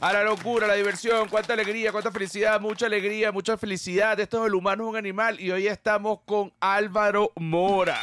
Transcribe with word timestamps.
a 0.00 0.12
la 0.12 0.24
locura, 0.24 0.66
a 0.66 0.68
la 0.68 0.74
diversión, 0.74 1.28
cuánta 1.28 1.52
alegría, 1.52 1.92
cuánta 1.92 2.10
felicidad, 2.10 2.60
mucha 2.60 2.86
alegría, 2.86 3.32
mucha 3.32 3.56
felicidad. 3.56 4.18
Esto 4.20 4.42
es 4.42 4.48
el 4.48 4.54
humano 4.54 4.84
es 4.84 4.90
un 4.90 4.96
animal 4.96 5.40
y 5.40 5.50
hoy 5.50 5.66
estamos 5.66 6.20
con 6.24 6.52
Álvaro 6.60 7.32
Mora. 7.36 7.98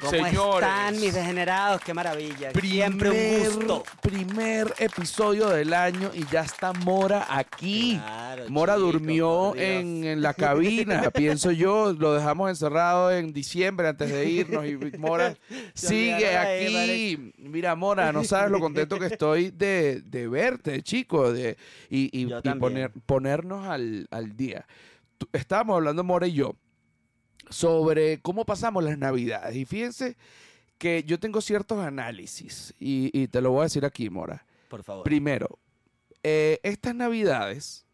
¿Cómo 0.00 0.10
Señores, 0.12 0.68
están 0.68 1.00
mis 1.00 1.12
degenerados? 1.12 1.80
Qué 1.80 1.92
maravilla. 1.92 2.52
Siempre 2.52 3.10
un 3.10 3.56
gusto. 3.56 3.82
Primer 4.00 4.72
episodio 4.78 5.48
del 5.48 5.74
año 5.74 6.12
y 6.14 6.24
ya 6.30 6.42
está 6.42 6.72
Mora 6.72 7.26
aquí. 7.28 7.98
Claro, 8.00 8.44
Mora 8.48 8.74
chico, 8.76 8.86
durmió 8.86 9.56
en, 9.56 10.04
en 10.04 10.22
la 10.22 10.34
cabina, 10.34 11.10
pienso 11.10 11.50
yo. 11.50 11.92
Lo 11.94 12.14
dejamos 12.14 12.48
encerrado 12.48 13.10
en 13.10 13.32
diciembre 13.32 13.88
antes 13.88 14.10
de 14.12 14.24
irnos 14.28 14.64
y 14.66 14.76
Mora 14.98 15.34
sigue 15.74 16.36
aquí. 16.36 17.32
Mira, 17.38 17.74
Mora, 17.74 18.12
no 18.12 18.22
sabes 18.22 18.52
lo 18.52 18.60
contento 18.60 19.00
que 19.00 19.06
estoy 19.06 19.50
de, 19.50 20.00
de 20.02 20.28
verte, 20.28 20.80
chico, 20.82 21.32
de, 21.32 21.56
y, 21.90 22.22
y- 22.22 22.26
poner, 22.58 22.92
ponernos 23.04 23.66
al, 23.66 24.06
al 24.12 24.36
día. 24.36 24.64
Tú- 25.18 25.28
estábamos 25.32 25.74
hablando, 25.74 26.04
Mora 26.04 26.28
y 26.28 26.32
yo, 26.34 26.54
sobre 27.50 28.20
cómo 28.20 28.44
pasamos 28.44 28.84
las 28.84 28.98
navidades. 28.98 29.56
Y 29.56 29.64
fíjense 29.64 30.16
que 30.78 31.02
yo 31.04 31.18
tengo 31.18 31.40
ciertos 31.40 31.78
análisis 31.78 32.74
y, 32.78 33.10
y 33.12 33.28
te 33.28 33.40
lo 33.40 33.50
voy 33.50 33.60
a 33.60 33.64
decir 33.64 33.84
aquí, 33.84 34.10
Mora. 34.10 34.46
Por 34.68 34.82
favor. 34.82 35.04
Primero, 35.04 35.58
eh, 36.22 36.60
estas 36.62 36.94
navidades, 36.94 37.86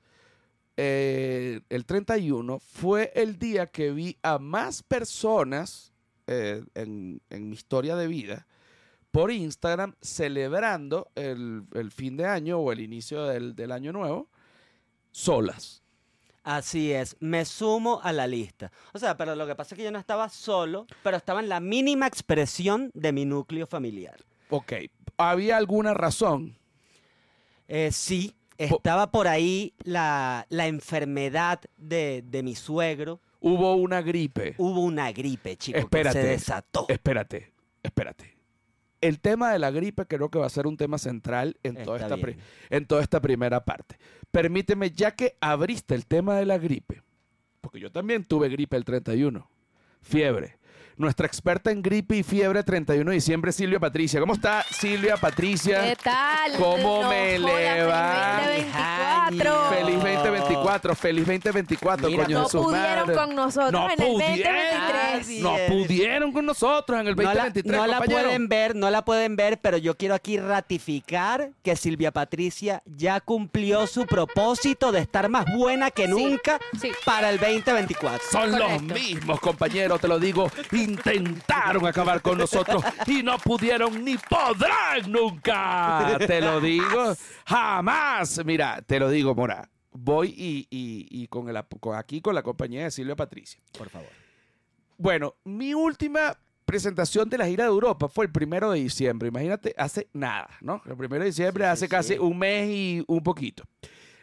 eh, 0.77 1.61
el 1.69 1.87
31, 1.87 2.59
fue 2.59 3.13
el 3.15 3.39
día 3.39 3.69
que 3.69 3.93
vi 3.93 4.19
a 4.23 4.39
más 4.39 4.83
personas 4.83 5.93
eh, 6.27 6.63
en, 6.75 7.21
en 7.31 7.49
mi 7.49 7.55
historia 7.55 7.97
de 7.97 8.07
vida 8.07 8.47
por 9.15 9.31
Instagram 9.31 9.95
celebrando 10.01 11.09
el, 11.15 11.63
el 11.75 11.93
fin 11.93 12.17
de 12.17 12.27
año 12.27 12.59
o 12.59 12.73
el 12.73 12.81
inicio 12.81 13.25
del, 13.27 13.55
del 13.55 13.71
año 13.71 13.93
nuevo 13.93 14.29
solas. 15.13 15.84
Así 16.45 16.93
es, 16.93 17.17
me 17.21 17.45
sumo 17.47 18.01
a 18.03 18.13
la 18.13 18.27
lista. 18.27 18.71
O 18.93 18.99
sea, 18.99 19.17
pero 19.17 19.35
lo 19.35 19.47
que 19.47 19.55
pasa 19.55 19.75
es 19.75 19.79
que 19.79 19.85
yo 19.85 19.91
no 19.91 19.99
estaba 19.99 20.29
solo, 20.29 20.87
pero 21.03 21.17
estaba 21.17 21.41
en 21.41 21.49
la 21.49 21.59
mínima 21.59 22.07
expresión 22.07 22.91
de 22.93 23.13
mi 23.13 23.25
núcleo 23.25 23.67
familiar. 23.67 24.17
Ok, 24.51 24.75
¿había 25.17 25.57
alguna 25.57 25.95
razón? 25.95 26.57
Eh, 27.67 27.91
sí, 27.93 28.35
estaba 28.59 29.11
por 29.11 29.27
ahí 29.27 29.73
la, 29.85 30.47
la 30.51 30.67
enfermedad 30.67 31.61
de, 31.79 32.23
de 32.27 32.43
mi 32.43 32.55
suegro. 32.55 33.21
Hubo 33.41 33.75
una 33.77 34.03
gripe. 34.03 34.55
Hubo 34.59 34.81
una 34.83 35.11
gripe, 35.13 35.57
chico, 35.57 35.79
Espérate. 35.79 36.19
que 36.19 36.25
se 36.25 36.29
desató. 36.31 36.85
Espérate, 36.89 37.53
espérate. 37.83 38.34
El 39.05 39.21
tema 39.21 39.53
de 39.53 39.59
la 39.59 39.71
gripe 39.71 40.07
creo 40.07 40.31
que 40.31 40.39
va 40.39 40.47
a 40.47 40.51
ser 40.51 40.67
un 40.67 40.79
tema 40.79 40.97
central 40.97 41.59
en, 41.63 41.83
toda 41.85 41.99
esta, 41.99 42.17
en 42.71 42.87
toda 42.87 43.03
esta 43.03 43.21
primera 43.21 43.63
parte. 43.63 43.99
Permíteme, 44.31 44.91
ya 44.93 45.11
que 45.11 45.37
abriste 45.41 45.95
el 45.95 46.07
tema 46.07 46.37
de 46.37 46.47
la 46.47 46.57
gripe, 46.57 47.03
porque 47.61 47.81
yo 47.81 47.93
también 47.93 48.25
tuve 48.25 48.49
gripe 48.49 48.79
el 48.79 48.85
31, 48.85 49.47
fiebre. 50.01 50.59
Nuestra 50.97 51.27
experta 51.27 51.71
en 51.73 51.83
gripe 51.83 52.17
y 52.17 52.23
fiebre 52.23 52.63
31 52.63 53.11
de 53.11 53.15
diciembre, 53.17 53.51
Silvia 53.51 53.81
Patricia. 53.81 54.21
¿Cómo 54.21 54.35
está 54.35 54.65
Silvia 54.71 55.17
Patricia? 55.17 55.83
¿Qué 55.83 55.97
tal? 55.97 56.53
¿Cómo 56.57 57.09
me 57.09 57.39
joda, 57.39 57.49
le 57.75 57.83
va? 57.85 58.41
Feliz 58.45 58.67
2024. 58.75 59.69
Feliz 59.71 59.95
2024, 59.97 60.95
feliz 60.95 61.27
2024, 61.27 62.09
Mira, 62.09 62.23
coño 62.25 62.39
No 62.39 62.45
de 62.45 62.51
su 62.51 62.63
pudieron 62.63 63.07
madre. 63.07 63.15
con 63.17 63.35
nosotros 63.35 63.73
No 63.73 63.91
en 63.91 64.01
el 64.03 64.09
pudieron. 64.09 64.55
2023. 64.55 65.43
No 65.43 65.57
pudieron 65.69 66.33
con 66.33 66.47
nosotros 66.47 67.01
en 67.01 67.07
el 67.09 67.17
No 67.17 67.23
la, 67.23 67.29
2023, 67.35 67.77
no 67.77 67.87
la 67.87 68.01
pueden 68.01 68.49
ver, 68.49 68.77
no 68.77 68.91
la 68.91 69.05
pueden 69.05 69.37
ver, 69.37 69.59
pero 69.61 69.77
yo 69.79 69.97
quiero 69.97 70.15
aquí 70.15 70.39
ratificar 70.39 71.51
que 71.63 71.75
Silvia 71.77 72.13
Patricia 72.13 72.83
ya 72.87 73.21
cumplió 73.21 73.87
su 73.87 74.07
propósito 74.07 74.93
de 74.93 75.01
estar 75.01 75.29
más 75.29 75.45
buena 75.57 75.91
que 75.91 76.07
nunca 76.09 76.61
sí. 76.81 76.93
para 77.05 77.31
el 77.31 77.39
2024. 77.39 78.21
Son 78.31 78.57
los 78.59 78.83
mismos, 78.83 79.41
compañeros, 79.41 80.01
te 80.01 80.07
lo 80.09 80.19
digo. 80.19 80.51
Intentaron 80.85 81.87
acabar 81.87 82.21
con 82.23 82.39
nosotros 82.39 82.83
y 83.07 83.23
no 83.23 83.39
pudieron 83.39 84.05
ni 84.05 84.17
podrán 84.17 85.11
nunca. 85.11 86.17
Te 86.27 86.41
lo 86.41 86.61
digo. 86.61 87.15
Jamás. 87.47 88.41
Mira, 88.45 88.83
te 88.83 88.99
lo 89.01 89.09
digo, 89.11 89.35
Mora. 89.35 89.69
Voy 89.93 90.29
y, 90.37 90.67
y- 90.71 91.07
y 91.23 91.27
con 91.29 91.49
el, 91.49 91.63
con- 91.81 91.97
aquí 91.97 92.21
con 92.21 92.35
la 92.35 92.43
compañía 92.43 92.85
de 92.85 92.91
Silvia 92.91 93.15
Patricia. 93.17 93.61
Por 93.79 93.89
favor. 93.89 94.09
Bueno, 94.97 95.35
mi 95.45 95.73
última 95.75 96.37
presentación 96.65 97.29
de 97.29 97.39
la 97.39 97.47
gira 97.47 97.65
de 97.65 97.71
Europa 97.71 98.09
fue 98.09 98.25
el 98.27 98.33
primero 98.33 98.71
de 98.73 98.81
diciembre. 98.81 99.29
Imagínate, 99.29 99.75
hace 99.79 100.09
nada, 100.13 100.49
¿no? 100.61 100.83
El 100.87 100.97
primero 100.97 101.23
de 101.23 101.31
diciembre, 101.31 101.65
Sí, 101.65 101.69
hace 101.71 101.85
sí, 101.87 101.91
casi 101.91 102.13
sí. 102.15 102.19
un 102.19 102.39
mes 102.39 102.69
y 102.71 103.05
un 103.07 103.23
poquito. 103.23 103.65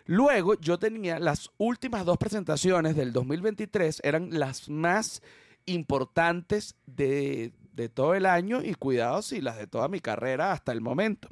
Luego 0.06 0.56
yo 0.60 0.78
tenía 0.80 1.20
las 1.20 1.50
últimas 1.58 2.04
dos 2.06 2.18
presentaciones 2.18 2.96
del 2.96 3.14
2023, 3.14 4.02
eran 4.04 4.30
las 4.32 4.68
más 4.70 5.22
importantes 5.66 6.76
de, 6.86 7.54
de 7.74 7.90
todo 7.90 8.16
el 8.16 8.26
año 8.26 8.62
y 8.64 8.74
cuidados 8.76 9.32
y 9.32 9.42
las 9.42 9.58
de 9.58 9.68
toda 9.68 9.88
mi 9.88 10.00
carrera 10.00 10.52
hasta 10.52 10.72
el 10.72 10.82
momento. 10.82 11.30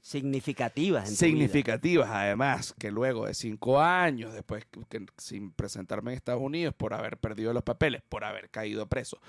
Significativas. 0.00 1.08
en 1.08 1.14
Significativas, 1.16 2.10
además, 2.10 2.74
que 2.76 2.90
luego 2.90 3.26
de 3.26 3.34
cinco 3.34 3.80
años, 3.80 4.34
después 4.34 4.66
que- 4.66 4.80
que 4.88 5.06
sin 5.16 5.52
presentarme 5.52 6.10
en 6.10 6.16
Estados 6.16 6.42
Unidos 6.42 6.74
por 6.74 6.92
haber 6.92 7.18
perdido 7.18 7.52
los 7.52 7.62
papeles, 7.62 8.02
por 8.08 8.24
haber 8.24 8.50
caído 8.50 8.88
preso, 8.88 9.20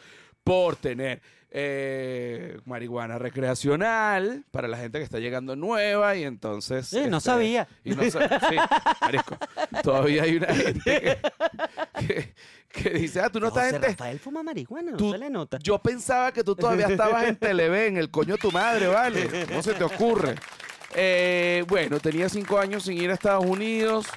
por 0.44 0.76
tener 0.76 1.22
eh, 1.56 2.59
marihuana 2.66 3.20
recreacional 3.20 4.44
para 4.52 4.68
la 4.68 4.78
gente 4.78 4.98
que 4.98 5.04
está 5.04 5.20
llegando 5.20 5.56
nueva 5.56 6.16
y 6.16 6.24
entonces... 6.24 6.92
Eh, 6.94 7.08
no 7.08 7.20
sabía. 7.20 7.68
Y 7.84 7.92
no 7.92 8.04
sí, 8.04 8.18
marisco, 9.02 9.38
todavía 9.84 10.24
hay 10.24 10.38
una 10.38 10.48
gente 10.54 10.81
que, 12.00 12.08
que- 12.08 12.34
que 12.74 12.90
dice, 12.90 13.22
ah, 13.22 13.30
tú 13.30 13.40
no 13.40 13.50
estás 13.50 13.72
en... 13.72 13.84
Rafael 13.84 14.20
fuma 14.20 14.42
marihuana, 14.42 14.94
no 14.94 15.12
se 15.12 15.18
le 15.20 15.30
nota. 15.30 15.59
Yo 15.62 15.78
pensaba 15.78 16.31
que 16.31 16.44
tú 16.44 16.56
todavía 16.56 16.88
estabas 16.88 17.25
en 17.25 17.36
Televen, 17.36 17.98
el 17.98 18.10
coño 18.10 18.34
de 18.34 18.40
tu 18.42 18.52
madre, 18.52 18.88
¿vale? 18.88 19.46
¿Cómo 19.48 19.62
se 19.62 19.75
te 19.75 19.84
ocurre? 19.84 20.34
Eh, 20.96 21.64
bueno, 21.68 22.00
tenía 22.00 22.30
cinco 22.30 22.58
años 22.58 22.84
sin 22.84 22.98
ir 23.00 23.12
a 23.12 23.14
Estados 23.14 23.46
Unidos. 23.46 24.08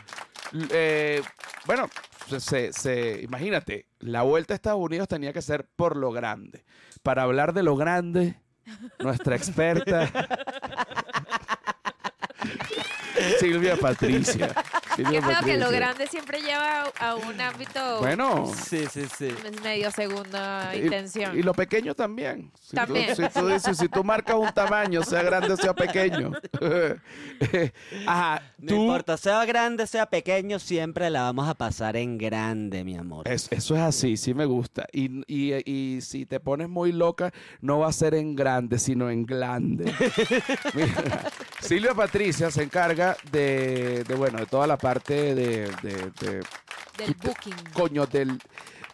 Eh, 0.71 1.21
bueno, 1.67 1.91
se, 2.39 2.73
se- 2.73 3.21
imagínate, 3.23 3.87
la 3.99 4.23
vuelta 4.23 4.55
a 4.55 4.57
Estados 4.57 4.81
Unidos 4.81 5.09
tenía 5.09 5.33
que 5.33 5.43
ser 5.43 5.69
por 5.77 5.97
lo 5.97 6.11
grande. 6.13 6.65
Para 7.03 7.23
hablar 7.23 7.53
de 7.53 7.63
lo 7.63 7.77
grande, 7.77 8.41
nuestra 8.99 9.37
experta 9.37 10.11
Silvia 13.41 13.77
Patricia. 13.77 14.55
Qué 14.97 15.23
feo 15.23 15.41
que 15.45 15.57
lo 15.59 15.71
grande 15.71 16.07
siempre 16.07 16.41
lleva 16.41 16.85
a 16.99 17.15
un 17.15 17.41
ámbito 17.41 18.01
Bueno, 18.01 18.47
Sí, 18.55 18.85
sí, 18.91 19.03
sí. 19.17 19.29
medio 19.63 19.91
segunda 19.91 20.75
intención. 20.75 21.39
Y, 21.39 21.43
lo 21.43 21.53
pequeño 21.53 21.95
también. 21.95 22.51
Si 22.61 22.75
También. 22.75 23.15
Tú, 23.15 23.23
si 23.23 23.29
tú 23.29 23.47
dices, 23.49 23.77
si 23.79 23.89
tú 23.89 24.03
marcas 24.03 24.37
un 24.37 24.53
tamaño, 24.53 25.03
sea 25.03 25.23
grande 25.23 25.53
o 25.53 25.57
sea 25.57 25.75
pequeño. 25.75 26.33
Ajá, 28.07 28.43
No 28.59 28.69
tú. 28.69 28.75
importa, 28.83 29.17
sea 29.17 29.45
grande, 29.45 29.87
sea 29.87 30.07
pequeño, 30.07 30.59
siempre 30.59 31.11
la 31.11 31.23
vamos 31.23 31.49
a 31.49 31.55
pasar 31.55 31.97
en 31.97 32.19
grande, 32.19 32.85
mi 32.85 32.97
amor. 32.97 33.29
Es- 33.29 33.49
eso 33.53 33.75
es 33.75 33.83
así, 33.83 34.17
sí 34.17 34.35
me 34.35 34.45
gusta. 34.47 34.87
Y, 34.93 35.23
y- 35.27 35.63
y 35.71 36.01
si 36.01 36.27
te 36.27 36.41
pones 36.41 36.69
muy 36.69 36.93
loca, 36.93 37.33
no 37.61 37.79
va 37.81 37.89
a 37.89 37.93
ser 37.93 38.15
en 38.15 38.35
grande, 38.35 38.79
sino 38.79 39.11
en 39.11 39.25
glande. 39.27 39.85
Mira, 40.75 41.31
Silvia 41.67 41.95
Patricia 41.95 42.51
se 42.51 42.63
encarga 42.63 43.17
de, 43.33 44.05
de, 44.05 44.15
bueno, 44.15 44.39
de 44.39 44.47
toda 44.47 44.67
la 44.67 44.77
parte 44.79 45.35
de, 45.35 45.67
de- 45.83 46.11
de- 46.21 46.41
Del 46.99 47.15
booking. 47.23 47.55
coño, 47.75 48.07
del... 48.07 48.39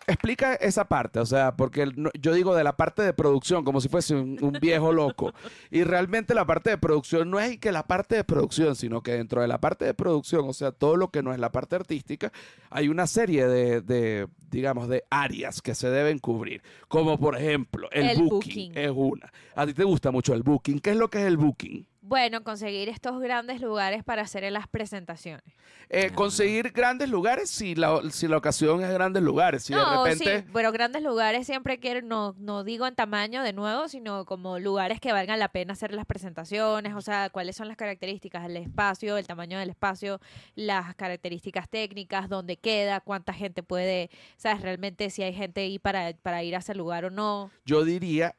Explica 0.05 0.55
esa 0.57 0.85
parte, 0.89 1.21
o 1.21 1.27
sea, 1.27 1.55
porque 1.55 1.83
el- 1.83 1.95
yo 2.21 2.35
digo 2.35 2.57
de 2.57 2.65
la 2.65 2.77
parte 2.77 3.03
de 3.03 3.13
producción 3.13 3.65
como 3.65 3.81
si 3.81 3.89
fuese 3.89 4.17
un, 4.17 4.37
un 4.43 4.53
viejo 4.61 4.91
loco. 4.93 5.33
Y 5.71 5.85
realmente 5.85 6.35
la 6.35 6.45
parte 6.45 6.71
de 6.71 6.79
producción 6.79 7.31
no 7.31 7.39
es 7.39 7.59
que 7.59 7.71
la 7.71 7.87
parte 7.87 8.17
de 8.17 8.25
producción, 8.25 8.75
sino 8.75 9.01
que 9.01 9.13
dentro 9.13 9.41
de 9.43 9.47
la 9.47 9.61
parte 9.61 9.85
de 9.85 9.95
producción, 9.95 10.49
o 10.49 10.53
sea, 10.53 10.73
todo 10.73 10.97
lo 10.97 11.13
que 11.13 11.23
no 11.23 11.33
es 11.33 11.39
la 11.39 11.53
parte 11.53 11.77
artística, 11.77 12.33
hay 12.69 12.89
una 12.89 13.07
serie 13.07 13.47
de, 13.47 13.81
de, 13.81 14.27
digamos, 14.51 14.89
de 14.89 15.05
áreas 15.09 15.63
que 15.63 15.77
se 15.77 15.89
deben 15.89 16.19
cubrir. 16.19 16.63
Como 16.89 17.17
por 17.17 17.37
ejemplo, 17.37 17.89
el, 17.93 18.09
El 18.11 18.19
booking, 18.23 18.31
booking. 18.31 18.73
es 18.79 18.91
una. 18.93 19.33
A 19.55 19.67
ti 19.67 19.73
te 19.73 19.85
gusta 19.85 20.11
mucho 20.11 20.35
el 20.35 20.43
booking. 20.43 20.81
¿Qué 20.81 20.91
es 20.91 20.97
lo 20.97 21.09
que 21.11 21.19
es 21.21 21.27
el 21.27 21.37
booking? 21.37 21.87
Bueno, 22.05 22.43
conseguir 22.43 22.89
estos 22.89 23.21
grandes 23.21 23.61
lugares 23.61 24.03
para 24.03 24.23
hacer 24.23 24.43
en 24.43 24.55
las 24.55 24.67
presentaciones. 24.67 25.45
Eh, 25.89 26.11
conseguir 26.13 26.73
grandes 26.73 27.09
lugares 27.09 27.49
si 27.49 27.77
la, 27.77 28.01
si 28.11 28.27
la 28.27 28.39
ocasión 28.39 28.83
es 28.83 28.91
grandes 28.91 29.23
lugares. 29.23 29.63
Si 29.63 29.73
no, 29.73 29.89
de 29.89 30.11
repente. 30.11 30.41
sí, 30.41 30.51
pero 30.53 30.73
grandes 30.73 31.05
lugares 31.05 31.47
siempre 31.47 31.79
quiero, 31.79 32.03
no, 32.03 32.35
no 32.39 32.65
digo 32.65 32.89
en 32.89 32.97
tamaño 32.97 33.45
de 33.45 33.53
nuevo, 33.53 33.87
sino 33.87 34.25
como 34.25 34.59
lugares 34.59 34.99
que 34.99 35.13
valgan 35.13 35.39
la 35.39 35.53
pena 35.53 35.75
hacer 35.75 35.93
las 35.93 36.05
presentaciones, 36.05 36.93
o 36.97 37.01
sea, 37.01 37.31
cuáles 37.31 37.55
son 37.55 37.69
las 37.69 37.77
características 37.77 38.43
del 38.49 38.57
espacio, 38.57 39.17
el 39.17 39.29
tamaño 39.29 39.61
del 39.61 39.71
espacio, 39.71 40.21
las 40.57 40.97
características 40.97 41.69
técnicas, 41.69 42.29
dónde 42.29 42.57
queda, 42.57 43.01
cuánta 43.01 43.33
gente 43.33 43.63
puede, 43.63 44.11
sabes, 44.37 44.61
realmente 44.61 45.09
si 45.11 45.23
hay 45.23 45.35
gente 45.35 45.61
ahí 45.61 45.79
para, 45.79 46.15
para 46.21 46.43
ir 46.43 46.57
a 46.57 46.59
ese 46.59 46.75
lugar 46.75 47.05
o 47.05 47.11
no, 47.11 47.53
Yo 47.65 47.85
diría. 47.85 48.35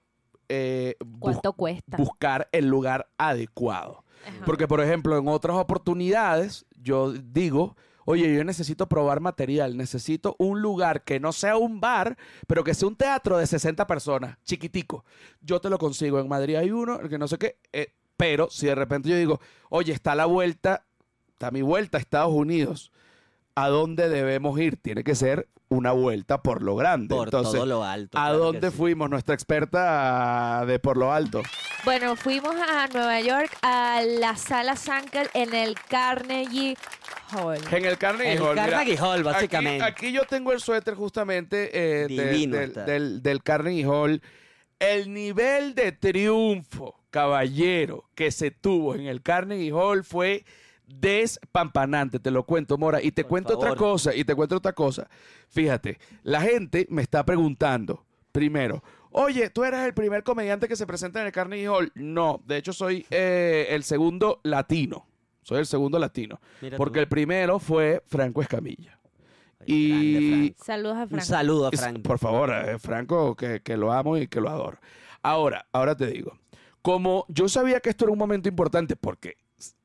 Eh, 0.50 0.96
bus- 1.06 1.20
cuánto 1.20 1.54
cuesta. 1.54 1.98
buscar 1.98 2.50
el 2.52 2.68
lugar 2.68 3.08
adecuado. 3.18 4.04
Ajá. 4.26 4.46
Porque, 4.46 4.68
por 4.68 4.82
ejemplo, 4.82 5.18
en 5.18 5.28
otras 5.28 5.58
oportunidades, 5.58 6.66
yo 6.82 7.12
digo, 7.14 7.76
oye, 8.06 8.34
yo 8.36 8.44
necesito 8.44 8.88
probar 8.88 9.20
material, 9.20 9.78
necesito 9.78 10.36
un 10.40 10.62
lugar 10.62 11.04
que 11.04 11.20
no 11.20 11.32
sea 11.32 11.58
un 11.58 11.80
bar, 11.80 12.18
pero 12.48 12.64
que 12.64 12.74
sea 12.74 12.88
un 12.88 12.96
teatro 12.96 13.38
de 13.38 13.48
60 13.48 13.86
personas, 13.88 14.38
chiquitico. 14.44 15.06
Yo 15.42 15.60
te 15.62 15.70
lo 15.70 15.78
consigo. 15.78 16.20
En 16.20 16.28
Madrid 16.28 16.56
hay 16.56 16.72
uno, 16.72 17.00
que 17.10 17.18
no 17.18 17.28
sé 17.28 17.38
qué, 17.38 17.58
eh, 17.72 17.94
pero 18.18 18.50
si 18.50 18.66
de 18.68 18.76
repente 18.76 19.10
yo 19.10 19.16
digo, 19.16 19.40
oye, 19.70 19.92
está 19.94 20.16
la 20.16 20.26
vuelta, 20.26 20.86
está 21.30 21.52
mi 21.52 21.62
vuelta 21.62 21.98
a 21.98 22.02
Estados 22.02 22.34
Unidos, 22.34 22.92
¿a 23.56 23.68
dónde 23.70 24.10
debemos 24.10 24.60
ir? 24.60 24.78
Tiene 24.78 25.04
que 25.04 25.16
ser 25.16 25.48
una 25.70 25.92
vuelta 25.92 26.42
por 26.44 26.62
lo 26.62 26.76
grande. 26.76 27.16
Por 27.16 27.28
Entonces, 27.28 27.54
todo 27.56 27.66
lo 27.66 27.84
alto. 27.84 28.18
¿a 28.18 28.26
claro 28.26 28.38
dónde 28.38 28.70
sí. 28.70 28.78
fuimos? 28.78 29.10
Nuestra 29.10 29.34
experta 29.34 30.64
de 30.68 30.80
por 30.80 30.98
lo 30.98 31.12
alto. 31.12 31.42
Bueno, 31.84 32.16
fuimos 32.16 32.56
a 32.56 32.88
Nueva 32.88 33.20
York 33.22 33.58
a 33.64 34.02
la 34.06 34.36
sala 34.36 34.76
Sankel 34.76 35.30
en 35.34 35.54
el 35.56 35.76
Carnegie 35.90 36.78
Hall. 37.34 37.58
En 37.72 37.86
el 37.86 37.98
Carnegie 37.98 38.34
El 38.34 38.42
Hall. 38.42 38.50
mira, 38.56 38.70
Carnegie 38.70 38.98
Hall, 39.00 39.24
básicamente. 39.24 39.84
Aquí, 39.84 40.12
yo 40.12 40.24
tengo 40.26 40.52
el 40.52 40.60
suéter 40.60 40.94
justamente 40.96 41.72
eh, 41.74 42.08
de- 42.08 42.48
del, 42.48 42.74
del, 42.86 43.24
del 43.24 43.44
Carnegie 43.44 43.86
Hall. 43.86 44.22
El 44.80 45.14
nivel 45.14 45.76
de 45.76 45.92
triunfo, 45.94 47.00
caballero, 47.10 48.06
que 48.16 48.32
se 48.32 48.52
tuvo 48.52 48.96
en 48.96 49.08
el 49.08 49.22
Carnegie 49.22 49.72
Hall 49.72 50.04
fue 50.04 50.46
despampanante, 50.88 52.20
te 52.20 52.32
lo 52.32 52.44
cuento, 52.46 52.78
Mora. 52.78 53.02
Y 53.02 53.12
te 53.12 53.24
Por 53.24 53.30
cuento 53.30 53.54
otra 53.56 53.76
cosa, 53.76 54.14
y 54.16 54.24
te 54.24 54.36
cuento 54.36 54.58
otra 54.58 54.74
cosa. 54.74 55.10
Fíjate, 55.50 56.00
la 56.24 56.42
gente 56.42 56.88
me 56.90 57.02
está 57.02 57.24
preguntando, 57.26 58.06
primero, 58.32 58.84
oye, 59.12 59.50
¿tú 59.50 59.64
eres 59.64 59.82
el 59.82 59.94
primer 59.94 60.24
comediante 60.24 60.68
que 60.68 60.76
se 60.76 60.86
presenta 60.88 61.20
en 61.22 61.28
el 61.28 61.32
Carnegie 61.32 61.68
Hall? 61.70 61.92
No, 61.96 62.42
de 62.46 62.58
hecho 62.58 62.74
soy 62.74 63.06
eh, 63.10 63.68
el 63.70 63.84
segundo 63.84 64.40
latino. 64.44 65.08
Soy 65.42 65.60
el 65.60 65.66
segundo 65.66 66.00
latino. 66.00 66.40
Mira 66.62 66.78
Porque 66.78 67.00
tú. 67.00 67.02
el 67.02 67.08
primero 67.10 67.60
fue 67.60 68.02
Franco 68.08 68.42
Escamilla. 68.42 68.98
Y- 69.66 70.54
Frank. 70.58 70.66
Saludos 70.66 70.98
a 70.98 71.04
Un 71.04 71.10
Frank. 71.10 71.22
saludo 71.24 71.68
a 71.68 71.72
Frank. 71.72 72.02
Por 72.02 72.20
favor, 72.20 72.50
eh, 72.52 72.80
Franco, 72.80 73.36
que, 73.36 73.62
que 73.62 73.78
lo 73.78 73.92
amo 73.92 74.18
y 74.18 74.28
que 74.28 74.40
lo 74.42 74.50
adoro. 74.50 74.78
Ahora, 75.22 75.66
ahora 75.72 75.96
te 75.96 76.08
digo, 76.08 76.38
como 76.82 77.26
yo 77.30 77.48
sabía 77.48 77.80
que 77.80 77.90
esto 77.90 78.06
era 78.06 78.12
un 78.12 78.18
momento 78.20 78.50
importante 78.50 78.96
porque 78.96 79.36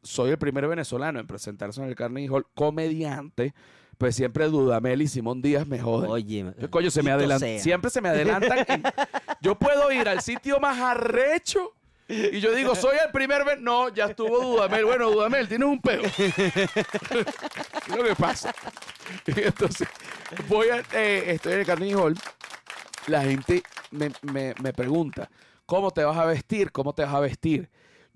soy 0.02 0.30
el 0.30 0.38
primer 0.38 0.66
venezolano 0.68 1.18
en 1.20 1.26
presentarse 1.26 1.80
en 1.82 1.88
el 1.88 1.94
Carnegie 1.96 2.28
Hall 2.30 2.46
comediante, 2.54 3.54
pues 3.98 4.14
siempre 4.16 4.46
Dudamel 4.46 5.02
y 5.02 5.08
Simón 5.08 5.42
Díaz 5.42 5.66
me 5.66 5.78
joden. 5.80 6.10
Oye, 6.10 6.44
Yo, 6.58 6.70
coño, 6.70 6.90
se 6.90 7.02
me 7.02 7.10
adelantan. 7.10 7.58
Siempre 7.58 7.90
se 7.90 8.00
me 8.00 8.08
adelantan. 8.08 8.64
en- 8.68 8.82
yo 9.42 9.58
puedo 9.58 9.90
ir 9.92 10.08
al 10.08 10.22
sitio 10.22 10.60
más 10.60 10.78
arrecho 10.78 11.72
y 12.08 12.40
yo 12.40 12.54
digo, 12.54 12.74
soy 12.74 12.96
el 13.04 13.10
primer. 13.12 13.44
ven- 13.44 13.62
No, 13.62 13.88
ya 13.90 14.06
estuvo 14.06 14.40
Dudamel. 14.40 14.84
Bueno, 14.86 15.10
Dudamel, 15.10 15.46
tienes 15.48 15.68
un 15.68 15.80
peo. 15.80 16.02
¿Qué 16.16 16.26
es 17.88 17.96
lo 17.96 18.04
que 18.04 18.14
pasa? 18.16 18.54
Y 19.26 19.40
entonces, 19.40 19.88
voy 20.48 20.68
a. 20.68 20.78
eh, 20.92 21.32
estoy 21.32 21.54
en 21.54 21.60
el 21.60 21.66
Carnegie 21.66 21.94
Hall. 21.96 22.14
La 23.08 23.22
gente 23.22 23.62
me, 23.90 24.10
me- 24.22 24.54
me 24.62 24.72
pregunta, 24.72 25.28
¿cómo 25.66 25.90
te 25.90 26.04
vas 26.04 26.16
a 26.16 26.24
vestir? 26.24 26.70
¿Cómo 26.72 26.94
te 26.94 27.02
vas 27.02 27.14
a 27.14 27.20
vestir? 27.20 27.68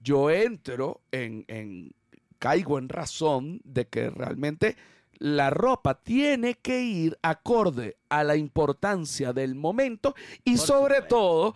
Yo 0.03 0.31
entro 0.31 1.01
en, 1.13 1.45
en- 1.49 1.93
caigo 2.39 2.79
en 2.79 2.89
razón 2.89 3.61
de 3.65 3.87
que 3.87 4.11
realmente 4.11 4.77
la 5.19 5.51
ropa 5.51 5.95
tiene 6.03 6.55
que 6.55 6.83
ir 6.83 7.17
acorde 7.23 7.97
a 8.09 8.25
la 8.25 8.35
importancia 8.37 9.33
del 9.33 9.55
momento 9.55 10.15
y 10.45 10.57
Por 10.57 10.67
sobre 10.67 10.95
supuesto. 10.97 11.17
todo, 11.17 11.55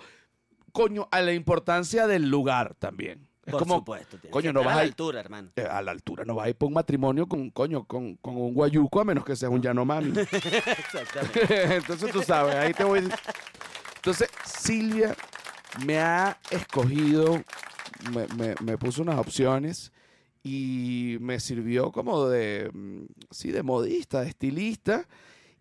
coño, 0.73 1.09
a 1.11 1.21
la 1.23 1.33
importancia 1.33 2.07
del 2.07 2.29
lugar 2.31 2.75
también. 2.79 3.27
Es 3.45 3.53
Por 3.53 3.63
como, 3.63 3.77
supuesto. 3.79 4.19
coño, 4.31 4.53
no 4.53 4.63
vas 4.65 4.75
a 4.75 4.77
la 4.77 4.83
altura, 4.83 5.21
hermano. 5.21 5.51
eh, 5.57 5.63
a 5.69 5.81
la 5.83 5.91
altura, 5.93 6.25
no 6.25 6.35
vas 6.37 6.47
a 6.47 6.49
ir 6.51 6.57
por 6.57 6.69
un 6.69 6.75
matrimonio 6.75 7.27
con, 7.27 7.51
coño, 7.51 7.85
con, 7.85 8.15
con 8.17 8.37
un 8.37 8.55
guayuco 8.55 9.01
a 9.01 9.05
menos 9.05 9.25
que 9.25 9.35
sea 9.37 9.49
un 9.49 9.63
Yanomami. 9.63 10.13
Exactamente. 10.33 11.75
Entonces 11.77 12.11
tú 12.13 12.23
sabes, 12.23 12.55
ahí 12.55 12.73
te 12.75 12.85
voy. 12.85 13.09
Entonces, 13.97 14.29
Silvia 14.45 15.17
me 15.85 15.99
ha 15.99 16.39
escogido, 16.51 17.43
me, 18.15 18.27
me- 18.37 18.55
me 18.63 18.79
puso 18.79 19.03
unas 19.03 19.19
opciones 19.19 19.93
y 20.43 21.17
me 21.21 21.41
sirvió 21.41 21.91
como 21.93 22.29
de, 22.29 22.71
mm, 22.73 23.05
sí, 23.31 23.51
de 23.51 23.63
modista, 23.63 24.21
de 24.21 24.29
estilista 24.29 25.07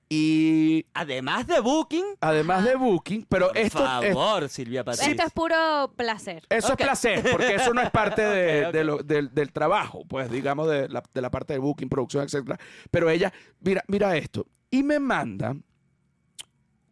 y 0.08 0.86
Además 0.94 1.48
de 1.48 1.60
Booking, 1.60 2.06
además 2.22 2.64
de 2.64 2.76
booking, 2.76 3.26
pero 3.28 3.48
por 3.48 3.58
esto, 3.58 3.80
es- 4.04 4.14
favor, 4.14 4.48
Silvia 4.50 4.84
Patiz. 4.84 5.08
Esto 5.08 5.24
es 5.24 5.34
puro 5.34 5.92
placer. 5.96 6.44
eso 6.48 6.70
es 6.74 6.76
placer, 6.78 7.26
porque 7.32 7.56
eso 7.56 7.74
no 7.74 7.82
es 7.82 7.90
parte 7.90 8.22
de, 8.72 8.84
lo- 8.84 9.00
del, 9.00 9.34
del 9.34 9.52
trabajo, 9.52 10.06
pues 10.08 10.30
digamos 10.30 10.70
de 10.70 10.88
la, 10.90 11.04
de 11.12 11.22
la 11.22 11.32
parte 11.32 11.54
de 11.54 11.60
booking, 11.60 11.90
producción, 11.90 12.24
etcétera. 12.24 12.60
Pero 12.92 13.10
ella, 13.10 13.34
mira, 13.62 13.84
mira 13.88 14.16
esto, 14.16 14.46
y 14.70 14.84
me 14.84 15.00
manda 15.00 15.56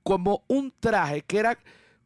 como 0.01 0.43
un 0.47 0.73
traje 0.79 1.21
que 1.21 1.37
era 1.37 1.57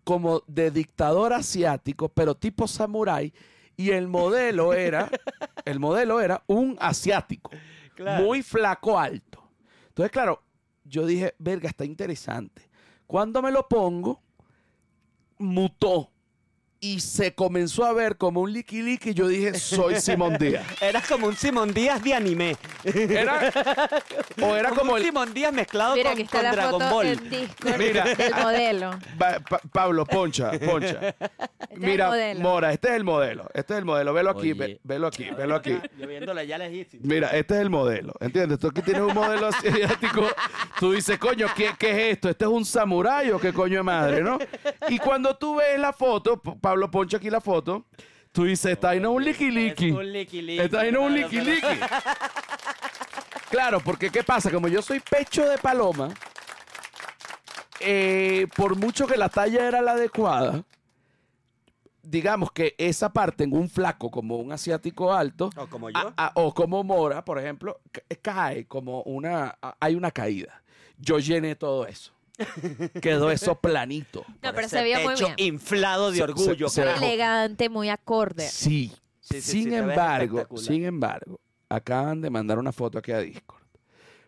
como 0.08 0.42
de 0.48 0.72
dictador 0.72 1.34
asiático, 1.34 2.08
pero 2.08 2.34
tipo 2.34 2.66
samurái, 2.66 3.34
y 3.76 3.90
el 3.92 4.08
modelo 4.08 4.74
era, 4.74 5.12
el 5.66 5.82
modelo 5.82 6.22
era 6.22 6.42
un 6.48 6.78
asiático, 6.80 7.52
Claro. 7.94 8.24
muy 8.24 8.42
flaco 8.42 8.98
alto. 8.98 9.44
Entonces, 9.90 10.10
claro, 10.10 10.42
yo 10.86 11.06
dije, 11.06 11.36
verga, 11.40 11.68
está 11.68 11.84
interesante. 11.84 12.70
Cuando 13.06 13.42
me 13.42 13.52
lo 13.52 13.68
pongo, 13.68 14.22
mutó 15.40 16.10
y 16.80 17.00
se 17.00 17.34
comenzó 17.34 17.86
a 17.86 17.94
ver 17.94 18.18
como 18.18 18.42
un 18.42 18.54
liqui 18.54 18.82
liqui. 18.82 19.14
Yo 19.14 19.28
dije, 19.28 19.58
soy 19.60 20.00
Simón 20.00 20.38
Díaz. 20.38 20.66
Eras 20.82 21.08
como 21.08 21.28
un 21.28 21.36
Simón 21.36 21.74
Díaz 21.74 22.04
de 22.04 22.14
anime. 22.14 22.56
Era, 22.84 23.52
o 24.42 24.56
era 24.56 24.70
como 24.76 24.94
un 24.94 25.00
el, 25.00 25.06
Simón 25.06 25.34
Díaz 25.34 25.54
mezclado 25.54 25.96
Mira, 25.96 26.10
con, 26.12 26.14
aquí 26.14 26.22
está 26.24 26.38
con 26.38 26.44
la 26.44 26.52
Dragon 26.52 26.82
foto 26.82 26.94
Ball. 26.96 27.30
Discord 27.30 27.78
Mira. 27.78 28.04
del 28.06 28.34
modelo. 28.36 29.00
Pa- 29.18 29.40
Pa- 29.40 29.62
Pablo, 29.72 30.06
poncha, 30.06 30.52
poncha. 30.52 30.90
Este 30.90 31.16
es 31.18 31.72
el 31.72 31.80
Mira, 31.80 32.08
modelo. 32.08 32.40
Mora, 32.42 32.74
este 32.74 32.88
es 32.90 32.94
el 32.96 33.04
modelo. 33.04 33.50
Este 33.54 33.74
es 33.74 33.80
el 33.80 33.86
modelo. 33.86 34.14
Velo 34.14 34.30
aquí, 34.32 34.52
Oye. 34.52 34.54
ve- 34.54 34.80
velo 34.84 35.08
aquí, 35.08 35.30
velo 35.32 35.56
aquí. 35.56 35.78
Yo 36.00 36.08
viéndola 36.08 36.44
ya 36.44 36.58
lejísimo. 36.58 37.02
Mira, 37.06 37.30
este 37.30 37.56
es 37.56 37.62
el 37.62 37.70
modelo. 37.70 38.14
¿Entiendes? 38.20 38.60
Tú 38.60 38.68
aquí 38.68 38.82
tienes 38.82 39.02
un 39.04 39.14
modelo 39.14 39.48
asiático. 39.48 40.28
Tú 40.80 40.94
dices, 40.94 41.18
coño, 41.18 41.48
¿qué, 41.56 41.72
qué 41.78 41.92
es 41.92 42.14
esto? 42.14 42.30
¿Este 42.30 42.46
es 42.46 42.52
un 42.52 42.66
samurái 42.66 43.32
o 43.32 43.40
qué 43.40 43.52
coño 43.54 43.78
de 43.78 43.84
madre, 43.84 44.22
no? 44.22 44.38
Y 44.90 44.98
cuando 45.00 45.36
tú 45.36 45.56
ves 45.56 45.80
la 45.80 45.94
foto, 45.94 46.42
P- 46.42 46.52
Pablo, 46.68 46.92
poncha 46.92 47.18
aquí 47.18 47.30
la 47.30 47.40
foto. 47.40 47.86
Tú 48.34 48.44
dices, 48.44 48.74
esta 48.74 48.90
ahí 48.90 49.00
no 49.00 49.12
un 49.12 49.24
liqui 49.24 49.50
liqui. 49.52 49.88
Es 49.90 49.96
un 49.96 50.12
liqui 50.12 50.42
liqui. 50.42 50.60
Esta 50.62 50.82
ahí 50.82 50.92
no 50.92 51.02
un 51.04 51.14
claro, 51.14 51.30
liqui 51.30 51.38
pero- 51.38 51.56
liqui. 51.56 51.86
Claro, 53.50 53.80
porque 53.80 54.10
¿qué 54.10 54.24
pasa? 54.26 54.52
Como 54.52 54.68
yo 54.68 54.82
soy 54.82 55.00
pecho 55.00 55.48
de 55.48 55.58
paloma, 55.58 56.10
eh, 57.80 58.48
por 58.58 58.76
mucho 58.76 59.08
que 59.08 59.16
la 59.16 59.30
talla 59.30 59.66
era 59.66 59.82
la 59.82 59.92
adecuada, 59.94 60.64
digamos 62.04 62.52
que 62.52 62.76
esa 62.78 63.14
parte 63.14 63.46
en 63.46 63.54
un 63.54 63.70
flaco 63.70 64.12
como 64.12 64.36
un 64.36 64.52
asiático 64.52 65.14
alto, 65.14 65.50
O 65.56 65.68
como 65.68 65.90
yo. 65.90 65.98
a- 65.98 66.14
a- 66.18 66.32
o 66.36 66.54
como 66.54 66.84
Mora, 66.84 67.24
por 67.24 67.40
ejemplo, 67.40 67.80
ca- 67.92 68.02
cae 68.22 68.66
como 68.68 69.02
una, 69.04 69.58
a- 69.62 69.78
hay 69.80 69.96
una 69.96 70.12
caída. 70.12 70.62
Yo 70.98 71.18
llené 71.20 71.56
todo 71.56 71.88
eso. 71.88 72.12
Quedó 73.02 73.32
eso 73.32 73.56
planito. 73.60 74.24
No, 74.44 74.54
pero 74.54 74.62
ese 74.62 74.78
se 74.78 74.84
veía 74.84 75.00
muy 75.00 75.16
bien. 75.16 75.34
inflado 75.38 76.12
de 76.12 76.18
Se- 76.18 76.24
orgullo, 76.24 76.70
se- 76.70 76.76
se- 76.76 76.82
carajo. 76.88 77.06
Elegante, 77.06 77.70
muy 77.70 77.90
acorde. 77.90 78.48
Sí. 78.48 78.92
Sí, 79.20 79.36
sí, 79.36 79.42
sí, 79.42 79.52
sin 79.52 79.64
te 79.66 79.82
ves 79.82 79.90
embargo, 79.90 80.38
espectacular. 80.38 80.66
sin 80.66 80.86
embargo, 80.86 81.40
acaban 81.68 82.22
de 82.22 82.30
mandar 82.30 82.60
una 82.60 82.72
foto 82.72 82.98
aquí 82.98 83.12
a 83.12 83.20
Discord. 83.20 83.64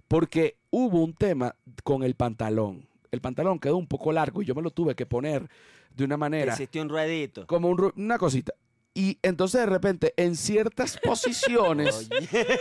Porque 0.10 0.58
hubo 0.72 1.02
un 1.04 1.14
tema 1.14 1.56
con 1.84 2.04
el 2.04 2.16
pantalón. 2.16 2.86
El 3.12 3.22
pantalón 3.22 3.60
quedó 3.60 3.78
un 3.78 3.88
poco 3.88 4.12
largo 4.12 4.42
y 4.42 4.46
yo 4.46 4.54
me 4.56 4.62
lo 4.62 4.72
tuve 4.72 4.96
que 4.96 5.06
poner 5.06 5.48
de 5.96 6.04
una 6.04 6.18
manera 6.18 6.54
Hiciste 6.54 6.82
un 6.82 6.90
ruedito. 6.90 7.48
como 7.48 7.70
un 7.70 7.78
ru- 7.78 7.94
una 7.96 8.18
cosita. 8.18 8.54
Y 8.94 9.20
entonces 9.22 9.62
de 9.62 9.68
repente, 9.68 10.14
en 10.18 10.36
ciertas 10.36 10.98
posiciones, 11.04 12.10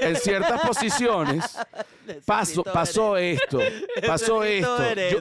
en 0.00 0.16
ciertas 0.16 0.60
posiciones, 0.60 1.44
pasó, 2.26 2.62
Necesito 2.62 2.62
pasó 2.64 3.16
esto, 3.16 3.58
pasó 4.06 4.44
esto. 4.44 4.78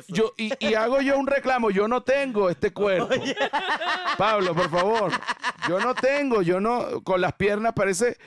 Yo, 0.09 0.33
y, 0.37 0.51
y 0.59 0.73
hago 0.75 1.01
yo 1.01 1.17
un 1.17 1.25
reclamo, 1.25 1.71
yo 1.71 1.87
no 1.87 2.03
tengo 2.03 2.49
este 2.49 2.71
cuerpo. 2.73 3.09
Pablo, 4.17 4.53
por 4.53 4.69
favor. 4.69 5.11
Yo 5.67 5.79
no 5.79 5.95
tengo, 5.95 6.41
yo 6.41 6.59
no, 6.59 7.01
con 7.03 7.19
las 7.19 7.33
piernas 7.33 7.73
parece, 7.73 8.17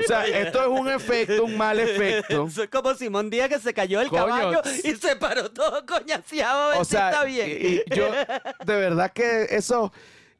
o 0.00 0.06
sea, 0.06 0.26
esto 0.26 0.60
es 0.60 0.68
un 0.68 0.88
efecto, 0.90 1.44
un 1.44 1.56
mal 1.56 1.80
efecto. 1.80 2.46
Eso 2.48 2.62
es 2.64 2.68
como 2.68 2.94
Simón 2.94 3.30
Díaz 3.30 3.48
que 3.48 3.58
se 3.58 3.72
cayó 3.74 3.98
Coño. 4.08 4.10
caballo 4.26 4.62
y 4.84 4.94
se 4.94 5.16
paró 5.16 5.50
todo 5.50 5.84
coñaseado 5.86 6.78
O 6.80 6.84
sea, 6.84 7.10
está 7.10 7.24
bien. 7.24 7.48
y- 7.50 7.74
y 7.76 7.82
yo, 7.96 8.10
de 8.64 8.76
verdad 8.76 9.10
que 9.12 9.46
eso, 9.50 9.92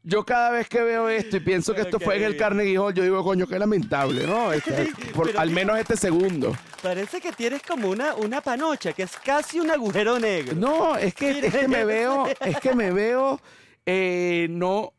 yo 0.04 0.25
cada 0.25 0.50
vez 0.50 0.68
que 0.68 0.82
veo 0.82 1.08
esto 1.08 1.38
y 1.38 1.40
pienso 1.40 1.75
que 1.75 1.80
esto 1.80 1.99
fue 1.99 2.16
en 2.18 2.25
el 2.25 2.37
Carnegie 2.37 2.78
Hall, 2.78 2.92
yo 2.94 3.02
digo, 3.02 3.25
coño, 3.25 3.46
qué 3.46 3.58
lamentable, 3.58 4.26
¿no? 4.26 4.52
Este, 4.52 4.92
por- 5.14 5.37
al 5.37 5.50
menos 5.50 5.78
este 5.78 5.96
segundo. 5.96 6.54
Parece 6.82 7.20
que 7.20 7.32
tienes 7.32 7.62
como 7.62 7.88
una, 7.88 8.14
una 8.14 8.40
panocha, 8.42 8.92
que 8.92 9.04
es 9.04 9.16
casi 9.16 9.58
un 9.61 9.70
agujero 9.70 10.18
negro. 10.20 10.54
No, 10.54 10.96
es 10.96 11.14
que, 11.14 11.38
es 11.46 11.54
que 11.54 11.66
me 11.68 11.84
veo, 11.84 12.26
es 12.40 12.61
que 12.61 12.75
me 12.75 12.92
veo, 12.92 13.40
eh, 13.87 14.46
no, 14.50 14.92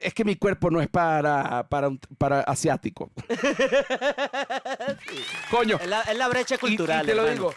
es 0.00 0.12
que 0.14 0.24
mi 0.24 0.34
cuerpo 0.34 0.68
no 0.70 0.80
es 0.80 0.88
para, 0.88 1.68
para, 1.68 1.90
para 2.18 2.40
asiático. 2.40 3.10
Coño, 5.50 5.78
Es 5.80 5.86
la, 5.88 6.00
es 6.02 6.16
la 6.18 6.28
brecha 6.28 6.54
y, 6.54 6.56
y 6.56 6.60
cultural. 6.60 7.06
te 7.06 7.14
lo 7.14 7.22
hermano. 7.26 7.50
digo, 7.50 7.54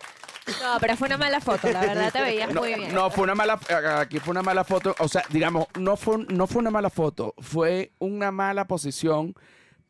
No, 0.62 0.78
pero 0.80 0.96
fue 0.96 1.08
una 1.08 1.18
mala 1.18 1.42
foto, 1.42 1.72
la 1.72 1.82
verdad 1.82 2.12
te 2.14 2.22
veías 2.22 2.54
no, 2.54 2.62
muy 2.62 2.74
bien. 2.76 2.94
no, 2.94 3.10
fue 3.10 3.24
una 3.24 3.36
mala, 3.36 3.60
aquí 4.00 4.20
fue 4.20 4.32
una 4.32 4.44
mala 4.44 4.64
foto, 4.64 4.96
o 5.00 5.08
sea, 5.08 5.24
digamos, 5.30 5.66
no 5.80 5.98
fue, 5.98 6.26
no 6.30 6.46
fue 6.48 6.62
una 6.62 6.72
mala 6.72 6.90
foto, 6.90 7.34
fue 7.40 7.92
una 8.00 8.32
mala 8.32 8.66
posición 8.68 9.34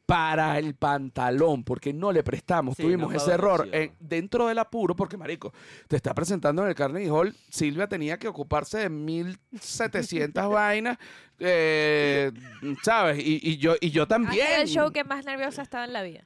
para 0.06 0.60
el 0.60 0.76
pantalón, 0.76 1.64
porque 1.64 1.92
no 1.92 2.12
le 2.12 2.22
prestamos, 2.24 2.76
Sí, 2.78 2.84
tuvimos 2.84 3.12
no 3.12 3.18
ese 3.18 3.32
error 3.32 3.68
en- 3.72 3.92
dentro 4.00 4.48
del 4.48 4.60
apuro, 4.60 4.96
porque 4.96 5.18
marico, 5.18 5.52
te 5.88 5.96
está 5.96 6.14
presentando 6.14 6.62
en 6.62 6.70
el 6.70 6.76
Carnegie 6.76 7.10
Hall, 7.10 7.36
Silvia 7.50 7.88
tenía 7.88 8.18
que 8.18 8.28
ocuparse 8.28 8.78
de 8.78 8.90
1700 8.90 10.50
vainas, 10.52 10.98
eh, 11.40 12.32
¿sabes? 12.84 13.18
Y, 13.20 13.40
y 13.42 13.58
yo, 13.58 13.76
y 13.82 13.90
yo 13.90 14.08
también. 14.08 14.46
el 14.60 14.68
show 14.68 14.92
que 14.92 15.04
más 15.04 15.26
nerviosa 15.26 15.64
estaba 15.64 15.86
en 15.86 15.94
la 15.94 16.04
vida. 16.04 16.24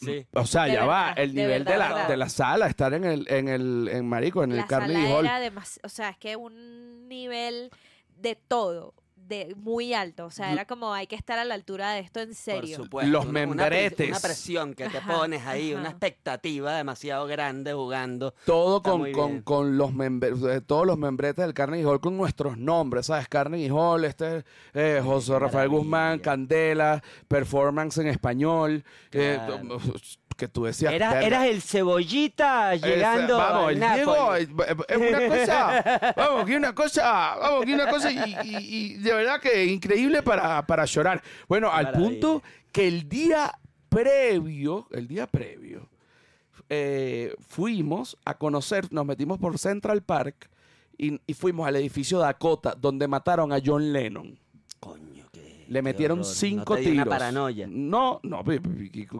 Sí. 0.00 0.26
O 0.32 0.46
sea, 0.46 0.64
De 0.64 0.72
ya 0.72 0.86
va, 0.86 1.12
el 1.12 1.34
de 1.34 1.42
nivel 1.42 1.64
de, 1.64 1.70
verdad, 1.72 1.78
la, 1.78 1.94
verdad. 1.94 2.08
de 2.08 2.16
la 2.16 2.28
sala, 2.28 2.66
estar 2.66 2.94
en 2.94 3.04
el, 3.04 3.26
en 3.28 3.48
el, 3.48 3.88
en 3.92 4.08
Marico, 4.08 4.42
en 4.42 4.52
el 4.52 4.58
la 4.58 4.66
Carnegie 4.66 5.02
sala 5.02 5.14
Hall. 5.18 5.26
era 5.26 5.40
o 5.82 5.88
sea, 5.88 6.10
es 6.10 6.16
que 6.16 6.36
un 6.36 7.06
nivel 7.08 7.70
de 8.16 8.34
todo, 8.34 8.94
de 9.30 9.54
muy 9.56 9.94
alto, 9.94 10.26
o 10.26 10.30
sea, 10.30 10.52
era 10.52 10.66
como 10.66 10.92
hay 10.92 11.06
que 11.06 11.16
estar 11.16 11.38
a 11.38 11.44
la 11.46 11.54
altura 11.54 11.92
de 11.92 12.00
esto 12.00 12.20
en 12.20 12.28
Por 12.28 12.36
serio. 12.36 12.76
supuesto. 12.76 13.10
Los 13.10 13.24
Una- 13.24 13.32
membretes. 13.32 14.08
Una, 14.10 14.20
presión 14.20 14.74
que 14.74 14.88
te 14.90 14.98
Ajá, 14.98 15.16
pones 15.16 15.46
ahí, 15.46 15.72
una 15.72 15.88
expectativa 15.88 16.76
demasiado 16.76 17.26
grande 17.26 17.72
jugando. 17.72 18.34
Todo 18.44 18.82
con, 18.82 19.10
con, 19.12 19.40
con 19.42 19.78
los 19.78 19.92
membre- 19.94 20.34
eh, 20.56 20.60
todos 20.60 20.86
los 20.86 20.98
membretes 20.98 21.42
del 21.44 21.54
Carnegie 21.54 21.86
Hall 21.86 22.00
con 22.00 22.16
nuestros 22.18 22.58
nombres, 22.58 23.06
¿sabes? 23.06 23.28
Carnegie 23.28 23.70
Hall, 23.70 24.04
este 24.04 24.44
eh, 24.74 25.00
José 25.02 25.38
Rafael 25.38 25.68
Guzmán. 25.70 26.20
Una 26.20 27.00
performance 27.28 27.98
en 27.98 28.08
español, 28.08 28.84
eh, 29.12 29.38
Claro. 29.46 29.78
Que 30.40 30.48
tú 30.48 30.64
decías... 30.64 30.92
Eras, 30.92 31.12
"Verga, 31.14 31.26
eras 31.26 31.46
el 31.46 31.62
cebollita 31.62 32.74
llegando 32.74 33.36
vamos, 33.38 33.72
el. 33.72 33.80
Diego 33.80 34.34
es, 34.34 34.48
una 34.96 35.28
cosa, 35.28 36.14
vamos, 36.16 36.44
que 36.46 36.56
una 36.56 36.74
cosa, 36.74 37.36
vamos, 37.40 37.64
que 37.66 37.74
una 37.74 37.88
cosa 37.88 38.10
y, 38.10 38.34
y- 38.44 38.56
y 38.58 38.94
de 38.94 39.12
verdad 39.14 39.40
que 39.40 39.66
increíble 39.66 40.22
para, 40.22 40.66
para 40.66 40.84
llorar. 40.86 41.22
Bueno, 41.48 41.68
Qué 41.70 41.76
al 41.76 41.84
maravilla. 41.84 42.08
punto 42.10 42.42
que 42.72 42.88
el 42.88 43.08
día 43.08 43.52
previo, 43.88 44.86
el 44.92 45.06
día 45.06 45.26
previo, 45.26 45.88
eh, 46.68 47.34
fuimos 47.48 48.16
a 48.24 48.34
conocer, 48.38 48.92
nos 48.92 49.04
metimos 49.04 49.38
por 49.38 49.58
Central 49.58 50.02
Park 50.02 50.48
y, 50.96 51.20
y 51.26 51.34
fuimos 51.34 51.66
al 51.66 51.76
edificio 51.76 52.18
Dakota 52.18 52.74
donde 52.78 53.06
mataron 53.08 53.52
a 53.52 53.58
John 53.64 53.92
Lennon. 53.92 54.38
Coño, 54.78 55.26
Le 55.70 55.82
metieron 55.82 56.24
cinco 56.24 56.74
¿No 56.74 56.80
tiros. 56.80 56.94
una 56.94 57.04
paranoia. 57.06 57.66
No, 57.70 58.18
no, 58.24 58.42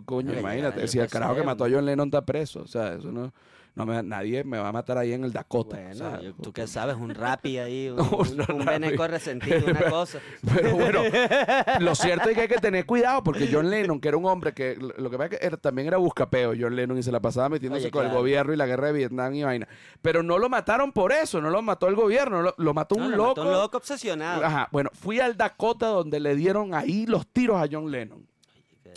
coño, 0.04 0.36
imagínate. 0.36 0.88
Si 0.88 0.98
el 0.98 1.06
qué 1.06 1.12
carajo 1.12 1.36
que 1.36 1.44
mató 1.44 1.64
a 1.64 1.70
John 1.70 1.86
Lennon 1.86 2.08
está 2.08 2.26
preso. 2.26 2.62
O 2.62 2.66
sea, 2.66 2.94
eso 2.94 3.12
no, 3.12 3.32
no 3.76 3.86
me, 3.86 4.02
nadie 4.02 4.42
me 4.44 4.58
va 4.58 4.68
a 4.68 4.72
matar 4.72 4.98
ahí 4.98 5.12
en 5.12 5.24
el 5.24 5.32
Dakota. 5.32 5.76
Bueno, 5.76 5.90
o 5.90 5.94
sea, 5.94 6.20
yo- 6.20 6.34
tú 6.34 6.52
qué 6.52 6.66
sabes, 6.66 6.96
un 6.96 7.14
rapi 7.14 7.58
ahí, 7.58 7.88
un, 7.96 8.00
Un 8.00 8.06
un, 8.10 8.40
un 8.40 8.66
rapi. 8.66 8.80
veneco 8.80 9.06
resentido, 9.06 9.60
una 9.66 9.82
cosa. 9.90 10.18
Pero 10.54 10.72
bueno, 10.74 11.00
lo 11.80 11.94
cierto 11.94 12.28
es 12.28 12.34
que 12.34 12.42
hay 12.42 12.48
que 12.48 12.58
tener 12.58 12.84
cuidado 12.86 13.22
porque 13.22 13.48
John 13.50 13.70
Lennon, 13.70 14.00
que 14.00 14.08
era 14.08 14.16
un 14.16 14.26
hombre 14.26 14.52
que 14.52 14.76
lo 14.76 15.10
que 15.10 15.16
pasa 15.16 15.24
es 15.34 15.38
que 15.40 15.46
era- 15.46 15.56
también 15.56 15.88
era 15.88 15.96
buscapeo, 15.98 16.52
John 16.58 16.74
Lennon, 16.76 16.98
y 16.98 17.02
se 17.02 17.12
la 17.12 17.20
pasaba 17.20 17.48
metiéndose 17.48 17.84
Oye, 17.84 17.90
con 17.90 18.06
el 18.06 18.12
gobierno 18.12 18.52
y 18.52 18.56
la 18.56 18.66
guerra 18.66 18.88
de 18.88 18.92
Vietnam 18.94 19.34
y 19.34 19.44
vaina. 19.44 19.68
Pero 20.02 20.22
no 20.22 20.38
lo 20.38 20.48
mataron 20.48 20.92
por 20.92 21.12
eso, 21.12 21.40
no 21.40 21.50
lo 21.50 21.62
mató 21.62 21.88
el 21.88 21.94
gobierno, 21.94 22.42
lo, 22.42 22.54
lo 22.58 22.74
mató 22.74 22.96
No, 22.96 23.04
un 23.06 23.10
lo 23.12 23.16
loco. 23.16 23.28
mató 23.36 23.42
un 23.42 23.52
loco 23.52 23.76
obsesionado. 23.78 24.44
Ajá, 24.44 24.68
bueno, 24.72 24.90
fui 24.94 25.20
al 25.20 25.36
Dakota 25.36 25.86
donde 25.86 26.18
le 26.20 26.34
dieron 26.34 26.74
ahí 26.74 27.06
los 27.06 27.26
tiros 27.28 27.56
a 27.62 27.68
John 27.70 27.90
Lennon. 27.90 28.26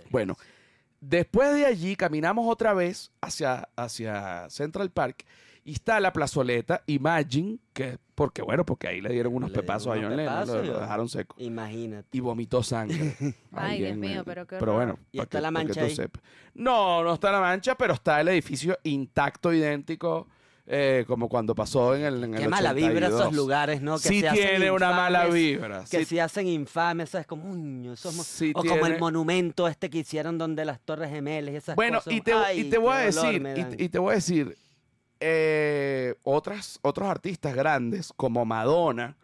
Bueno, 0.09 0.35
después 1.09 1.53
de 1.53 1.65
allí 1.65 1.95
caminamos 1.95 2.45
otra 2.49 2.73
vez 2.73 3.11
hacia, 3.21 3.69
hacia 3.75 4.49
Central 4.49 4.89
Park 4.91 5.25
y 5.65 5.73
está 5.73 5.99
la 5.99 6.11
plazoleta 6.11 6.83
Imagine, 6.87 7.57
que 7.73 7.97
porque 8.15 8.41
bueno, 8.41 8.65
porque 8.65 8.87
ahí 8.87 9.01
le 9.01 9.09
dieron 9.09 9.33
unos 9.33 9.49
Le 9.49 9.53
dieron 9.53 9.65
pepazos 9.65 9.87
a 9.87 10.01
John 10.01 10.15
Lennon, 10.15 10.33
pepazos 10.33 10.67
lo, 10.67 10.79
dejaron 10.79 11.09
seco 11.09 11.35
Imagínate. 11.39 12.07
y 12.11 12.19
vomitó 12.19 12.61
sangre. 12.63 13.15
Ay, 13.53 13.81
Dios 13.81 13.97
mío, 13.97 14.23
pero 14.25 14.45
qué 14.45 14.57
Pero 14.57 14.73
bueno, 14.73 14.99
¿Y 15.11 15.17
pa' 15.17 15.23
está 15.23 15.37
que- 15.37 15.41
la 15.41 15.51
mancha 15.51 15.83
ahí? 15.83 15.95
No, 16.53 17.03
no 17.03 17.13
está 17.13 17.31
la 17.31 17.39
mancha, 17.39 17.75
pero 17.75 17.93
está 17.93 18.19
el 18.21 18.27
edificio 18.27 18.77
intacto, 18.83 19.53
idéntico, 19.53 20.27
eh, 20.65 21.03
como 21.07 21.27
cuando 21.27 21.53
pasó 21.53 21.93
en 21.93 22.03
el, 22.03 22.23
en 22.23 22.33
el 22.35 22.39
Qué 22.41 22.47
mala 22.47 22.71
vibra 22.71 23.07
82. 23.07 23.21
esos 23.21 23.33
lugares, 23.33 23.81
¿no? 23.81 23.97
Que 23.97 24.07
sí 24.07 24.21
se 24.21 24.29
hacen 24.29 24.47
tiene 24.47 24.71
una 24.71 24.91
mala 24.91 25.25
infames, 25.25 25.43
vibra. 25.43 25.83
Que 25.89 25.99
sí 25.99 26.15
se 26.15 26.21
hacen 26.21 26.47
infames, 26.47 27.09
¿sabes? 27.09 27.27
Como, 27.27 27.49
uño, 27.49 27.95
somos... 27.97 28.25
Sí 28.25 28.53
o 28.55 28.63
como 28.63 28.85
el 28.85 28.97
monumento 28.97 29.67
este 29.67 29.89
que 29.89 29.99
hicieron 29.99 30.37
donde 30.37 30.63
las 30.63 30.79
Torres 30.79 31.09
Gemelas 31.09 31.53
y 31.53 31.57
esas 31.57 31.75
Bueno, 31.75 31.97
cosas. 31.97 32.13
y 32.13 32.21
te, 32.21 32.33
Ay, 32.33 32.61
y 32.61 32.69
te 32.69 32.77
voy 32.77 32.93
a 32.93 32.99
decir, 32.99 33.75
y, 33.77 33.89
te 33.89 33.99
voy 33.99 34.11
a 34.13 34.15
decir, 34.15 34.57
eh, 35.19 36.15
otras, 36.23 36.79
otros 36.81 37.09
artistas 37.09 37.53
grandes 37.53 38.13
como 38.15 38.45
Madonna, 38.45 39.17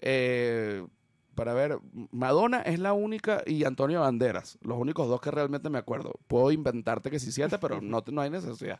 eh, 0.00 0.86
para 1.34 1.54
ver, 1.54 1.78
Madonna 2.12 2.60
es 2.60 2.78
la 2.78 2.92
única 2.92 3.42
y 3.44 3.64
Antonio 3.64 4.00
Banderas, 4.00 4.58
los 4.62 4.78
únicos 4.78 5.08
dos 5.08 5.20
que 5.20 5.32
realmente 5.32 5.68
me 5.70 5.78
acuerdo. 5.78 6.12
Puedo 6.28 6.52
inventarte 6.52 7.10
que 7.10 7.18
sí 7.18 7.32
siete, 7.32 7.58
pero 7.58 7.80
no, 7.80 8.04
no 8.06 8.20
hay 8.20 8.30
necesidad. 8.30 8.78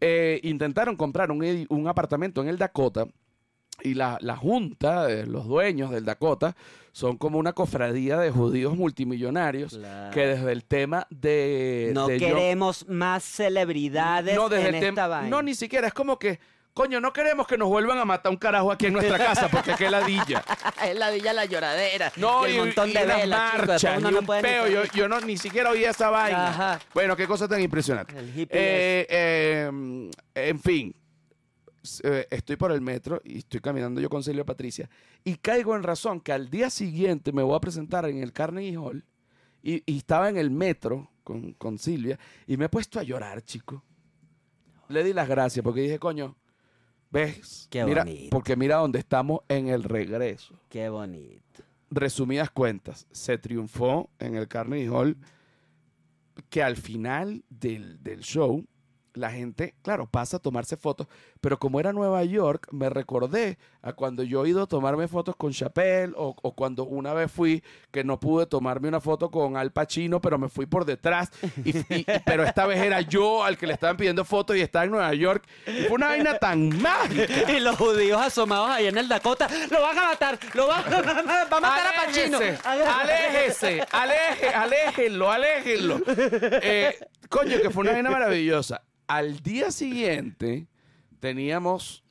Eh, 0.00 0.40
intentaron 0.44 0.96
comprar 0.96 1.30
un, 1.30 1.66
un 1.68 1.88
apartamento 1.88 2.40
en 2.40 2.48
el 2.48 2.56
Dakota 2.58 3.06
y 3.82 3.94
la, 3.94 4.18
la 4.20 4.36
junta, 4.36 5.10
eh, 5.10 5.26
los 5.26 5.46
dueños 5.46 5.90
del 5.90 6.04
Dakota, 6.04 6.54
son 6.92 7.16
como 7.16 7.38
una 7.38 7.52
cofradía 7.52 8.18
de 8.18 8.30
judíos 8.30 8.76
multimillonarios 8.76 9.74
Claro. 9.76 10.12
que 10.14 10.26
desde 10.26 10.52
el 10.52 10.64
tema 10.64 11.06
de... 11.10 11.90
No 11.94 12.06
de 12.08 12.18
John- 12.18 12.28
queremos 12.28 12.86
más 12.88 13.22
celebridades 13.24 14.34
no, 14.36 14.48
desde 14.48 14.68
en 14.70 14.74
el 14.76 14.84
esta 14.84 15.06
vaina. 15.06 15.28
No, 15.30 15.42
ni 15.42 15.54
siquiera. 15.54 15.86
Es 15.86 15.94
como 15.94 16.18
que, 16.18 16.40
coño, 16.80 16.98
no 16.98 17.12
queremos 17.12 17.46
que 17.46 17.58
nos 17.58 17.68
vuelvan 17.68 17.98
a 17.98 18.06
matar 18.06 18.32
un 18.32 18.38
carajo 18.38 18.72
aquí 18.72 18.86
en 18.86 18.94
nuestra 18.94 19.18
casa 19.18 19.48
porque 19.48 19.74
qué 19.76 19.90
ladilla. 19.90 20.42
es 20.82 20.96
la 20.96 21.10
villa 21.10 21.34
la 21.34 21.44
lloradera. 21.44 22.10
No, 22.16 22.48
y 22.48 22.52
y, 22.52 22.54
el 22.54 22.60
montón 22.60 22.88
y 22.88 22.92
de 22.94 23.04
unas 23.04 23.16
velas, 23.18 23.52
chico, 23.52 23.66
marchas, 23.66 23.98
uno 23.98 24.08
ni 24.08 24.14
no 24.14 24.20
un 24.20 24.26
peo. 24.26 24.66
Yo, 24.66 24.84
yo 24.94 25.06
no, 25.06 25.20
ni 25.20 25.36
siquiera 25.36 25.70
oí 25.72 25.84
esa 25.84 26.08
vaina. 26.08 26.48
Ajá. 26.48 26.80
Bueno, 26.94 27.14
qué 27.16 27.26
cosa 27.26 27.46
tan 27.46 27.60
impresionante. 27.60 28.18
El 28.18 28.28
hippie 28.30 28.48
Eh, 28.50 29.06
eh, 29.10 30.10
en 30.34 30.58
fin, 30.58 30.96
eh, 32.02 32.26
estoy 32.30 32.56
por 32.56 32.72
el 32.72 32.80
metro 32.80 33.20
y 33.24 33.40
estoy 33.40 33.60
caminando 33.60 34.00
yo 34.00 34.08
con 34.08 34.22
Silvia 34.22 34.46
Patricia 34.46 34.88
y 35.22 35.34
caigo 35.34 35.76
en 35.76 35.82
razón 35.82 36.18
que 36.18 36.32
al 36.32 36.48
día 36.48 36.70
siguiente 36.70 37.30
me 37.30 37.42
voy 37.42 37.56
a 37.56 37.60
presentar 37.60 38.06
en 38.06 38.22
el 38.22 38.32
Carnegie 38.32 38.78
Hall 38.78 39.04
y, 39.62 39.82
y 39.84 39.98
estaba 39.98 40.30
en 40.30 40.38
el 40.38 40.50
metro 40.50 41.10
con, 41.24 41.52
con 41.52 41.76
Silvia 41.76 42.18
y 42.46 42.56
me 42.56 42.64
he 42.64 42.68
puesto 42.70 42.98
a 42.98 43.02
llorar, 43.02 43.42
chico. 43.42 43.84
Le 44.88 45.04
di 45.04 45.12
las 45.12 45.28
gracias 45.28 45.62
porque 45.62 45.82
dije, 45.82 45.98
coño, 45.98 46.36
ves, 47.10 47.66
Qué 47.70 47.84
mira, 47.84 48.04
bonito. 48.04 48.30
porque 48.30 48.56
mira 48.56 48.76
dónde 48.76 48.98
estamos 48.98 49.40
en 49.48 49.68
el 49.68 49.82
regreso. 49.84 50.54
Qué 50.68 50.88
bonito. 50.88 51.62
Resumidas 51.90 52.50
cuentas, 52.50 53.06
se 53.10 53.36
triunfó 53.38 54.10
en 54.18 54.36
el 54.36 54.46
Carnegie 54.48 54.88
Hall 54.88 55.16
que 56.48 56.62
al 56.62 56.76
final 56.76 57.44
del, 57.50 58.02
del 58.02 58.20
show 58.20 58.64
la 59.14 59.30
gente, 59.32 59.74
claro, 59.82 60.06
pasa 60.06 60.36
a 60.36 60.40
tomarse 60.40 60.76
fotos, 60.76 61.08
pero 61.40 61.58
como 61.58 61.80
era 61.80 61.92
Nueva 61.92 62.22
York, 62.24 62.68
me 62.70 62.90
recordé 62.90 63.58
a 63.82 63.92
cuando 63.94 64.22
yo 64.22 64.44
he 64.44 64.50
ido 64.50 64.62
a 64.62 64.66
tomarme 64.66 65.08
fotos 65.08 65.34
con 65.36 65.52
Chappelle 65.52 66.12
o, 66.16 66.36
o 66.42 66.54
cuando 66.54 66.84
una 66.84 67.14
vez 67.14 67.32
fui 67.32 67.62
que 67.90 68.04
no 68.04 68.20
pude 68.20 68.44
tomarme 68.46 68.88
una 68.88 69.00
foto 69.00 69.30
con 69.30 69.56
Al 69.56 69.72
Pacino, 69.72 70.20
pero 70.20 70.38
me 70.38 70.48
fui 70.50 70.66
por 70.66 70.84
detrás, 70.84 71.30
y, 71.64 71.78
y- 71.78 72.06
pero 72.26 72.44
esta 72.44 72.66
vez 72.66 72.78
era 72.82 73.00
yo 73.00 73.42
al 73.42 73.56
que 73.56 73.66
le 73.66 73.72
estaban 73.72 73.96
pidiendo 73.96 74.24
fotos 74.24 74.56
y 74.56 74.60
estaba 74.60 74.84
en 74.84 74.90
Nueva 74.90 75.14
York. 75.14 75.44
Y 75.66 75.84
fue 75.84 75.92
una 75.96 76.08
vaina 76.08 76.38
tan 76.38 76.68
mágica. 76.80 77.50
Y 77.52 77.60
los 77.60 77.76
judíos 77.76 78.20
asomados 78.20 78.68
ahí 78.70 78.86
en 78.86 78.98
el 78.98 79.08
Dakota, 79.08 79.48
lo 79.70 79.80
van 79.80 79.98
a 79.98 80.02
matar, 80.08 80.38
lo 80.54 80.66
van 80.66 80.84
a, 80.92 81.00
va 81.00 81.56
a 81.56 81.60
matar 81.60 81.86
a 81.86 82.04
Pacino. 82.06 82.38
Aléjese, 82.64 83.82
aléjese, 83.90 84.54
aléjenlo, 84.54 85.30
aléjenlo. 85.30 86.00
Eh, 86.62 86.94
coño, 87.28 87.58
que 87.62 87.70
fue 87.70 87.82
una 87.82 87.92
vaina 87.92 88.10
maravillosa. 88.10 88.82
Al 89.06 89.40
día 89.40 89.70
siguiente 89.70 90.66
teníamos, 91.20 92.02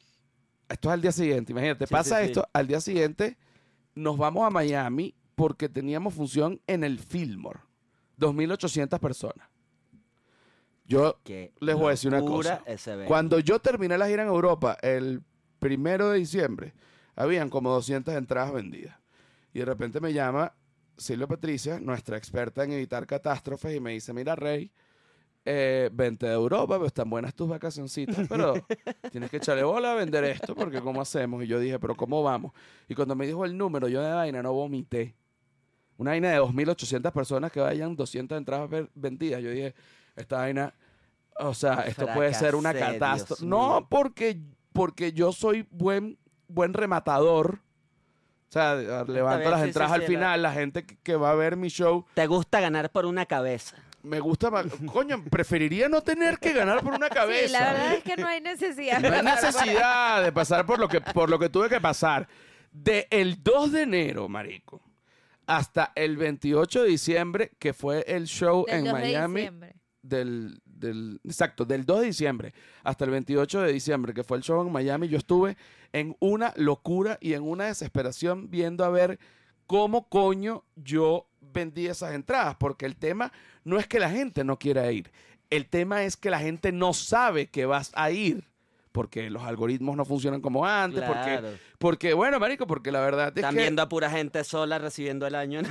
esto 0.69 0.89
es 0.89 0.93
al 0.93 1.01
día 1.01 1.11
siguiente, 1.11 1.51
imagínate, 1.51 1.87
Sí, 1.87 1.91
pasa 1.93 2.17
sí, 2.19 2.23
sí. 2.23 2.27
esto, 2.29 2.47
al 2.53 2.67
día 2.67 2.79
siguiente 2.79 3.37
nos 3.95 4.17
vamos 4.17 4.45
a 4.45 4.49
Miami 4.49 5.15
porque 5.35 5.67
teníamos 5.67 6.13
función 6.13 6.61
en 6.67 6.83
el 6.83 6.99
Fillmore, 6.99 7.59
2.800 8.19 8.99
personas. 8.99 9.47
Yo 10.85 11.19
Qué 11.23 11.53
les 11.59 11.75
voy 11.75 11.87
a 11.87 11.89
decir 11.91 12.09
una 12.11 12.21
cosa. 12.21 12.63
Cuando 13.07 13.39
yo 13.39 13.59
terminé 13.59 13.97
la 13.97 14.07
gira 14.07 14.23
en 14.23 14.29
Europa 14.29 14.75
el 14.81 15.21
primero 15.59 16.09
de 16.09 16.17
diciembre, 16.19 16.73
habían 17.15 17.49
como 17.49 17.69
200 17.71 18.15
entradas 18.15 18.51
vendidas. 18.53 18.97
Y 19.53 19.59
de 19.59 19.65
repente 19.65 19.99
me 19.99 20.13
llama 20.13 20.55
Silvia 20.97 21.27
Patricia, 21.27 21.79
nuestra 21.79 22.17
experta 22.17 22.63
en 22.63 22.71
evitar 22.71 23.05
catástrofes, 23.05 23.75
y 23.75 23.79
me 23.79 23.91
dice, 23.91 24.13
mira, 24.13 24.35
Rey, 24.35 24.71
eh, 25.45 25.89
vente 25.91 26.27
de 26.27 26.33
Europa, 26.33 26.77
pues 26.77 26.87
están 26.87 27.09
buenas 27.09 27.33
tus 27.33 27.47
vacacioncitas, 27.47 28.27
pero 28.27 28.53
tienes 29.11 29.29
que 29.29 29.37
echarle 29.37 29.63
bola 29.63 29.93
a 29.93 29.95
vender 29.95 30.23
esto, 30.25 30.55
porque 30.55 30.81
¿cómo 30.81 31.01
hacemos? 31.01 31.43
Y 31.43 31.47
yo 31.47 31.59
dije, 31.59 31.79
pero 31.79 31.95
¿cómo 31.95 32.21
vamos? 32.21 32.51
Y 32.87 32.95
cuando 32.95 33.15
me 33.15 33.25
dijo 33.25 33.45
el 33.45 33.57
número, 33.57 33.87
yo 33.87 34.01
de 34.01 34.11
vaina 34.11 34.43
no 34.43 34.53
vomité. 34.53 35.15
Una 35.97 36.11
vaina 36.11 36.31
de 36.31 36.39
2.800 36.39 37.11
personas 37.11 37.51
que 37.51 37.59
vayan 37.59 37.95
200 37.95 38.37
entradas 38.37 38.69
vendidas. 38.95 39.41
Yo 39.41 39.49
dije, 39.51 39.75
esta 40.15 40.37
vaina, 40.37 40.73
o 41.39 41.53
sea, 41.53 41.81
esto 41.87 42.07
puede 42.13 42.33
ser 42.33 42.55
una 42.55 42.73
catástrofe. 42.73 43.45
No, 43.45 43.87
porque, 43.89 44.39
porque 44.71 45.11
yo 45.11 45.33
soy 45.33 45.67
buen, 45.71 46.17
buen 46.47 46.73
rematador. 46.73 47.59
O 48.47 48.51
sea, 48.51 48.75
levanto 49.03 49.49
las 49.49 49.61
sí, 49.61 49.67
entradas 49.67 49.91
al 49.91 50.03
final, 50.03 50.41
la 50.41 50.53
gente 50.53 50.85
que 50.85 51.15
va 51.15 51.31
a 51.31 51.35
ver 51.35 51.55
mi 51.55 51.67
show, 51.67 52.05
Te 52.13 52.27
gusta 52.27 52.59
ganar 52.59 52.91
por 52.91 53.05
una 53.05 53.25
cabeza. 53.25 53.75
Me 54.03 54.19
gusta 54.19 54.49
más. 54.49 54.65
Coño, 54.91 55.23
preferiría 55.29 55.89
no 55.89 56.01
tener 56.01 56.37
que 56.39 56.53
ganar 56.53 56.81
por 56.83 56.93
una 56.93 57.09
cabeza. 57.09 57.47
Sí, 57.47 57.53
la 57.53 57.73
verdad 57.73 57.93
es 57.95 58.03
que 58.03 58.17
no 58.17 58.27
hay 58.27 58.41
necesidad. 58.41 58.99
No 58.99 59.13
hay 59.13 59.23
necesidad 59.23 60.23
de 60.23 60.31
pasar 60.31 60.65
por 60.65 60.79
lo 60.79 60.87
que, 60.87 61.01
por 61.01 61.29
lo 61.29 61.37
que 61.39 61.49
tuve 61.49 61.69
que 61.69 61.81
pasar. 61.81 62.27
De 62.71 63.07
el 63.09 63.41
2 63.43 63.71
de 63.71 63.81
enero, 63.81 64.29
marico, 64.29 64.81
hasta 65.47 65.91
el 65.95 66.17
28 66.17 66.83
de 66.83 66.89
diciembre, 66.89 67.51
que 67.59 67.73
fue 67.73 68.03
el 68.07 68.27
show 68.27 68.65
Del 68.67 68.75
en 68.77 68.85
2 68.85 68.93
de 68.93 68.99
Miami. 69.01 69.35
diciembre. 69.41 69.75
Del, 70.01 70.61
del, 70.63 71.19
exacto, 71.25 71.65
del 71.65 71.85
2 71.85 71.99
de 71.99 72.05
diciembre 72.05 72.53
hasta 72.83 73.03
el 73.05 73.11
28 73.11 73.61
de 73.63 73.73
diciembre, 73.73 74.13
que 74.13 74.23
fue 74.23 74.37
el 74.37 74.43
show 74.43 74.65
en 74.65 74.71
Miami, 74.71 75.09
yo 75.09 75.17
estuve 75.17 75.57
en 75.91 76.15
una 76.19 76.53
locura 76.55 77.17
y 77.19 77.33
en 77.33 77.43
una 77.43 77.65
desesperación 77.65 78.49
viendo 78.49 78.85
a 78.85 78.89
ver 78.89 79.19
cómo 79.67 80.07
coño 80.07 80.63
yo 80.75 81.27
vendí 81.41 81.87
esas 81.87 82.13
entradas, 82.13 82.55
porque 82.57 82.85
el 82.85 82.95
tema 82.95 83.31
no 83.69 83.79
es 83.79 83.87
que 83.87 83.99
la 83.99 84.09
gente 84.09 84.43
no 84.43 84.57
quiera 84.59 84.91
ir, 84.91 85.11
el 85.49 85.67
tema 85.67 86.03
es 86.03 86.17
que 86.17 86.29
la 86.29 86.39
gente 86.39 86.71
no 86.71 86.93
sabe 86.93 87.47
que 87.47 87.65
vas 87.65 87.91
a 87.95 88.11
ir, 88.11 88.43
porque 88.91 89.29
los 89.29 89.43
algoritmos 89.43 89.95
no 89.95 90.03
funcionan 90.03 90.41
como 90.41 90.65
antes, 90.65 91.01
porque, 91.03 91.21
Claro. 91.23 91.49
porque, 91.77 92.13
bueno, 92.13 92.39
marico, 92.39 92.65
porque 92.67 92.91
la 92.91 92.99
verdad 93.01 93.29
es 93.29 93.35
Están 93.37 93.53
que... 93.55 93.61
viendo 93.61 93.81
a 93.83 93.87
pura 93.89 94.09
gente 94.09 94.43
sola 94.43 94.79
recibiendo 94.79 95.25
el 95.27 95.35
año. 95.35 95.61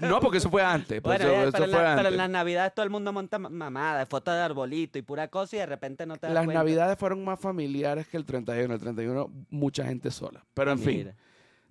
No, 0.00 0.20
porque 0.20 0.38
eso 0.38 0.50
fue 0.50 0.62
antes, 0.62 1.00
pues, 1.00 1.18
Bueno, 1.18 1.24
eso, 1.32 1.32
ya, 1.32 1.42
eso 1.48 1.52
pero, 1.52 1.64
en 1.64 1.70
fue 1.70 1.78
la- 1.80 1.86
pero 1.88 1.98
antes. 2.00 2.12
en 2.12 2.16
las 2.18 2.30
navidades 2.30 2.74
todo 2.74 2.84
el 2.84 2.90
mundo 2.90 3.12
monta 3.12 3.38
ma- 3.38 3.48
mamada, 3.48 4.04
fotos 4.06 4.34
de 4.34 4.40
arbolito 4.40 4.98
y 4.98 5.02
pura 5.02 5.28
cosa 5.28 5.56
y 5.56 5.58
de 5.60 5.66
repente 5.66 6.06
no 6.06 6.16
te 6.16 6.26
das 6.26 6.34
Las 6.34 6.44
cuenta. 6.44 6.60
navidades 6.60 6.98
fueron 6.98 7.24
más 7.24 7.38
familiares 7.40 8.08
que 8.08 8.16
el 8.16 8.24
31. 8.24 8.74
El 8.74 8.80
31, 8.80 9.30
mucha 9.50 9.84
gente 9.86 10.10
sola. 10.10 10.44
Pero 10.54 10.72
en 10.72 10.78
fin. 10.78 11.12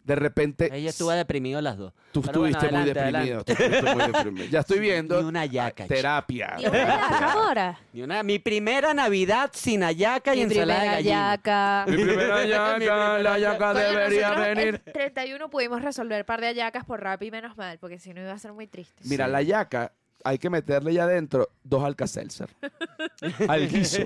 De 0.07 0.15
repente. 0.15 0.69
Ella 0.73 0.89
estuvo 0.89 1.11
deprimido 1.11 1.61
las 1.61 1.77
dos. 1.77 1.93
Tú 2.11 2.21
Pero 2.21 2.39
bueno, 2.39 2.57
estuviste 2.57 2.75
muy 2.75 2.89
adelante, 2.89 3.19
deprimido. 3.19 3.43
tú 3.43 3.51
estuviste 3.51 3.95
muy 3.95 4.05
deprimido. 4.11 4.45
Ya 4.47 4.59
estoy 4.61 4.79
viendo. 4.89 5.21
Ni 5.21 5.27
una 5.27 5.45
yaca, 5.45 5.85
Terapia. 5.85 6.55
Ni 6.57 6.65
una 6.65 6.77
yaca, 6.87 7.33
Mora. 7.35 7.79
Ni 7.93 8.01
una- 8.01 8.23
mi 8.23 8.39
primera 8.39 8.93
Navidad 8.93 9.49
sin 9.53 9.83
ayaca 9.83 10.33
y 10.33 10.37
Mi 10.37 10.43
ensalada 10.43 10.79
de 10.79 10.85
primera 10.87 10.95
gallina. 10.95 11.31
yaca. 11.35 11.85
Mi 11.87 11.95
primera 12.03 12.45
yaca, 12.47 13.19
la 13.19 13.37
yaca 13.39 13.57
Coño, 13.73 13.79
debería 13.79 14.29
nosotros 14.29 14.55
venir. 14.55 14.81
El 14.85 14.93
31 14.93 15.49
pudimos 15.49 15.81
resolver 15.81 16.25
par 16.25 16.41
de 16.41 16.47
ayacas 16.47 16.85
por 16.85 17.01
rap 17.01 17.21
y 17.23 17.29
menos 17.31 17.57
mal, 17.57 17.77
porque 17.79 17.99
si 17.99 18.13
no 18.13 18.21
iba 18.21 18.31
a 18.31 18.39
ser 18.39 18.53
muy 18.53 18.67
triste. 18.67 19.03
Mira, 19.05 19.25
Sí. 19.25 19.31
la 19.31 19.41
yaca 19.41 19.91
hay 20.27 20.37
que 20.39 20.49
meterle 20.49 20.93
ya 20.93 21.03
adentro 21.03 21.49
dos 21.63 21.83
alcacelser. 21.83 22.49
Al 23.47 23.67
guiso. 23.69 24.03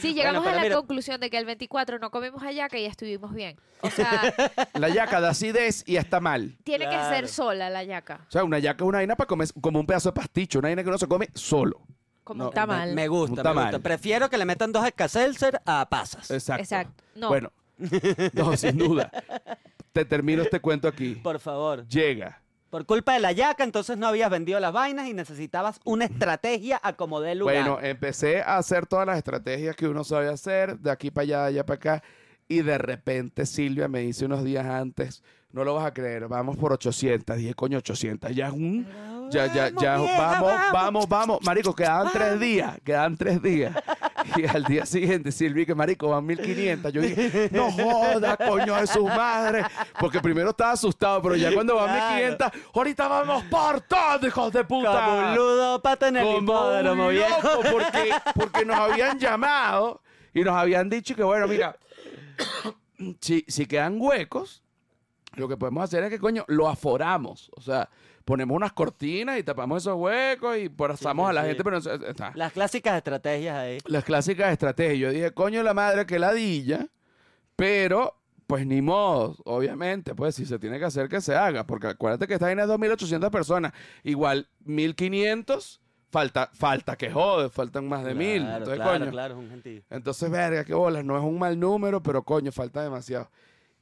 Sí, 0.00 0.14
llegamos 0.14 0.42
pero 0.44 0.52
a 0.52 0.56
la 0.56 0.62
mira- 0.62 0.76
conclusión 0.76 1.20
de 1.20 1.30
que 1.30 1.38
el 1.38 1.44
24 1.46 1.98
no 1.98 2.10
comimos 2.10 2.42
hallaca 2.42 2.78
y 2.78 2.84
estuvimos 2.86 3.34
bien. 3.34 3.56
O 3.82 3.90
sea, 3.90 4.32
La 4.74 4.88
yaca 4.88 5.20
da 5.20 5.30
acidez 5.30 5.84
y 5.86 5.96
está 5.96 6.20
mal. 6.20 6.56
tiene 6.64 6.84
que 6.86 6.90
Claro. 6.90 7.14
ser 7.16 7.28
sola 7.28 7.70
la 7.70 7.84
yaca, 7.84 8.20
O 8.28 8.30
sea, 8.30 8.44
una 8.44 8.58
yaca 8.58 8.84
es 8.84 8.88
una 8.88 8.98
vaina 8.98 9.16
para 9.16 9.26
comer 9.28 9.48
como 9.60 9.80
un 9.80 9.86
pedazo 9.86 10.10
de 10.10 10.14
pasticho, 10.14 10.58
una 10.58 10.68
vaina 10.68 10.82
que 10.82 10.88
uno 10.88 10.98
se 10.98 11.06
come 11.08 11.28
solo. 11.34 11.80
como 12.24 12.42
No, 12.44 12.48
un 12.50 12.54
tamal. 12.54 12.88
Me, 12.90 12.94
me 13.02 13.08
gusta, 13.08 13.32
Un 13.32 13.36
me 13.38 13.42
tamal. 13.42 13.64
gusta. 13.66 13.78
Prefiero 13.80 14.28
que 14.28 14.36
le 14.38 14.44
metan 14.44 14.70
dos 14.72 14.84
Alka-Seltzer 14.84 15.60
a 15.64 15.88
pasas. 15.88 16.30
Exacto. 16.30 16.62
Exacto. 16.62 17.04
No. 17.14 17.28
Bueno, 17.28 17.52
no, 18.34 18.56
sin 18.56 18.76
duda. 18.78 19.10
Te 19.92 20.04
termino 20.04 20.42
este 20.42 20.60
cuento 20.60 20.88
aquí. 20.88 21.14
Por 21.16 21.38
favor. 21.40 21.86
Llega. 21.88 22.42
Por 22.70 22.84
culpa 22.84 23.14
de 23.14 23.20
la 23.20 23.32
yaca, 23.32 23.64
entonces 23.64 23.96
no 23.96 24.06
habías 24.06 24.30
vendido 24.30 24.60
las 24.60 24.72
vainas 24.72 25.08
y 25.08 25.14
necesitabas 25.14 25.80
una 25.84 26.04
estrategia 26.04 26.78
a 26.82 26.92
como 26.92 27.20
dé 27.20 27.34
lugar. 27.34 27.56
Bueno, 27.56 27.78
empecé 27.80 28.42
a 28.42 28.58
hacer 28.58 28.86
todas 28.86 29.06
las 29.06 29.16
estrategias 29.16 29.74
que 29.74 29.88
uno 29.88 30.04
sabe 30.04 30.28
hacer, 30.28 30.78
de 30.78 30.90
aquí 30.90 31.10
para 31.10 31.22
allá, 31.22 31.40
de 31.42 31.46
allá 31.46 31.66
para 31.66 31.76
acá, 31.76 32.02
y 32.46 32.60
de 32.60 32.76
repente 32.76 33.46
Silvia 33.46 33.88
me 33.88 34.00
dice 34.00 34.26
unos 34.26 34.44
días 34.44 34.66
antes, 34.66 35.22
no 35.50 35.64
lo 35.64 35.74
vas 35.74 35.86
a 35.86 35.94
creer, 35.94 36.28
vamos 36.28 36.58
por 36.58 36.72
800. 36.72 37.36
Dije, 37.38 37.54
coño, 37.54 37.78
800, 37.78 38.34
ya 38.34 38.48
es 38.48 38.52
un... 38.52 38.86
Ya, 39.30 39.46
ya, 39.52 39.70
ya, 39.78 39.98
vamos, 39.98 40.52
vamos, 40.72 41.08
vamos. 41.08 41.38
Marico, 41.44 41.74
quedaban 41.74 42.10
tres 42.10 42.40
días, 42.40 42.78
quedaban 42.82 43.14
tres 43.14 43.42
días. 43.42 43.74
Y 44.36 44.46
al 44.46 44.64
día 44.64 44.84
siguiente, 44.86 45.32
Silvia, 45.32 45.64
que 45.66 45.74
marico, 45.74 46.08
van 46.08 46.24
1500. 46.26 46.92
Yo 46.92 47.00
dije, 47.00 47.48
no 47.52 47.70
joda, 47.72 48.36
coño 48.36 48.74
de 48.76 48.86
sus 48.86 49.04
madres. 49.04 49.66
Porque 49.98 50.20
primero 50.20 50.50
estaba 50.50 50.72
asustado, 50.72 51.22
pero 51.22 51.36
ya 51.36 51.52
cuando 51.52 51.74
van 51.76 51.86
Claro. 51.88 52.14
1500, 52.16 52.50
ahorita 52.74 53.08
vamos 53.08 53.44
por 53.44 53.80
todo, 53.82 54.26
hijos 54.26 54.52
de 54.52 54.64
puta. 54.64 55.04
Como 55.04 55.18
un 55.18 55.34
ludo 55.34 55.82
pata 55.82 56.08
en 56.08 56.16
el 56.18 56.36
hipódromo, 56.42 57.08
viejo. 57.08 57.60
porque, 57.70 58.10
porque 58.34 58.64
nos 58.64 58.76
habían 58.76 59.18
llamado 59.18 60.02
y 60.34 60.40
nos 60.42 60.54
habían 60.54 60.88
dicho 60.88 61.14
que, 61.16 61.22
bueno, 61.22 61.46
mira, 61.48 61.76
si, 63.20 63.44
si 63.48 63.66
quedan 63.66 63.96
huecos, 64.00 64.62
lo 65.34 65.48
que 65.48 65.56
podemos 65.56 65.84
hacer 65.84 66.02
es 66.04 66.10
que, 66.10 66.18
coño, 66.18 66.44
lo 66.48 66.68
aforamos. 66.68 67.50
O 67.56 67.60
sea, 67.60 67.88
ponemos 68.28 68.54
unas 68.54 68.74
cortinas 68.74 69.38
y 69.38 69.42
tapamos 69.42 69.82
esos 69.82 69.96
huecos 69.96 70.58
y 70.58 70.68
sí, 71.24 71.30
a 71.30 71.32
la 71.32 71.40
sí. 71.42 71.48
gente, 71.48 71.64
pero 71.64 71.80
no- 71.80 72.06
está. 72.06 72.30
Las 72.34 72.52
clásicas 72.52 72.94
estrategias 72.98 73.56
ahí. 73.56 73.78
Las 73.86 74.04
clásicas 74.04 74.52
estrategias. 74.52 74.98
Yo 74.98 75.10
dije, 75.10 75.32
coño, 75.32 75.62
la 75.62 75.72
madre 75.72 76.04
que 76.04 76.18
ladilla, 76.18 76.88
pero 77.56 78.14
pues 78.46 78.66
ni 78.66 78.82
modo, 78.82 79.34
obviamente, 79.46 80.14
pues 80.14 80.34
si 80.34 80.44
se 80.44 80.58
tiene 80.58 80.78
que 80.78 80.84
hacer 80.84 81.08
que 81.08 81.22
se 81.22 81.34
haga, 81.34 81.66
porque 81.66 81.86
acuérdate 81.86 82.26
que 82.26 82.34
esta 82.34 82.44
vaina 82.46 82.64
es 82.64 82.68
2.800 82.68 83.30
personas, 83.30 83.72
igual 84.04 84.46
1.500, 84.66 85.80
falta, 86.10 86.50
falta 86.52 86.96
que 86.96 87.10
jode, 87.10 87.48
faltan 87.48 87.88
más 87.88 88.04
de 88.04 88.14
1.000, 88.14 88.40
Claro, 88.40 88.56
entonces 88.58 88.74
claro, 88.82 88.98
coño. 89.00 89.10
claro, 89.10 89.34
es 89.34 89.40
un 89.40 89.50
gentío. 89.50 89.82
Entonces, 89.88 90.30
verga, 90.30 90.64
qué 90.64 90.74
bolas, 90.74 91.02
no 91.04 91.16
es 91.16 91.24
un 91.24 91.38
mal 91.38 91.58
número, 91.58 92.02
pero 92.02 92.22
coño, 92.22 92.52
falta 92.52 92.82
demasiado. 92.82 93.30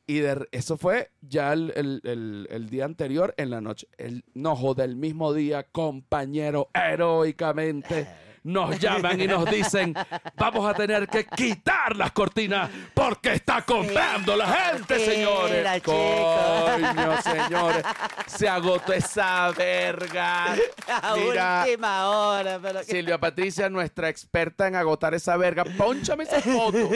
Y 0.07 0.21
de- 0.21 0.47
eso 0.53 0.77
fue 0.77 1.11
ya 1.21 1.53
el, 1.53 1.73
el- 1.75 2.01
el- 2.05 2.47
el 2.51 2.69
día 2.71 2.85
anterior, 2.85 3.35
en 3.37 3.51
la 3.51 3.61
noche. 3.61 3.89
El 3.99 4.25
nojo 4.35 4.75
del 4.75 4.95
mismo 4.97 5.33
día, 5.33 5.65
compañero, 5.65 6.69
heroicamente. 6.75 8.07
Nos 8.47 8.79
llaman 8.79 9.21
y 9.21 9.27
nos 9.27 9.45
dicen, 9.51 9.93
vamos 10.37 10.71
a 10.71 10.73
tener 10.73 11.09
que 11.09 11.25
quitar 11.27 11.97
las 11.97 12.13
cortinas 12.13 12.71
porque 12.95 13.33
está 13.33 13.63
comprando 13.63 14.37
la 14.37 14.47
gente, 14.47 15.05
señores. 15.05 15.67
Chico. 15.75 15.93
Coño, 15.93 17.23
señores. 17.23 17.83
Se 18.27 18.49
agotó 18.49 18.93
esa 18.93 19.51
verga. 19.51 20.53
A 20.87 21.17
Mira, 21.17 21.63
última 21.65 22.09
hora, 22.09 22.61
pero 22.63 22.85
Silvia 22.85 23.19
Patricia, 23.19 23.69
nuestra 23.69 24.09
experta 24.09 24.69
en 24.69 24.77
agotar 24.77 25.13
esa 25.15 25.37
verga. 25.37 25.65
Pónchame 25.77 26.23
esa 26.23 26.41
foto. 26.41 26.89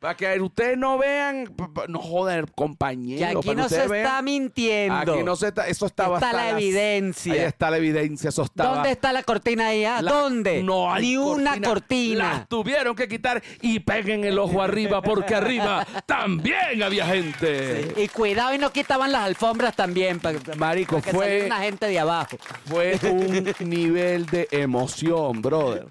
para 0.00 0.16
que 0.16 0.40
ustedes 0.40 0.78
no 0.78 0.96
vean. 0.96 1.54
No 1.88 1.98
joder, 1.98 2.50
compañero. 2.52 3.18
que 3.42 3.48
aquí 3.50 3.54
no 3.54 3.68
se 3.68 3.86
vean. 3.86 4.06
está 4.06 4.22
mintiendo. 4.22 5.12
Aquí 5.12 5.22
no 5.22 5.36
se 5.36 5.48
está. 5.48 5.68
Eso 5.68 5.84
estaba 5.84 6.16
Está 6.16 6.30
hasta 6.30 6.42
la 6.42 6.50
evidencia. 6.50 7.34
Ahí 7.34 7.40
está 7.40 7.70
la 7.70 7.76
evidencia. 7.76 8.28
Eso 8.28 8.44
estaba. 8.44 8.76
¿Dónde 8.76 8.92
está 8.92 9.12
la 9.12 9.22
cortina 9.24 9.66
ahí? 9.66 9.84
ah? 9.84 10.00
La- 10.00 10.10
¿Dónde? 10.12 10.62
No 10.70 10.92
hay 10.92 11.02
Ni 11.02 11.16
una 11.16 11.60
cortina. 11.60 12.32
Las 12.32 12.48
tuvieron 12.48 12.94
que 12.94 13.08
quitar 13.08 13.42
y 13.60 13.80
peguen 13.80 14.24
el 14.24 14.38
ojo 14.38 14.62
arriba 14.62 15.02
porque 15.02 15.34
arriba 15.34 15.86
también 16.06 16.82
había 16.82 17.06
gente. 17.06 17.92
Y 17.96 18.08
cuidado 18.08 18.54
y 18.54 18.58
no 18.58 18.72
quitaban 18.72 19.10
las 19.12 19.24
alfombras 19.24 19.74
también. 19.74 20.20
Para, 20.20 20.38
Marico, 20.56 21.02
que 21.02 21.10
fue- 21.10 21.46
una 21.46 21.58
gente 21.60 21.86
de 21.86 21.98
abajo. 21.98 22.36
Fue 22.66 22.98
un 23.02 23.52
nivel 23.68 24.26
de 24.26 24.46
emoción, 24.50 25.42
brother. 25.42 25.86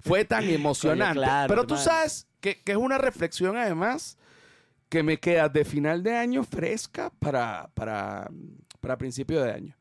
Fue 0.00 0.24
tan 0.24 0.44
emocionante. 0.44 1.14
claro, 1.18 1.48
Pero 1.48 1.66
tú 1.66 1.74
hermano. 1.74 1.90
sabes 1.98 2.26
que, 2.40 2.60
que 2.62 2.72
es 2.72 2.78
una 2.78 2.98
reflexión 2.98 3.56
además 3.56 4.16
que 4.88 5.02
me 5.02 5.18
queda 5.18 5.48
de 5.50 5.64
final 5.66 6.02
de 6.02 6.16
año 6.16 6.44
fresca 6.44 7.10
para, 7.18 7.68
para, 7.74 8.30
para 8.80 8.96
principio 8.96 9.42
de 9.42 9.52
año. 9.52 9.76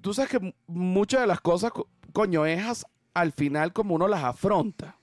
Tú 0.00 0.12
sabes 0.14 0.30
que 0.30 0.38
mu- 0.38 0.52
muchas 0.66 1.22
de 1.22 1.26
las 1.26 1.40
cosas, 1.40 1.72
co- 1.72 1.88
coño, 2.16 2.46
es 2.46 2.86
al 3.12 3.32
final 3.32 3.74
como 3.74 3.94
uno 3.94 4.08
las 4.08 4.24
afronta. 4.24 4.96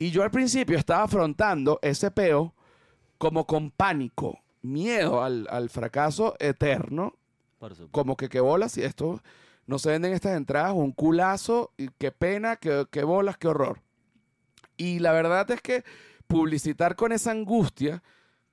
Y 0.00 0.10
yo 0.10 0.24
al 0.24 0.32
principio 0.32 0.76
estaba 0.76 1.04
afrontando 1.04 1.78
ese 1.80 2.10
peo 2.10 2.54
como 3.18 3.46
con 3.46 3.70
pánico, 3.70 4.40
miedo 4.60 5.22
al, 5.22 5.46
al 5.48 5.70
fracaso 5.70 6.34
eterno 6.40 7.14
como 7.92 8.16
que 8.16 8.28
qué 8.28 8.40
bolas 8.40 8.76
y 8.78 8.82
esto 8.82 9.22
no 9.66 9.78
se 9.78 9.90
venden 9.90 10.12
estas 10.12 10.36
entradas, 10.36 10.72
un 10.72 10.90
culazo, 10.90 11.72
y 11.76 11.88
qué 11.98 12.10
pena, 12.10 12.56
qué, 12.56 12.84
qué 12.90 13.04
bolas, 13.04 13.38
qué 13.38 13.46
horror. 13.46 13.80
Y 14.76 14.98
la 14.98 15.12
verdad 15.12 15.48
es 15.52 15.60
que 15.60 15.84
publicitar 16.26 16.96
con 16.96 17.12
esa 17.12 17.30
angustia, 17.30 18.02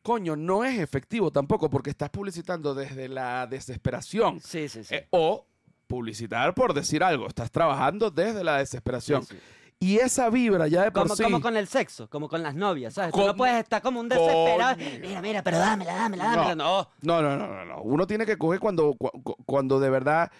coño, 0.03 0.35
no 0.35 0.63
es 0.63 0.79
efectivo 0.79 1.31
tampoco, 1.31 1.71
porque 1.71 1.89
estás 1.89 2.11
publicitando 2.11 2.75
desde 2.75 3.09
la 3.09 3.47
desesperación. 3.47 4.39
Sí, 4.39 4.69
sí, 4.69 4.83
sí. 4.83 4.93
Eh, 4.93 5.07
o 5.09 5.46
publicitar 5.87 6.53
por 6.53 6.73
decir 6.73 7.03
algo, 7.03 7.27
estás 7.27 7.49
trabajando 7.51 8.11
desde 8.11 8.43
la 8.43 8.57
desesperación. 8.57 9.23
Sí, 9.25 9.35
sí. 9.35 9.41
Y 9.79 9.97
esa 9.97 10.29
vibra 10.31 10.67
ya 10.67 10.83
de 10.83 10.91
por 10.91 11.03
Como, 11.03 11.15
sí... 11.15 11.23
como 11.23 11.39
con 11.39 11.55
el 11.55 11.67
sexo, 11.67 12.09
como 12.09 12.27
con 12.27 12.41
las 12.41 12.55
novias, 12.55 12.95
¿sabes? 12.95 13.13
Tú 13.13 13.23
no 13.25 13.35
puedes 13.35 13.57
estar 13.61 13.79
como 13.81 13.99
un 13.99 14.09
desesperado. 14.09 14.75
Mira, 15.01 15.21
mira, 15.21 15.43
pero 15.43 15.59
dámela, 15.59 15.93
dámela, 15.93 16.23
dámela. 16.25 16.55
No. 16.55 16.89
No, 17.01 17.21
no, 17.21 17.37
no, 17.37 17.47
no, 17.47 17.63
no. 17.65 17.81
Uno 17.83 18.07
tiene 18.07 18.25
que 18.25 18.37
coger 18.39 18.59
cuando, 18.59 18.95
cu- 18.95 19.11
cu- 19.21 19.35
cuando 19.45 19.79
de 19.79 19.89
verdad, 19.91 20.31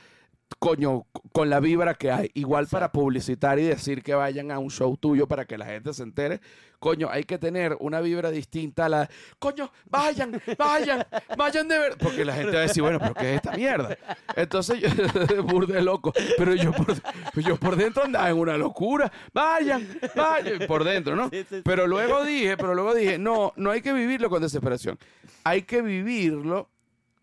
coño, 0.60 1.06
con 1.32 1.50
la 1.50 1.60
vibra 1.60 1.94
que 1.94 2.12
hay. 2.12 2.32
Igual 2.34 2.68
para 2.68 2.92
publicitar 2.92 3.60
y 3.60 3.64
decir 3.64 4.04
que 4.04 4.16
vayan 4.16 4.52
a 4.52 4.60
un 4.60 4.70
show 4.70 4.96
tuyo 4.98 5.28
para 5.28 5.46
que 5.46 5.58
la 5.58 5.66
gente 5.66 5.94
se 5.94 6.04
entere. 6.04 6.42
Coño, 6.80 7.10
hay 7.10 7.24
que 7.24 7.38
tener 7.38 7.76
una 7.80 8.02
vibra 8.02 8.30
distinta 8.30 8.86
a 8.86 8.90
la. 8.90 9.10
Coño, 9.40 9.72
vayan, 9.86 10.40
vayan, 10.58 11.06
vayan 11.36 11.68
de 11.68 11.80
verdad. 11.80 11.98
Porque 12.00 12.24
la 12.24 12.34
gente 12.34 12.52
va 12.52 12.60
a 12.60 12.62
decir, 12.62 12.84
bueno, 12.84 13.00
pero 13.00 13.14
¿qué 13.16 13.30
es 13.32 13.36
esta 13.38 13.52
mierda? 13.54 13.98
Entonces 14.36 14.80
yo, 14.80 15.44
burde 15.44 15.82
loco. 15.82 16.14
Pero 16.38 16.54
yo 16.54 16.72
por, 16.72 16.96
yo 17.42 17.58
por 17.58 17.76
dentro 17.76 18.04
andaba 18.04 18.30
en 18.30 18.38
una 18.38 18.58
locura. 18.58 19.12
Vayan, 19.34 19.88
vayan. 20.16 20.68
Por 20.68 20.84
dentro, 20.84 21.16
¿no? 21.16 21.32
Pero 21.64 21.88
luego 21.88 22.24
dije, 22.24 22.58
pero 22.58 22.76
luego 22.76 22.94
dije, 22.94 23.18
no, 23.18 23.54
no 23.56 23.72
hay 23.72 23.82
que 23.82 23.94
vivirlo 23.94 24.30
con 24.30 24.42
desesperación. 24.42 25.00
Hay 25.44 25.64
que 25.64 25.82
vivirlo 25.82 26.70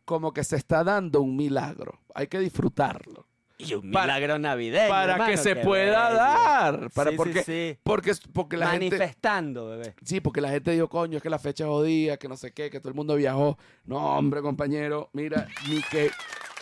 como 0.05 0.33
que 0.33 0.45
se 0.45 0.57
está 0.57 0.85
dando 0.85 1.21
un 1.23 1.37
milagro. 1.37 2.01
Hay 2.15 2.27
que 2.27 2.39
disfrutarlo. 2.39 3.27
Y 3.57 3.73
un 3.75 3.93
Para- 3.93 4.15
milagro 4.15 4.39
navideño. 4.41 4.89
para 4.89 5.13
hermano, 5.13 5.31
que 5.31 5.37
se 5.37 5.55
pueda 5.57 6.13
dar. 6.13 6.91
Para, 6.91 7.11
Sí, 7.13 7.17
porque, 7.17 7.43
sí. 7.45 7.79
porque, 7.85 8.13
porque 8.33 8.57
la 8.57 8.71
gente. 8.71 8.91
Manifestando, 8.91 9.69
bebé. 9.69 9.95
Sí, 10.05 10.21
porque 10.21 10.41
la 10.41 10.49
gente 10.51 10.73
dijo, 10.73 10.89
coño, 10.89 11.19
es 11.19 11.23
que 11.23 11.31
la 11.31 11.39
fecha 11.39 11.63
es 11.65 11.69
jodida, 11.71 12.17
que 12.17 12.29
no 12.29 12.37
sé 12.37 12.53
qué, 12.53 12.69
que 12.69 12.81
todo 12.81 12.89
el 12.89 12.97
mundo 12.97 13.15
viajó. 13.15 13.57
No, 13.85 14.19
hombre, 14.19 14.43
compañero, 14.43 15.09
mira, 15.13 15.47
ni 15.69 15.81
que. 15.83 16.11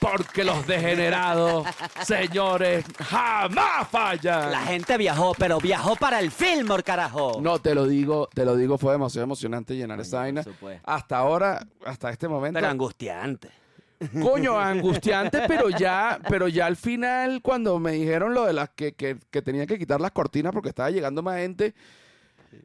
Porque 0.02 0.42
los 0.42 0.66
degenerados, 0.66 1.64
señores, 2.04 2.84
jamás 2.98 3.88
fallan. 3.88 4.50
La 4.50 4.62
gente 4.62 4.98
viajó, 4.98 5.32
pero 5.38 5.60
viajó 5.60 5.94
para 5.94 6.18
el 6.18 6.32
Fillmore, 6.32 6.82
carajo. 6.82 7.38
No, 7.40 7.60
te 7.60 7.72
lo 7.72 7.86
digo, 7.86 8.28
te 8.34 8.44
lo 8.44 8.56
digo, 8.56 8.78
fue 8.78 8.92
demasiado 8.92 9.24
emocionante 9.24 9.76
llenar 9.76 10.00
esa 10.00 10.18
vaina. 10.18 10.42
por 10.42 10.52
supuesto. 10.54 10.82
Hasta 10.90 11.18
ahora, 11.18 11.64
hasta 11.86 12.10
este 12.10 12.26
momento. 12.26 12.58
Pero 12.58 12.68
angustiante. 12.68 13.48
Coño, 14.20 14.58
angustiante, 14.60 15.42
pero 15.46 15.70
ya, 15.70 16.18
pero 16.28 16.48
ya 16.48 16.66
al 16.66 16.76
final, 16.76 17.40
cuando 17.40 17.78
me 17.78 17.92
dijeron 17.92 18.34
lo 18.34 18.44
de 18.44 18.54
las 18.54 18.70
que, 18.70 18.94
que, 18.94 19.18
que 19.30 19.40
tenía 19.40 19.66
que 19.66 19.78
quitar 19.78 20.00
las 20.00 20.10
cortinas 20.10 20.52
porque 20.52 20.70
estaba 20.70 20.90
llegando 20.90 21.22
más 21.22 21.38
gente, 21.38 21.74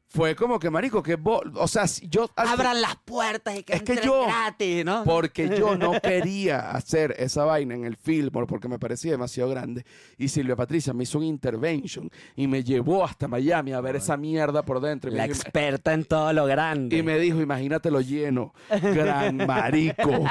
fue 0.07 0.35
como 0.35 0.59
que, 0.59 0.69
marico, 0.69 1.01
que 1.03 1.17
o 1.23 1.67
sea, 1.67 1.87
si 1.87 2.07
yo 2.09 2.29
Abran 2.35 2.81
las 2.81 2.95
puertas 2.97 3.57
y 3.57 3.63
que 3.63 3.73
Es 3.73 3.83
que 3.83 3.97
yo- 4.03 4.25
gratis, 4.25 4.83
¿no? 4.85 5.03
porque 5.03 5.49
yo 5.57 5.75
no 5.77 5.99
quería 6.01 6.71
hacer 6.71 7.15
esa 7.17 7.43
vaina 7.45 7.75
en 7.75 7.85
el 7.85 7.95
Fillmore 7.97 8.47
porque 8.47 8.67
me 8.67 8.79
parecía 8.79 9.11
demasiado 9.11 9.49
grande. 9.49 9.85
Y 10.17 10.29
Silvia 10.29 10.55
Patricia 10.55 10.93
me 10.93 11.03
hizo 11.03 11.17
un 11.17 11.23
intervention 11.25 12.09
y 12.35 12.47
me 12.47 12.63
llevó 12.63 13.03
hasta 13.05 13.27
Miami 13.27 13.73
a 13.73 13.81
ver 13.81 13.95
esa 13.97 14.17
mierda 14.17 14.63
por 14.63 14.79
dentro. 14.81 15.09
Y 15.09 15.13
me 15.13 15.17
La 15.19 15.27
dijo- 15.27 15.41
experta 15.41 15.93
en 15.93 16.05
todo 16.05 16.31
lo 16.33 16.45
grande. 16.45 16.97
y 16.97 17.03
me 17.03 17.19
dijo, 17.19 17.39
imagínatelo 17.41 18.01
lleno, 18.01 18.53
gran 18.69 19.37
marico. 19.47 20.25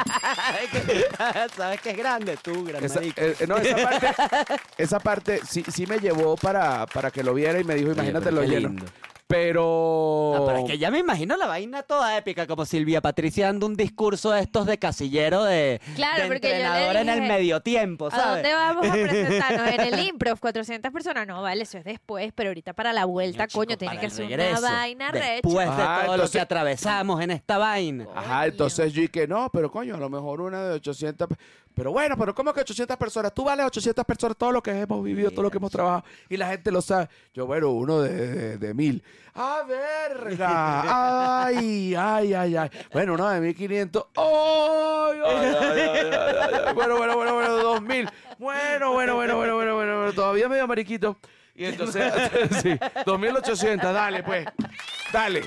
¿Sabes 1.57 1.81
qué 1.81 1.90
es 1.90 1.97
grande? 1.97 2.37
Tú, 2.42 2.64
gran 2.64 2.83
Esa, 2.85 2.97
marico. 3.01 3.21
eh, 3.21 3.37
eh, 3.40 3.47
no, 3.47 3.57
esa 3.57 3.77
parte, 3.77 4.07
esa 4.79 5.01
parte 5.01 5.40
sí, 5.49 5.64
sí 5.73 5.87
me 5.87 5.99
llevó 5.99 6.37
para, 6.37 6.87
para 6.87 7.11
que 7.11 7.23
lo 7.23 7.35
viera 7.35 7.61
y 7.61 7.64
me 7.64 7.75
dijo, 7.75 7.92
imagínate 7.92 8.31
lo 8.31 8.42
lleno. 8.42 8.69
lindo. 8.69 8.87
Pero... 9.29 10.33
No, 10.37 10.47
pero 10.47 10.59
es 10.59 10.65
que 10.65 10.79
ya 10.79 10.91
me 10.91 10.99
imagino 10.99 11.37
la 11.37 11.47
vaina 11.47 11.83
toda 11.83 12.17
épica, 12.17 12.47
como 12.47 12.65
Silvia 12.65 13.01
Patricia 13.01 13.47
dando 13.47 13.67
un 13.67 13.75
discurso 13.75 14.31
de 14.31 14.41
estos 14.41 14.67
de 14.67 14.79
casillero 14.79 15.43
de, 15.45 15.81
Claro, 15.97 16.23
de 16.23 16.29
porque 16.29 16.49
yo 16.49 16.55
le 16.55 16.61
entrenadora 16.61 17.01
en 17.01 17.09
el 17.09 17.23
medio 17.23 17.61
tiempo, 17.61 18.07
¿A 18.07 18.11
¿sabes? 18.12 18.43
dónde 18.45 18.53
vamos 18.55 18.87
a 18.89 18.93
presentarnos? 18.93 19.69
En 19.73 19.81
el 19.81 19.99
improv, 20.09 20.39
400 20.39 20.93
personas. 20.93 21.27
No, 21.27 21.43
vale, 21.43 21.62
eso 21.65 21.79
es 21.79 21.85
después, 21.85 22.33
pero 22.35 22.51
ahorita 22.51 22.73
para 22.73 22.93
la 22.93 23.05
vuelta, 23.05 23.45
No, 23.45 23.47
chico, 23.49 23.65
coño, 23.65 23.77
tiene 23.77 23.99
que 23.99 24.11
ser 24.11 24.29
regreso, 24.29 24.61
una 24.61 24.71
vaina 24.73 25.11
recha. 25.11 25.27
Después 25.33 25.67
de 25.77 25.83
Ah, 25.83 25.97
todo 26.03 26.07
lo 26.09 26.12
entonces- 26.15 26.31
que 26.33 26.41
atravesamos 26.41 27.21
en 27.21 27.31
esta 27.33 27.59
vaina. 27.59 28.07
Ajá, 28.15 28.47
entonces 28.47 28.93
yo 28.93 29.03
dije, 29.03 29.27
no, 29.27 29.51
pero 29.53 29.71
coño, 29.73 29.97
a 29.97 29.99
lo 29.99 30.09
mejor 30.09 30.41
una 30.41 30.62
de 30.69 30.75
800... 30.75 31.29
pe- 31.77 31.83
Pero 31.83 31.93
bueno, 31.93 32.17
pero 32.17 32.35
¿cómo 32.35 32.53
que 32.55 32.61
800 32.61 32.97
personas? 32.97 33.33
Tú 33.35 33.45
vales 33.45 33.67
800 33.67 34.05
personas, 34.05 34.37
todo 34.37 34.51
lo 34.53 34.62
que 34.62 34.71
hemos 34.81 35.05
vivido, 35.05 35.31
todo 35.31 35.43
lo 35.43 35.51
que 35.51 35.59
hemos 35.59 35.71
trabajado, 35.71 36.05
y 36.29 36.37
la 36.37 36.49
gente 36.49 36.73
lo 36.73 36.81
sabe. 36.83 37.09
Yo, 37.35 37.47
bueno, 37.47 37.71
uno 37.71 38.01
de, 38.01 38.11
de, 38.11 38.59
de 38.59 38.75
mil. 38.75 39.03
¡Ah, 39.35 39.62
verga! 39.69 41.45
¡Ay, 41.47 41.95
ay, 41.95 42.33
ay, 42.35 42.57
ay! 42.57 42.71
Bueno, 42.93 43.15
uno 43.15 43.29
de 43.29 43.41
1500. 43.41 44.07
¡Ay, 44.17 45.21
ay, 45.25 45.37
ay, 45.37 45.55
ay, 45.55 45.81
ay, 45.81 46.11
ay, 46.12 46.55
ay! 46.67 46.75
Bueno, 46.75 46.97
bueno, 46.97 47.15
bueno, 47.17 47.35
bueno, 47.35 47.57
2000. 47.59 48.09
Bueno, 48.39 48.93
bueno, 48.93 49.15
bueno, 49.15 49.37
bueno, 49.37 49.55
bueno, 49.57 49.75
bueno, 49.75 49.97
bueno, 49.99 50.12
todavía 50.15 50.49
medio 50.49 50.67
mariquito. 50.67 51.19
Y 51.55 51.67
entonces, 51.67 52.12
sí, 52.62 52.79
2800, 53.07 53.93
dale, 53.95 54.23
pues. 54.23 54.47
Dale, 55.12 55.43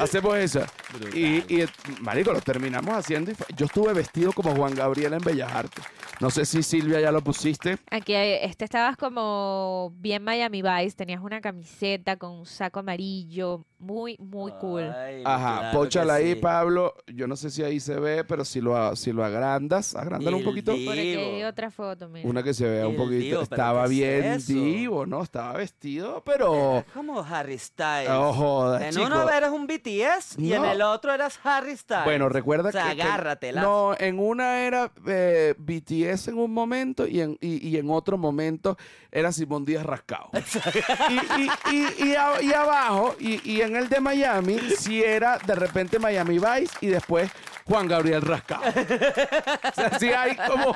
hacemos 0.00 0.36
esa. 0.36 0.66
Y, 1.14 1.36
y, 1.62 1.64
marico, 2.00 2.32
lo 2.32 2.40
terminamos 2.40 2.94
haciendo. 2.94 3.30
Y 3.30 3.34
fue- 3.34 3.46
yo 3.56 3.66
estuve 3.66 3.92
vestido 3.92 4.32
como 4.32 4.54
Juan 4.54 4.74
Gabriel 4.74 5.12
en 5.14 5.20
Bellas 5.20 5.52
Artes. 5.52 5.84
No 6.20 6.30
sé 6.30 6.44
si 6.44 6.62
Silvia 6.62 7.00
ya 7.00 7.10
lo 7.12 7.22
pusiste. 7.22 7.78
Aquí 7.90 8.12
eh, 8.12 8.44
este 8.44 8.64
estabas 8.64 8.96
como 8.96 9.92
bien 9.96 10.22
Miami 10.22 10.62
Vice, 10.62 10.96
tenías 10.96 11.22
una 11.22 11.40
camiseta 11.40 12.16
con 12.16 12.30
un 12.32 12.46
saco 12.46 12.80
amarillo, 12.80 13.64
muy, 13.78 14.16
muy 14.18 14.52
cool. 14.60 14.82
Ay, 14.90 15.22
Ajá, 15.24 15.58
claro 15.60 15.78
póchala 15.78 16.18
que 16.18 16.22
ahí, 16.24 16.34
sí. 16.34 16.40
Pablo. 16.40 16.94
Yo 17.06 17.26
no 17.26 17.36
sé 17.36 17.50
si 17.50 17.62
ahí 17.62 17.80
se 17.80 17.98
ve, 17.98 18.24
pero 18.24 18.44
si 18.44 18.60
lo, 18.60 18.94
si 18.96 19.12
lo 19.12 19.24
agrandas, 19.24 19.94
agrándalo 19.94 20.36
un 20.36 20.42
El 20.42 20.48
poquito. 20.48 20.72
di- 20.72 20.84
Por 20.84 20.92
aquí 20.92 21.14
hay 21.16 21.42
otra 21.44 21.70
foto, 21.70 22.08
mira. 22.10 22.28
Una 22.28 22.42
que 22.42 22.52
se 22.52 22.68
vea 22.68 22.86
un 22.86 22.92
El 22.92 22.98
poquito. 22.98 23.18
divo, 23.18 23.40
pero 23.48 23.62
Estaba 23.62 23.80
¿qué 23.80 23.84
es 23.84 23.90
bien 23.90 24.24
eso? 24.34 24.52
divo, 24.52 25.06
¿no? 25.06 25.22
Estaba 25.22 25.52
vestido, 25.54 26.22
pero. 26.26 26.84
Como 26.92 27.20
Harry 27.20 27.56
Styles. 27.58 28.10
Oh, 28.10 28.32
joda, 28.34 28.86
en 28.86 28.92
chico. 28.92 29.06
uno 29.06 29.30
eres 29.30 29.48
un 29.50 29.66
BTS 29.66 30.36
y 30.38 30.52
en 30.52 30.60
No. 30.62 30.70
el 30.72 30.79
otro 30.82 31.12
eras 31.12 31.38
Harry 31.44 31.76
Styles. 31.76 32.04
Bueno, 32.04 32.28
recuerda 32.28 32.68
o 32.70 32.72
sea, 32.72 32.94
que. 32.94 33.02
agárratela. 33.02 33.62
No, 33.62 33.94
en 33.98 34.18
una 34.18 34.60
era 34.60 34.90
eh, 35.06 35.54
BTS 35.58 36.28
en 36.28 36.38
un 36.38 36.52
momento 36.52 37.06
y 37.06 37.20
en, 37.20 37.36
y, 37.40 37.66
y 37.68 37.76
en 37.76 37.90
otro 37.90 38.16
momento 38.18 38.76
era 39.10 39.32
Simón 39.32 39.64
Díaz 39.64 39.84
Rascado. 39.84 40.30
y, 41.08 41.42
y, 41.42 41.50
y, 41.76 42.08
y, 42.10 42.14
a- 42.14 42.40
y 42.42 42.52
abajo, 42.52 43.16
y, 43.18 43.50
y 43.50 43.60
en 43.62 43.76
el 43.76 43.88
de 43.88 44.00
Miami, 44.00 44.58
sí 44.78 45.02
era 45.02 45.38
de 45.38 45.54
repente 45.54 45.98
Miami 45.98 46.38
Vice 46.38 46.74
y 46.80 46.86
después 46.88 47.30
Juan 47.70 47.86
Gabriel 47.86 48.20
Rascado. 48.22 48.62
o 48.68 49.74
sea, 49.74 49.98
sí 49.98 50.08
hay 50.08 50.34
como. 50.34 50.74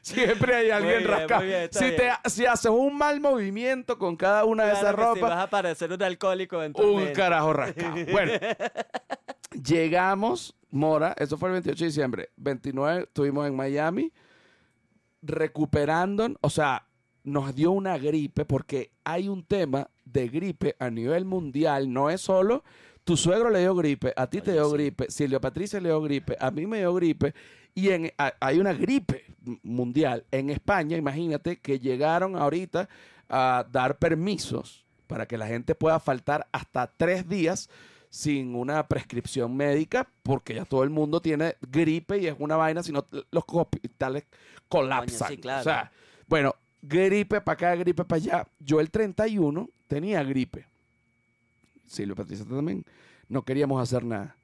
Siempre 0.00 0.54
hay 0.54 0.70
alguien 0.70 1.00
bien, 1.00 1.10
rascado. 1.10 1.42
bien, 1.42 1.68
si, 1.70 1.90
te, 1.92 2.10
si 2.24 2.46
haces 2.46 2.70
un 2.70 2.96
mal 2.96 3.20
movimiento 3.20 3.98
con 3.98 4.16
cada 4.16 4.46
una 4.46 4.64
de 4.64 4.72
esas 4.72 4.94
ropas, 4.94 5.20
vas 5.20 5.44
a 5.44 5.50
parecer 5.50 5.92
un 5.92 6.02
alcohólico 6.02 6.62
en 6.62 6.72
un 6.74 7.12
carajo 7.12 7.52
rascado. 7.52 7.94
Bueno, 8.10 8.32
llegamos, 9.62 10.56
Mora, 10.70 11.14
eso 11.18 11.36
fue 11.36 11.50
el 11.50 11.54
28 11.54 11.78
de 11.78 11.86
diciembre. 11.86 12.30
29 12.36 13.02
estuvimos 13.02 13.46
en 13.46 13.54
Miami, 13.54 14.10
recuperando, 15.20 16.30
o 16.40 16.48
sea, 16.48 16.86
nos 17.24 17.54
dio 17.54 17.72
una 17.72 17.98
gripe 17.98 18.46
porque 18.46 18.92
hay 19.04 19.28
un 19.28 19.44
tema 19.44 19.90
de 20.04 20.28
gripe 20.28 20.76
a 20.78 20.88
nivel 20.88 21.26
mundial, 21.26 21.92
no 21.92 22.08
es 22.08 22.22
solo 22.22 22.64
tu 23.06 23.16
suegro 23.16 23.50
le 23.50 23.60
dio 23.60 23.72
gripe, 23.76 24.12
a 24.16 24.26
ti 24.26 24.40
te 24.40 24.50
dio 24.52 24.68
sí. 24.68 24.72
gripe, 24.76 25.06
Silvia 25.08 25.40
Patricia 25.40 25.80
le 25.80 25.90
dio 25.90 26.02
gripe, 26.02 26.36
a 26.40 26.50
mí 26.50 26.66
me 26.66 26.78
dio 26.78 26.92
gripe 26.92 27.34
y 27.72 27.90
en, 27.90 28.10
a- 28.18 28.34
hay 28.40 28.58
una 28.58 28.72
gripe 28.72 29.24
mundial 29.62 30.24
en 30.32 30.50
España, 30.50 30.96
imagínate 30.96 31.58
que 31.60 31.78
llegaron 31.78 32.34
ahorita 32.36 32.88
a 33.28 33.64
dar 33.70 33.98
permisos 33.98 34.84
para 35.06 35.26
que 35.26 35.38
la 35.38 35.46
gente 35.46 35.76
pueda 35.76 36.00
faltar 36.00 36.48
hasta 36.50 36.88
tres 36.96 37.28
días 37.28 37.70
sin 38.10 38.56
una 38.56 38.88
prescripción 38.88 39.56
médica, 39.56 40.08
porque 40.24 40.54
ya 40.56 40.64
todo 40.64 40.82
el 40.82 40.90
mundo 40.90 41.20
tiene 41.22 41.54
gripe 41.70 42.18
y 42.18 42.26
es 42.26 42.34
una 42.40 42.56
vaina, 42.56 42.82
si 42.82 42.90
no 42.90 43.06
los 43.30 43.44
hospitales 43.46 44.24
colapsan. 44.68 45.28
sí, 45.28 45.36
claro. 45.36 45.60
O 45.60 45.64
sea, 45.64 45.92
bueno, 46.26 46.56
gripe 46.82 47.40
para 47.40 47.54
acá, 47.54 47.74
gripe 47.76 48.04
para 48.04 48.16
allá. 48.16 48.48
Yo 48.58 48.80
el 48.80 48.90
31 48.90 49.68
tenía 49.86 50.24
gripe. 50.24 50.66
Silvia 51.86 52.14
Patricia 52.14 52.44
también. 52.44 52.84
No 53.28 53.42
queríamos 53.42 53.82
hacer 53.82 54.04
nada. 54.04 54.36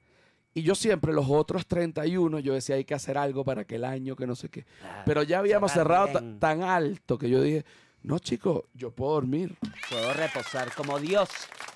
Y 0.55 0.63
yo 0.63 0.75
siempre, 0.75 1.13
los 1.13 1.27
otros 1.29 1.67
31, 1.67 2.39
yo 2.41 2.53
decía, 2.53 2.77
hay 2.77 2.85
que 2.85 2.95
hacer 2.95 3.17
algo 3.17 3.43
para 3.45 3.65
que 3.65 3.77
el 3.77 3.85
año, 3.85 4.17
que 4.17 4.27
no 4.27 4.35
sé 4.35 4.51
qué. 4.51 4.65
Claro, 4.81 5.03
Pero 5.07 5.23
ya 5.23 5.39
habíamos 5.39 5.73
cerrado 5.73 6.09
bien. 6.09 6.39
tan 6.39 6.63
alto 6.63 7.17
que 7.17 7.31
yo 7.31 7.41
dije, 7.41 7.65
no, 8.03 8.19
chico, 8.19 8.67
yo 8.75 8.91
puedo 8.91 9.13
dormir. 9.13 9.57
Puedo 9.89 10.13
reposar 10.13 10.75
como 10.75 10.99
Dios. 10.99 11.29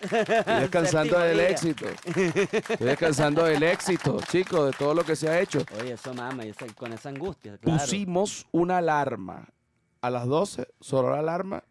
Estoy 0.03 0.25
descansando 0.61 1.19
del 1.21 1.41
éxito. 1.41 1.87
Estoy 2.05 2.87
descansando 2.87 3.45
del 3.45 3.63
éxito, 3.63 4.19
chicos, 4.31 4.73
de 4.73 4.77
todo 4.77 4.93
lo 4.93 5.05
que 5.05 5.17
se 5.17 5.29
ha 5.29 5.41
hecho. 5.41 5.65
Oye, 5.81 5.93
eso 5.93 6.13
mama, 6.13 6.43
con 6.75 6.93
esa 6.93 7.09
angustia, 7.09 7.57
claro. 7.57 7.79
Pusimos 7.79 8.47
una 8.53 8.79
alarma 8.79 9.49
a 10.03 10.11
las 10.11 10.27
12, 10.27 10.67
sonó 10.81 11.11
la 11.11 11.21
alarma, 11.21 11.63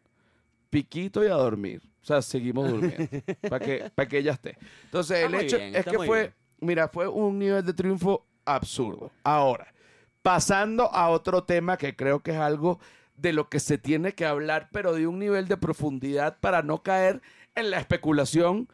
piquito 0.84 1.24
y 1.24 1.28
a 1.28 1.34
dormir. 1.36 1.82
O 2.02 2.06
sea, 2.06 2.22
seguimos 2.22 2.70
durmiendo 2.70 3.08
para 3.50 3.66
que, 3.66 3.92
para 3.96 4.08
que 4.10 4.18
ella 4.20 4.34
esté. 4.34 4.58
Entonces, 4.84 5.18
Está 5.18 5.26
el 5.28 5.34
muy 5.36 5.44
hecho 5.46 5.58
bien, 5.58 5.70
es 5.74 5.80
está 5.80 5.92
que 5.92 5.98
muy 5.98 6.08
fue, 6.08 6.20
bien. 6.22 6.34
mira, 6.60 6.88
fue 6.90 7.08
un 7.08 7.40
nivel 7.40 7.66
de 7.66 7.74
triunfo 7.74 8.26
absurdo. 8.46 9.12
Ahora, 9.24 9.74
pasando 10.22 10.92
a 10.94 11.10
otro 11.10 11.44
tema 11.44 11.78
que 11.78 11.96
creo 11.96 12.20
que 12.22 12.32
es 12.32 12.38
algo 12.38 12.80
de 13.16 13.32
lo 13.32 13.48
que 13.50 13.60
se 13.60 13.78
tiene 13.78 14.14
que 14.14 14.26
hablar, 14.26 14.68
pero 14.72 14.94
de 14.94 15.08
un 15.08 15.18
nivel 15.20 15.48
de 15.48 15.56
profundidad 15.58 16.38
para 16.42 16.62
no 16.62 16.84
caer 16.84 17.22
en 17.56 17.72
la 17.72 17.80
especulación 17.80 18.68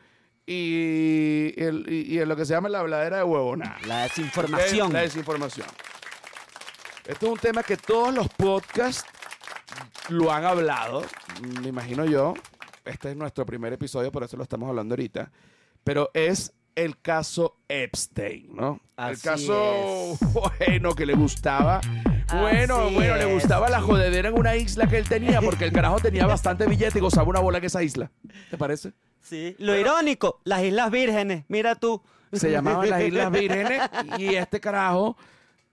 y, 0.48 1.54
el- 1.58 1.86
y- 1.88 2.16
y 2.16 2.20
en 2.20 2.28
lo 2.28 2.36
que 2.36 2.46
se 2.46 2.54
llama 2.54 2.68
la 2.70 2.80
habladera 2.80 3.18
de 3.18 3.24
huevonada. 3.24 3.78
La 3.86 4.04
desinformación. 4.04 4.92
La 4.92 5.02
desinformación. 5.02 5.68
Esto 7.06 7.26
es 7.28 7.32
un 7.32 7.38
tema 7.40 7.64
que 7.64 7.78
todos 7.78 8.14
los 8.14 8.28
podcasts 8.30 9.06
lo 10.10 10.32
han 10.32 10.46
hablado, 10.46 11.04
me 11.62 11.70
imagino 11.70 12.06
yo. 12.06 12.34
Este 12.86 13.12
es 13.12 13.16
nuestro 13.16 13.46
primer 13.46 13.74
episodio, 13.74 14.12
por 14.12 14.24
eso 14.24 14.38
lo 14.38 14.44
estamos 14.44 14.68
hablando 14.68 14.94
ahorita. 14.94 15.32
Pero 15.84 16.10
es 16.14 16.54
el 16.76 17.00
caso 17.00 17.58
Epstein, 17.68 18.56
¿no? 18.56 18.80
el 18.98 19.20
caso 19.20 20.18
bueno 20.60 20.94
que 20.96 21.06
le 21.06 21.14
gustaba. 21.14 21.82
Bueno, 22.34 22.86
Así 22.86 22.96
bueno, 22.96 23.16
le 23.18 23.26
gustaba 23.34 23.70
la 23.70 23.82
jodedera 23.82 24.30
en 24.30 24.40
una 24.40 24.56
isla 24.56 24.88
que 24.88 24.98
él 24.98 25.08
tenía, 25.08 25.42
porque 25.42 25.66
el 25.66 25.74
carajo 25.74 26.00
tenía 26.00 26.26
bastante 26.26 26.66
billete 26.66 27.00
y 27.00 27.02
gozaba 27.02 27.28
una 27.28 27.40
bola 27.40 27.58
en 27.58 27.66
esa 27.66 27.84
isla. 27.84 28.10
¿Te 28.50 28.58
parece? 28.58 28.94
Sí. 29.22 29.56
Lo 29.60 29.76
irónico, 29.78 30.40
las 30.46 30.64
Islas 30.64 30.92
Vírgenes, 30.92 31.44
mira 31.50 31.76
tú. 31.76 32.02
se 32.32 32.50
llamaban 32.52 32.90
las 32.90 33.04
Islas 33.04 33.32
Vírgenes 33.32 33.82
y 34.18 34.36
este 34.36 34.60
carajo 34.60 35.18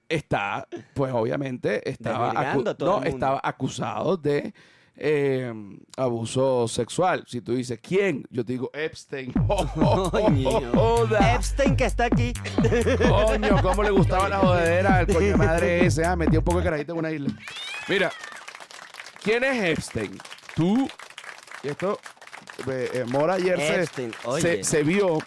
está, 0.08 0.66
pues 0.94 1.12
obviamente, 1.12 1.88
estaba, 1.88 2.32
acu- 2.32 2.76
no, 2.78 3.02
estaba 3.02 3.40
acusado 3.42 4.16
de 4.16 4.52
eh, 4.96 5.52
abuso 5.96 6.66
sexual. 6.66 7.24
Si 7.26 7.40
tú 7.40 7.54
dices, 7.54 7.78
¿quién? 7.80 8.26
Yo 8.30 8.44
te 8.44 8.52
digo, 8.52 8.70
Epstein. 8.72 9.32
Epstein 11.34 11.76
que 11.76 11.84
está 11.84 12.06
aquí. 12.06 12.32
Coño, 13.08 13.62
cómo 13.62 13.82
le 13.82 13.90
gustaba 13.90 14.28
la 14.28 14.38
jodedera 14.38 14.96
al 14.96 15.06
coño 15.06 15.36
madre 15.36 15.86
ese. 15.86 16.04
Ah, 16.04 16.16
metía 16.16 16.38
un 16.40 16.44
poco 16.44 16.58
de 16.58 16.64
carajito 16.64 16.92
en 16.92 16.98
una 16.98 17.10
isla. 17.10 17.28
Mira, 17.88 18.10
¿quién 19.22 19.44
es 19.44 19.64
Epstein? 19.78 20.18
Tú, 20.54 20.88
y 21.62 21.68
esto, 21.68 21.98
eh, 22.70 22.90
eh, 22.92 23.04
Mora 23.06 23.34
ayer 23.34 23.58
se 24.64 24.82
vio 24.82 25.18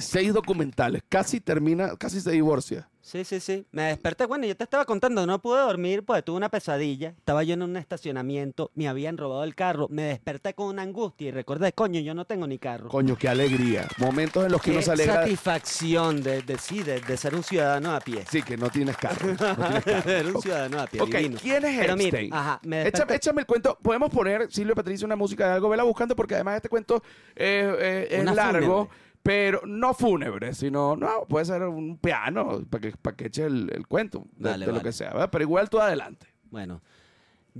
seis 0.00 0.32
documentales, 0.34 1.02
casi 1.08 1.40
termina, 1.40 1.96
casi 1.96 2.20
se 2.20 2.30
divorcia. 2.32 2.88
Sí, 3.00 3.24
sí, 3.24 3.38
sí. 3.38 3.64
Me 3.70 3.82
desperté. 3.84 4.26
Bueno, 4.26 4.46
yo 4.48 4.56
te 4.56 4.64
estaba 4.64 4.84
contando, 4.84 5.24
no 5.26 5.40
pude 5.40 5.60
dormir 5.60 6.02
porque 6.04 6.22
tuve 6.22 6.38
una 6.38 6.48
pesadilla. 6.48 7.10
Estaba 7.10 7.44
yo 7.44 7.54
en 7.54 7.62
un 7.62 7.76
estacionamiento, 7.76 8.72
me 8.74 8.88
habían 8.88 9.16
robado 9.16 9.44
el 9.44 9.54
carro. 9.54 9.86
Me 9.90 10.02
desperté 10.02 10.54
con 10.54 10.66
una 10.66 10.82
angustia 10.82 11.28
y 11.28 11.30
recordé, 11.30 11.72
coño, 11.72 12.00
yo 12.00 12.14
no 12.14 12.24
tengo 12.24 12.48
ni 12.48 12.58
carro. 12.58 12.88
Coño, 12.88 13.14
qué 13.16 13.28
alegría. 13.28 13.86
Momentos 13.98 14.44
en 14.44 14.50
los 14.50 14.60
que 14.60 14.70
uno 14.72 14.80
Qué 14.80 14.86
se 14.86 14.90
alegra. 14.90 15.14
satisfacción 15.22 16.20
de, 16.20 16.42
de, 16.42 16.58
sí, 16.58 16.82
de, 16.82 17.00
de 17.00 17.16
ser 17.16 17.36
un 17.36 17.44
ciudadano 17.44 17.94
a 17.94 18.00
pie. 18.00 18.24
Sí, 18.28 18.42
que 18.42 18.56
no 18.56 18.70
tienes 18.70 18.96
carro. 18.96 19.28
No 19.28 19.36
tienes 19.36 19.84
carro. 19.84 20.02
Ser 20.02 20.26
un 20.34 20.42
ciudadano 20.42 20.80
a 20.80 20.86
pie. 20.88 21.00
Ok, 21.00 21.14
divino. 21.14 21.38
¿quién 21.40 21.64
es 21.64 21.78
Pero 21.78 21.96
mira, 21.96 22.18
ajá, 22.32 22.60
me 22.64 22.88
Échame, 22.88 23.14
échame 23.14 23.40
el 23.42 23.46
cuento. 23.46 23.78
Podemos 23.80 24.10
poner, 24.10 24.50
Silvia 24.50 24.74
Patricia, 24.74 25.06
una 25.06 25.14
música 25.16 25.46
de 25.46 25.52
algo. 25.54 25.68
Vela 25.68 25.84
buscando 25.84 26.16
porque 26.16 26.34
además 26.34 26.56
este 26.56 26.68
cuento 26.68 27.00
eh, 27.36 27.72
eh, 27.78 28.08
es 28.10 28.22
Una 28.22 28.34
largo. 28.34 28.86
fúnebre. 28.86 29.05
Pero 29.26 29.62
no 29.66 29.92
fúnebre, 29.92 30.54
sino, 30.54 30.96
no, 30.96 31.24
puede 31.28 31.46
ser 31.46 31.62
un 31.62 31.98
piano 31.98 32.62
para 32.70 32.80
que, 32.80 32.96
para 32.96 33.16
que 33.16 33.26
eche 33.26 33.44
el, 33.44 33.68
el 33.74 33.86
cuento 33.88 34.24
de, 34.36 34.50
Vale, 34.50 34.66
de 34.66 34.72
lo 34.72 34.80
que 34.80 34.92
sea. 34.92 35.10
¿verdad? 35.10 35.30
Pero 35.32 35.42
igual 35.42 35.68
tú 35.68 35.80
adelante. 35.80 36.28
Bueno, 36.48 36.80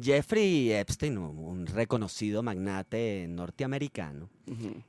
Jeffrey 0.01 0.73
Epstein, 0.73 1.19
un 1.19 1.39
un 1.39 1.67
reconocido 1.67 2.43
magnate 2.43 3.27
norteamericano, 3.29 4.29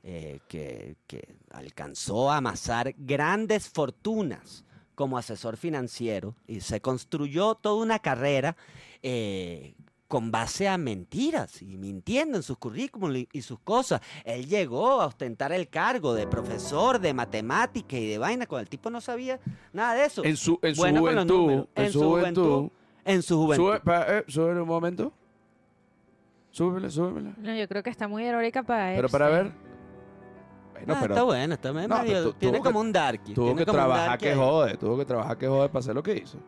eh, 0.04 0.38
que, 0.46 0.96
que 1.06 1.36
alcanzó 1.50 2.30
a 2.30 2.36
amasar 2.36 2.94
grandes 2.96 3.68
fortunas 3.68 4.64
como 4.94 5.18
asesor 5.18 5.56
financiero 5.56 6.34
y 6.46 6.60
se 6.60 6.80
construyó 6.80 7.54
toda 7.54 7.82
una 7.82 7.98
carrera 7.98 8.56
eh, 9.02 9.74
con 10.08 10.30
base 10.30 10.66
a 10.68 10.78
mentiras 10.78 11.60
y 11.62 11.76
mintiendo 11.76 12.38
en 12.38 12.42
sus 12.42 12.56
currículum 12.56 13.14
y, 13.30 13.42
sus 13.42 13.60
cosas. 13.60 14.00
Él 14.24 14.46
llegó 14.48 15.02
a 15.02 15.06
ostentar 15.06 15.52
el 15.52 15.68
cargo 15.68 16.14
de 16.14 16.26
profesor 16.26 16.98
de 16.98 17.12
matemática 17.12 17.96
y 17.96 18.08
de 18.08 18.16
vaina, 18.18 18.46
cuando 18.46 18.62
el 18.62 18.68
tipo 18.70 18.88
no 18.90 19.00
sabía 19.02 19.38
nada 19.72 19.94
de 19.94 20.06
eso. 20.06 20.24
En 20.24 20.36
su, 20.38 20.58
en 20.62 20.74
su 20.74 20.80
Bueno 20.80 21.00
juventud. 21.00 21.34
números. 21.36 21.66
En, 21.74 21.92
su 21.92 22.00
juventud. 22.02 22.68
En 23.04 23.22
su 23.22 23.36
juventud. 23.38 23.64
Sube, 23.66 23.80
pa- 23.80 24.06
eh, 24.08 24.24
súbele 24.26 24.60
un 24.62 24.68
momento. 24.68 25.12
Súbele, 26.50 26.90
súbele. 26.90 27.34
No, 27.36 27.54
yo 27.54 27.68
creo 27.68 27.82
que 27.82 27.90
está 27.90 28.08
muy 28.08 28.24
heroica 28.24 28.62
para 28.62 28.94
Pero 28.96 29.08
para 29.10 29.28
ver. 29.28 29.52
Bueno, 30.72 30.94
Ah, 30.94 30.98
pero 31.02 31.14
está 31.14 31.22
bueno, 31.24 31.54
está 31.54 31.72
medio, 31.72 31.88
No, 31.88 32.32
tiene 32.34 32.58
como 32.60 32.80
que- 32.80 32.86
un 32.86 32.92
darky. 32.92 33.34
tuvo 33.34 33.46
tiene 33.46 33.58
que 33.64 33.70
trabajar 33.70 34.18
que 34.18 34.34
jode. 34.34 34.76
Tuvo 34.78 34.96
que 34.96 35.04
trabajar 35.04 35.36
que 35.36 35.46
jode 35.48 35.68
para 35.68 35.80
hacer 35.80 35.94
lo 35.94 36.02
que 36.02 36.16
hizo. 36.16 36.38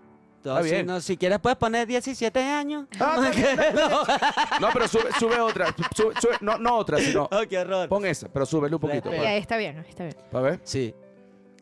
Entonces, 0.43 0.73
bien. 0.73 0.87
no, 0.87 1.01
si 1.03 1.17
quieres 1.19 1.39
puedes 1.39 1.59
poner 1.59 1.87
17 1.87 2.41
años. 2.43 2.87
Ah, 2.99 3.31
No, 4.61 4.69
pero 4.73 4.89
sube, 4.89 5.05
sube 5.19 5.39
otra. 5.39 5.67
Sube- 5.95 6.15
sube- 6.21 6.39
no, 6.41 6.57
no 6.59 6.77
otra, 6.77 6.99
sino. 6.99 7.29
Oh, 7.31 7.43
qué 7.49 7.59
horror. 7.59 7.89
Pon 7.89 8.07
esa, 8.07 8.29
pero 8.29 8.47
súbele 8.47 8.75
un 8.75 8.81
poquito. 8.81 9.11
Ahí 9.11 9.37
está 9.39 9.57
bien, 9.57 9.79
está 9.87 10.05
bien. 10.05 10.17
para 10.31 10.45
ver. 10.45 10.61
Sí. 10.65 10.95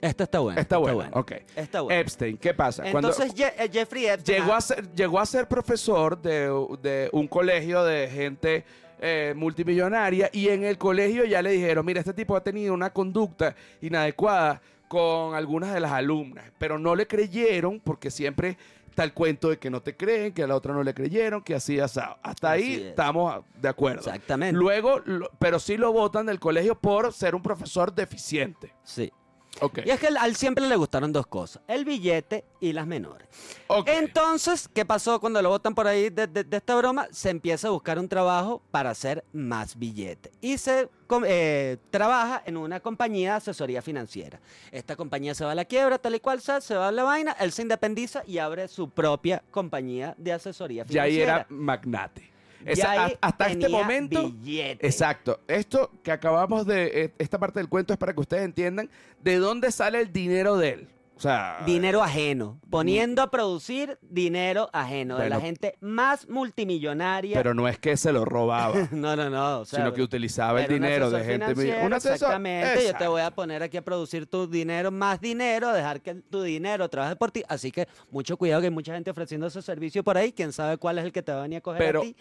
Esto 0.01 0.23
está 0.23 0.39
bueno. 0.39 0.61
Está 0.61 0.77
bueno. 0.77 1.11
Ok. 1.13 1.33
Está 1.57 1.81
bueno. 1.81 2.01
Epstein, 2.01 2.39
¿qué 2.39 2.55
pasa? 2.55 2.89
Entonces, 2.89 3.35
Je- 3.35 3.53
eh, 3.59 3.69
Jeffrey 3.73 4.07
Epstein. 4.07 4.43
llegó, 4.43 4.53
ah, 4.55 4.59
a 4.59 4.61
ser, 4.61 4.93
llegó 4.95 5.19
a 5.19 5.27
ser 5.27 5.49
profesor 5.49 6.21
de, 6.23 6.49
de 6.81 7.11
un 7.13 7.27
colegio 7.27 7.83
de 7.83 8.07
gente 8.09 8.65
eh, 9.01 9.33
multimillonaria 9.37 10.31
y 10.33 10.49
en 10.51 10.63
el 10.63 10.79
colegio 10.79 11.25
ya 11.25 11.43
le 11.43 11.51
dijeron, 11.51 11.85
mira, 11.85 11.99
este 11.99 12.15
tipo 12.15 12.37
ha 12.37 12.43
tenido 12.45 12.75
una 12.75 12.91
conducta 12.91 13.57
inadecuada 13.81 14.61
con 14.89 15.35
algunas 15.35 15.73
de 15.75 15.81
las 15.81 15.93
alumnas, 15.93 16.45
pero 16.59 16.79
no 16.79 16.95
le 16.97 17.07
creyeron 17.07 17.79
porque 17.81 18.11
siempre 18.11 18.57
está 18.89 19.05
el 19.05 19.13
cuento 19.13 19.51
de 19.51 19.59
que 19.59 19.71
no 19.71 19.81
te 19.81 19.97
creen, 19.97 20.33
que 20.33 20.43
a 20.43 20.47
la 20.49 20.57
otra 20.57 20.73
no 20.75 20.83
le 20.83 20.93
creyeron, 20.93 21.43
que 21.43 21.55
así 21.55 21.79
asado. 21.79 22.17
Hasta 22.23 22.53
Así 22.53 22.63
ahí 22.65 22.75
es. 22.75 22.81
estamos 22.89 23.45
de 23.61 23.69
acuerdo. 23.69 24.01
Exactamente. 24.01 24.59
Luego, 24.59 25.01
lo- 25.05 25.31
pero 25.39 25.61
sí 25.61 25.77
lo 25.77 25.93
votan 25.93 26.27
del 26.27 26.41
colegio 26.41 26.75
por 26.75 27.13
ser 27.13 27.35
un 27.37 27.43
profesor 27.43 27.95
deficiente. 27.95 28.75
Sí. 28.83 29.13
Ok. 29.61 29.81
Y 29.85 29.91
es 29.91 29.99
que 30.01 30.09
a 30.09 30.27
él 30.27 30.37
siempre 30.37 30.67
le 30.67 30.77
gustaron 30.77 31.13
dos 31.13 31.27
cosas: 31.27 31.63
el 31.69 31.85
billete 31.85 32.45
y 32.61 32.73
las 32.73 32.87
menores. 32.87 33.27
ok. 33.67 33.89
Entonces, 33.89 34.69
¿qué 34.73 34.85
pasó 34.85 35.21
cuando 35.21 35.41
lo 35.43 35.49
votan 35.51 35.75
por 35.75 35.87
ahí 35.87 36.11
de, 36.11 36.27
de- 36.27 36.45
de 36.45 36.57
esta 36.57 36.75
broma? 36.77 37.09
Se 37.11 37.31
empieza 37.31 37.69
a 37.69 37.71
buscar 37.71 37.99
un 37.99 38.09
trabajo 38.09 38.63
para 38.71 38.91
hacer 38.91 39.25
más 39.33 39.79
billete. 39.79 40.31
Y 40.41 40.59
se 40.59 40.89
eh, 41.27 41.77
trabaja 41.91 42.43
en 42.47 42.57
una 42.57 42.81
compañía 42.81 43.31
de 43.33 43.37
asesoría 43.39 43.83
financiera. 43.83 44.41
Esta 44.71 44.95
compañía 44.97 45.35
se 45.35 45.45
va 45.45 45.53
a 45.53 45.55
la 45.55 45.65
quiebra, 45.65 45.99
tal 45.99 46.15
y 46.15 46.21
cual 46.21 46.41
sea, 46.41 46.61
se 46.61 46.75
va 46.75 46.89
a 46.89 46.93
la 46.93 47.03
vaina, 47.05 47.33
él 47.41 47.51
se 47.53 47.63
independiza 47.63 48.23
y 48.27 48.39
abre 48.39 48.69
su 48.69 48.91
propia 48.91 49.43
compañía 49.51 50.15
de 50.19 50.33
asesoría 50.33 50.85
ya 50.87 51.03
ahí 51.03 51.13
financiera. 51.13 51.37
era 51.37 51.47
magnate. 51.51 52.31
Esa- 52.65 53.07
a- 53.07 53.13
hasta 53.21 53.47
este 53.49 53.69
momento. 53.69 54.31
billete. 54.31 54.87
Exacto. 54.87 55.41
Esto 55.49 55.91
que 56.03 56.11
acabamos 56.13 56.67
de. 56.67 57.05
eh, 57.05 57.15
Esta 57.19 57.39
parte 57.39 57.61
del 57.61 57.69
cuento 57.69 57.93
es 57.93 57.99
para 57.99 58.13
que 58.13 58.21
ustedes 58.21 58.45
entiendan 58.45 58.91
de 59.23 59.37
dónde 59.37 59.71
sale 59.73 60.01
el 60.01 60.13
dinero 60.13 60.57
de 60.57 60.69
él. 60.71 60.89
O 61.19 61.21
sea, 61.21 61.59
Dinero 61.67 62.03
ajeno. 62.03 62.61
Poniendo 62.71 63.23
a 63.23 63.31
producir 63.31 63.99
dinero 64.03 64.71
ajeno. 64.73 65.17
de 65.19 65.29
la 65.29 65.37
Bueno. 65.37 65.41
gente 65.47 65.77
más 65.81 66.29
multimillonaria. 66.29 67.37
pero 67.37 67.55
no 67.55 67.67
es 67.67 67.79
que 67.79 67.97
se 67.97 68.13
lo 68.13 68.25
robaba, 68.25 68.75
no, 68.93 69.17
no, 69.17 69.29
no. 69.29 69.61
o 69.61 69.65
sea, 69.65 69.81
sino 69.81 69.93
que 69.93 70.01
utilizaba 70.03 70.61
el 70.61 70.67
era 70.67 70.75
un 70.75 70.81
dinero 70.83 71.11
de 71.11 71.17
asesor 71.17 71.31
gente. 71.33 71.47
financiero, 71.55 71.87
Un 71.87 71.93
asesor. 71.93 72.15
Exactamente. 72.15 72.87
Yo 72.87 72.95
te 72.95 73.09
voy 73.09 73.21
a 73.23 73.31
poner 73.33 73.63
aquí 73.65 73.77
a 73.77 73.83
producir 73.83 74.27
tu 74.27 74.47
dinero, 74.47 74.91
más 74.93 75.21
dinero, 75.21 75.73
dejar 75.73 76.01
que 76.01 76.15
tu 76.15 76.43
dinero 76.43 76.89
trabaje 76.89 77.17
por 77.17 77.31
ti. 77.33 77.43
Así 77.49 77.71
que 77.73 77.89
mucho 78.11 78.37
cuidado 78.37 78.61
que 78.61 78.69
hay 78.69 78.73
mucha 78.73 78.95
gente 78.95 79.11
ofreciendo 79.11 79.47
ese 79.49 79.61
servicio 79.61 80.05
por 80.05 80.17
ahí. 80.17 80.33
Quién 80.33 80.53
sabe 80.53 80.77
cuál 80.79 80.99
es 80.99 81.05
el 81.05 81.13
que 81.13 81.23
te 81.23 81.33
va 81.33 81.39
a 81.41 81.43
venir 81.43 81.59
a 81.59 81.61
coger 81.63 81.79
Pero 81.83 82.01
a 82.01 82.03
ti. 82.03 82.17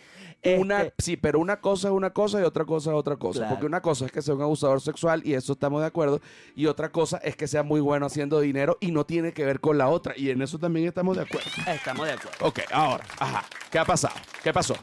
Una, 0.57 0.81
Este, 0.83 0.93
sí, 1.03 1.17
pero 1.17 1.39
una 1.39 1.59
cosa 1.61 1.89
es 1.89 1.93
una 1.93 2.11
cosa 2.11 2.39
y 2.39 2.43
otra 2.43 2.65
cosa 2.65 2.89
es 2.91 2.95
otra 2.97 3.15
cosa. 3.17 3.39
Claro. 3.41 3.53
Porque 3.53 3.65
una 3.67 3.81
cosa 3.81 4.05
es 4.07 4.11
que 4.11 4.21
sea 4.23 4.33
un 4.33 4.41
abusador 4.41 4.81
sexual 4.81 5.21
y 5.23 5.33
eso 5.35 5.53
estamos 5.53 5.81
de 5.81 5.87
acuerdo. 5.87 6.19
Y 6.55 6.65
otra 6.65 6.91
cosa 6.91 7.17
es 7.17 7.35
que 7.35 7.47
sea 7.47 7.63
muy 7.63 7.79
bueno 7.79 8.05
haciendo 8.07 8.39
dinero 8.39 8.77
y 8.79 8.86
no 8.91 9.05
tiene 9.05 9.33
que 9.33 9.45
ver 9.45 9.59
con 9.59 9.77
la 9.77 9.87
otra. 9.87 10.13
Y 10.17 10.29
en 10.29 10.41
eso 10.41 10.57
también 10.59 10.87
estamos 10.87 11.15
de 11.17 11.23
acuerdo. 11.23 11.49
Estamos 11.67 12.05
de 12.07 12.13
acuerdo. 12.13 12.37
Ok, 12.45 12.59
ahora, 12.71 13.03
ajá. 13.19 13.45
¿Qué 13.71 13.79
ha 13.79 13.85
pasado? 13.85 14.15
¿Qué 14.43 14.53
pasó? 14.53 14.75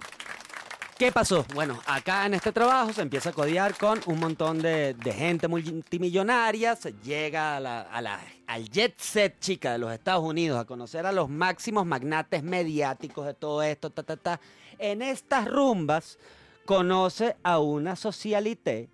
¿Qué 0.99 1.11
pasó? 1.11 1.45
Bueno, 1.55 1.81
acá 1.87 2.25
en 2.25 2.35
este 2.35 2.53
trabajo 2.53 2.93
se 2.93 3.03
empieza 3.03 3.31
a 3.31 3.33
codear 3.33 3.77
con 3.77 4.01
un 4.07 4.21
montón 4.21 4.62
de, 4.62 4.95
de 4.95 5.12
gente 5.12 5.49
multimillonaria, 5.49 6.77
se 6.77 6.93
llega 7.03 7.57
a 7.57 7.61
la- 7.61 7.81
a 7.83 8.01
la- 8.01 8.21
al 8.47 8.69
jet 8.71 8.95
set 8.99 9.40
chica 9.40 9.73
de 9.73 9.79
los 9.79 9.93
Estados 9.93 10.23
Unidos 10.23 10.57
a 10.61 10.64
conocer 10.64 11.05
a 11.05 11.11
los 11.11 11.29
máximos 11.29 11.85
magnates 11.85 12.45
mediáticos 12.45 13.27
de 13.27 13.35
todo 13.35 13.62
esto, 13.64 13.90
ta, 13.90 14.05
ta, 14.05 14.17
ta. 14.17 14.40
En 14.79 15.03
estas 15.03 15.49
rumbas 15.49 16.17
conoce 16.64 17.37
a 17.43 17.59
una 17.59 17.97
socialité, 17.97 18.88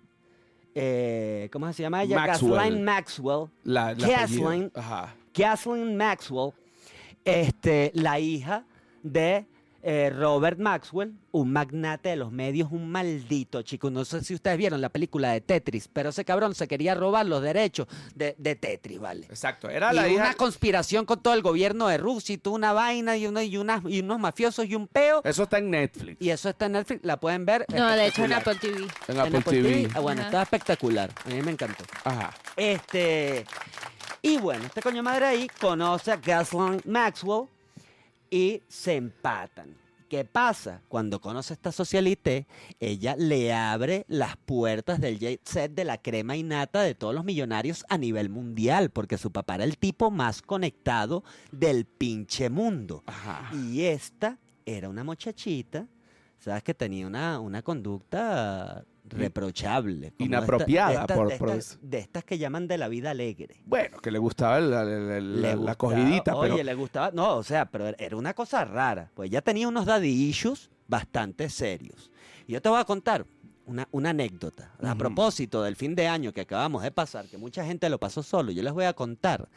eh, 0.75 1.49
¿cómo 1.51 1.71
se 1.73 1.83
llama 1.83 2.03
ella? 2.03 2.15
Maxwell. 2.17 2.53
Kathleen 2.53 2.83
Maxwell. 2.83 3.47
La, 3.63 3.93
la 3.93 4.07
Kathleen. 4.07 4.71
Ajá. 4.75 5.15
Kathleen 5.33 5.95
Maxwell, 5.97 6.51
este, 7.23 7.91
la 7.93 8.19
hija 8.19 8.65
de 9.03 9.45
eh, 9.83 10.11
Robert 10.15 10.59
Maxwell, 10.59 11.13
un 11.31 11.51
magnate 11.51 12.09
de 12.09 12.15
los 12.15 12.31
medios, 12.31 12.71
un 12.71 12.89
maldito 12.91 13.61
chico. 13.61 13.89
No 13.89 14.05
sé 14.05 14.23
si 14.23 14.33
ustedes 14.35 14.57
vieron 14.57 14.81
la 14.81 14.89
película 14.89 15.31
de 15.31 15.41
Tetris, 15.41 15.87
pero 15.87 16.09
ese 16.09 16.23
cabrón 16.25 16.53
se 16.55 16.67
quería 16.67 16.93
robar 16.95 17.25
los 17.25 17.41
derechos 17.41 17.87
de, 18.15 18.35
de 18.37 18.55
Tetris, 18.55 18.99
¿vale? 18.99 19.25
Exacto. 19.27 19.69
Era 19.69 19.91
y 19.91 19.95
la 19.95 20.01
una 20.03 20.11
hija. 20.11 20.33
conspiración 20.35 21.05
con 21.05 21.21
todo 21.21 21.33
el 21.33 21.41
gobierno 21.41 21.87
de 21.87 21.97
Rusia 21.97 22.35
y 22.35 22.37
toda 22.37 22.55
una 22.55 22.73
vaina 22.73 23.17
y, 23.17 23.27
uno- 23.27 23.41
y, 23.41 23.57
unas- 23.57 23.81
y 23.87 24.01
unos 24.01 24.19
mafiosos 24.19 24.65
y 24.65 24.75
un 24.75 24.87
peo. 24.87 25.21
Eso 25.23 25.43
está 25.43 25.57
en 25.57 25.69
Netflix. 25.71 26.21
Y 26.21 26.29
eso 26.29 26.49
está 26.49 26.65
en 26.67 26.73
Netflix, 26.73 27.03
la 27.05 27.17
pueden 27.19 27.45
ver. 27.45 27.65
No, 27.73 27.89
de 27.91 28.07
hecho 28.07 28.25
en. 28.25 28.33
Apple 28.33 28.55
TV. 28.61 28.83
En 29.07 29.15
En 29.15 29.19
Apple, 29.19 29.41
TV. 29.41 29.61
TV. 29.83 29.89
Ah, 29.95 29.99
bueno, 29.99 30.21
Ajá. 30.21 30.29
está 30.29 30.41
espectacular. 30.43 31.09
A 31.25 31.29
mí 31.29 31.41
me 31.41 31.51
encantó. 31.51 31.83
Ajá. 32.03 32.33
Este. 32.55 33.45
Y 34.21 34.37
bueno, 34.37 34.65
este 34.65 34.81
coño 34.81 35.01
madre 35.01 35.25
ahí 35.25 35.47
conoce 35.59 36.11
a 36.11 36.17
Ghislaine 36.17 36.81
Maxwell 36.85 37.47
y 38.31 38.63
se 38.67 38.95
empatan. 38.95 39.77
¿Qué 40.09 40.25
pasa? 40.25 40.81
Cuando 40.89 41.21
conoce 41.21 41.53
a 41.53 41.55
esta 41.55 41.71
socialité, 41.71 42.45
ella 42.81 43.15
le 43.17 43.53
abre 43.53 44.03
las 44.09 44.35
puertas 44.35 44.99
del 44.99 45.19
jet 45.19 45.39
set 45.45 45.73
de 45.73 45.85
la 45.85 45.99
crema 45.99 46.35
innata 46.35 46.81
de 46.81 46.95
todos 46.95 47.15
los 47.15 47.23
millonarios 47.23 47.85
a 47.87 47.97
nivel 47.97 48.29
mundial, 48.29 48.89
porque 48.89 49.17
su 49.17 49.31
papá 49.31 49.55
era 49.55 49.63
el 49.63 49.77
tipo 49.77 50.11
más 50.11 50.41
conectado 50.41 51.23
del 51.53 51.85
pinche 51.85 52.49
mundo. 52.49 53.03
Ajá. 53.05 53.51
Y 53.55 53.83
esta 53.83 54.37
era 54.65 54.89
una 54.89 55.05
muchachita, 55.05 55.87
¿sabes? 56.39 56.63
Que 56.63 56.73
tenía 56.73 57.07
una, 57.07 57.39
una 57.39 57.61
conducta 57.61 58.83
reprochable. 59.11 60.11
como 60.17 60.25
Inapropiada, 60.27 60.89
de 60.89 60.95
estas- 61.01 61.17
por- 61.17 61.29
de 61.29 61.37
por 61.37 61.49
estas- 61.49 61.79
de 61.81 61.97
estas 61.99 62.23
que 62.23 62.37
llaman 62.37 62.67
de 62.67 62.77
la 62.77 62.87
vida 62.87 63.11
alegre. 63.11 63.61
Bueno, 63.65 63.97
que 63.99 64.11
le 64.11 64.19
gustaba 64.19 64.59
la, 64.59 64.83
la- 64.83 64.99
la- 64.99 65.19
Le 65.19 65.41
la 65.41 65.55
gustaba- 65.55 65.75
cogidita, 65.75 66.35
Oye, 66.35 66.51
pero. 66.53 66.63
le 66.63 66.73
gustaba. 66.73 67.11
No, 67.11 67.35
o 67.37 67.43
sea, 67.43 67.65
pero 67.65 67.87
era 67.97 68.15
una 68.15 68.33
cosa 68.33 68.65
rara. 68.65 69.11
Pues 69.13 69.29
ella 69.29 69.41
tenía 69.41 69.67
unos 69.67 69.85
daddy 69.85 70.09
issues 70.09 70.69
bastante 70.87 71.49
serios. 71.49 72.11
Y 72.47 72.53
yo 72.53 72.61
te 72.61 72.69
voy 72.69 72.79
a 72.79 72.85
contar 72.85 73.25
una, 73.65 73.87
una 73.91 74.09
anécdota. 74.09 74.71
A 74.81 74.87
Ujú. 74.89 74.97
propósito 74.97 75.63
del 75.63 75.75
fin 75.75 75.95
de 75.95 76.07
año 76.07 76.33
que 76.33 76.41
acabamos 76.41 76.83
de 76.83 76.91
pasar, 76.91 77.27
que 77.27 77.37
mucha 77.37 77.63
gente 77.65 77.89
lo 77.89 77.99
pasó 77.99 78.23
solo, 78.23 78.51
yo 78.51 78.63
les 78.63 78.73
voy 78.73 78.85
a 78.85 78.93
contar 78.93 79.47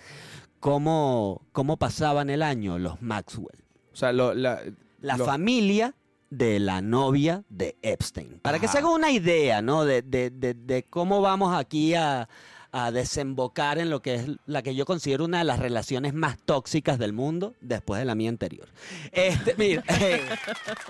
cómo, 0.61 1.43
cómo 1.53 1.77
pasaban 1.77 2.31
el 2.31 2.43
año 2.43 2.79
los 2.79 3.01
Maxwell. 3.03 3.65
O 3.93 3.97
sea, 3.97 4.13
lo- 4.13 4.35
la, 4.35 4.61
La 5.01 5.17
familia 5.19 5.95
de 6.31 6.59
la 6.59 6.81
novia 6.83 7.45
de 7.49 7.77
Epstein. 7.83 8.39
Para 8.43 8.59
que 8.59 8.69
se 8.69 8.79
haga 8.79 8.89
una 8.91 9.11
idea, 9.11 9.63
¿no? 9.63 9.85
De, 9.85 10.03
de- 10.03 10.31
de- 10.31 10.55
de 10.55 10.83
cómo 10.85 11.21
vamos 11.21 11.55
aquí 11.55 11.95
a, 11.95 12.29
a 12.73 12.91
desembocar 12.91 13.79
en 13.79 13.89
lo 13.91 14.03
que 14.03 14.15
es 14.17 14.27
la 14.47 14.63
que 14.63 14.75
yo 14.75 14.85
considero 14.85 15.25
una 15.27 15.39
de 15.39 15.45
las 15.45 15.61
relaciones 15.61 16.13
más 16.13 16.39
tóxicas 16.45 16.99
del 16.99 17.13
mundo 17.13 17.55
después 17.61 18.01
de 18.01 18.05
la 18.05 18.15
mía 18.17 18.31
anterior. 18.31 18.69
Este, 19.13 19.55
mira, 19.57 19.85
eh, 20.01 20.23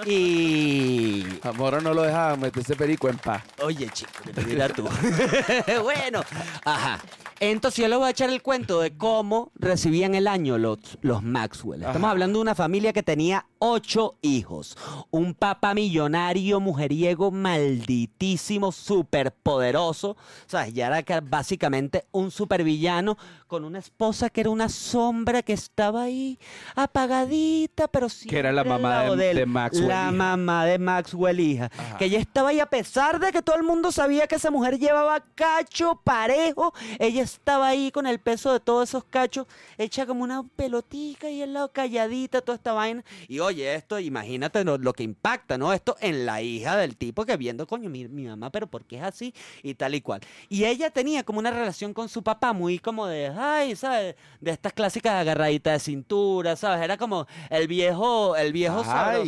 y 0.07 1.25
A 1.43 1.53
Moro 1.53 1.81
no 1.81 1.93
lo 1.95 2.03
dejaba 2.03 2.37
meterse 2.37 2.77
perico 2.77 3.09
en 3.09 3.19
paz. 3.19 3.43
Oye, 3.63 3.89
chico, 3.93 4.11
mira 4.47 4.69
tú. 4.69 4.85
bueno, 5.83 6.23
ajá. 6.65 7.01
Entonces 7.41 7.83
yo 7.83 7.89
le 7.89 7.97
voy 7.97 8.07
a 8.07 8.11
echar 8.11 8.31
el 8.31 8.41
cuento 8.43 8.81
de 8.81 8.97
cómo 8.97 9.51
recibían 9.57 10.15
el 10.15 10.29
año 10.29 10.57
los, 10.57 10.79
los 11.03 11.23
Maxwell. 11.23 11.81
Estamos 11.81 12.03
Ajá. 12.05 12.11
hablando 12.13 12.39
de 12.39 12.43
una 12.43 12.55
familia 12.55 12.93
que 12.93 13.03
tenía 13.03 13.45
ocho 13.67 14.17
hijos. 14.21 14.77
Un 15.11 15.33
papá 15.33 15.73
millonario, 15.73 16.61
mujeriego, 16.61 17.31
malditísimo, 17.31 18.71
superpoderoso. 18.73 20.17
¿Sabes? 20.47 20.75
Ya 20.75 20.89
era 20.89 21.03
ca- 21.03 21.23
básicamente 21.23 22.05
un 22.13 22.31
supervillano 22.31 23.17
con 23.55 23.65
una 23.65 23.79
esposa 23.79 24.31
que 24.31 24.41
era 24.41 24.51
una 24.51 24.69
sombra 24.69 25.41
que 25.43 25.53
estaba 25.53 26.03
ahí 26.03 26.41
apagadita, 26.75 27.87
pero 27.89 28.09
sí. 28.09 28.29
Que 28.29 28.39
era 28.39 28.51
la 28.53 28.65
mamá 28.65 29.05
de- 29.15 29.33
de 29.35 29.47
Maxwell, 29.47 29.87
La 29.89 30.03
hija. 30.03 30.11
mamá 30.11 30.65
de 30.67 30.79
Maxwell, 30.79 31.39
hija. 31.39 31.71
Ajá. 31.77 31.97
Que 31.99 32.07
ella 32.07 32.19
estaba 32.19 32.49
ahí 32.49 32.59
a 32.59 32.67
pesar 32.67 33.21
de 33.21 33.31
que 33.31 33.43
todo 33.43 33.55
el 33.57 33.63
mundo 33.63 33.93
sabía 33.93 34.27
que 34.27 34.35
esa 34.37 34.51
mujer 34.51 34.79
llevaba 34.79 35.21
cacho 35.37 36.01
parejo. 36.03 36.75
Ella 36.99 37.23
estaba 37.23 37.69
ahí 37.69 37.93
con 37.93 38.07
el 38.09 38.19
peso 38.19 38.53
de 38.53 38.59
todos 38.59 38.89
esos 38.89 39.05
cachos, 39.05 39.47
hecha 39.79 40.05
como 40.07 40.25
una 40.25 40.43
pelotica 40.57 41.31
y 41.31 41.43
al 41.43 41.53
lado 41.53 41.71
calladita, 41.73 42.41
toda 42.41 42.57
esta 42.57 42.73
vaina. 42.73 43.05
Y 43.29 43.39
oye, 43.39 43.73
esto, 43.75 44.01
imagínate 44.01 44.65
lo, 44.65 44.79
lo 44.79 44.93
que 44.95 45.05
impacta, 45.05 45.59
¿no? 45.59 45.73
Esto 45.73 45.97
en 46.01 46.27
la 46.27 46.43
hija 46.43 46.77
del 46.77 46.97
tipo 46.97 47.25
que 47.25 47.37
viendo, 47.37 47.67
coño, 47.69 47.89
mi, 47.89 48.09
mi 48.09 48.25
mamá, 48.25 48.51
pero 48.51 48.67
¿por 48.67 48.85
qué 48.85 48.97
es 48.97 49.03
así? 49.05 49.33
Y 49.63 49.75
tal 49.75 49.95
y 49.95 50.01
cual. 50.01 50.21
Y 50.49 50.65
ella 50.65 50.91
tenía 50.91 51.23
como 51.23 51.39
una 51.39 51.51
relación 51.53 51.95
con 51.95 52.09
su 52.09 52.23
papá 52.25 52.53
muy 52.53 52.79
como 52.79 53.07
de, 53.07 53.29
ay, 53.53 53.77
¿sabes? 53.77 54.15
De 54.41 54.51
estas 54.51 54.73
clásicas 54.73 55.15
agarraditas 55.15 55.75
de 55.75 55.79
cintura, 55.81 56.57
¿sabes? 56.57 56.83
Era 56.83 56.97
como 56.97 57.27
el 57.51 57.69
viejo, 57.69 58.37
el 58.37 58.53
viejo 58.53 58.79
Ay. 58.79 58.85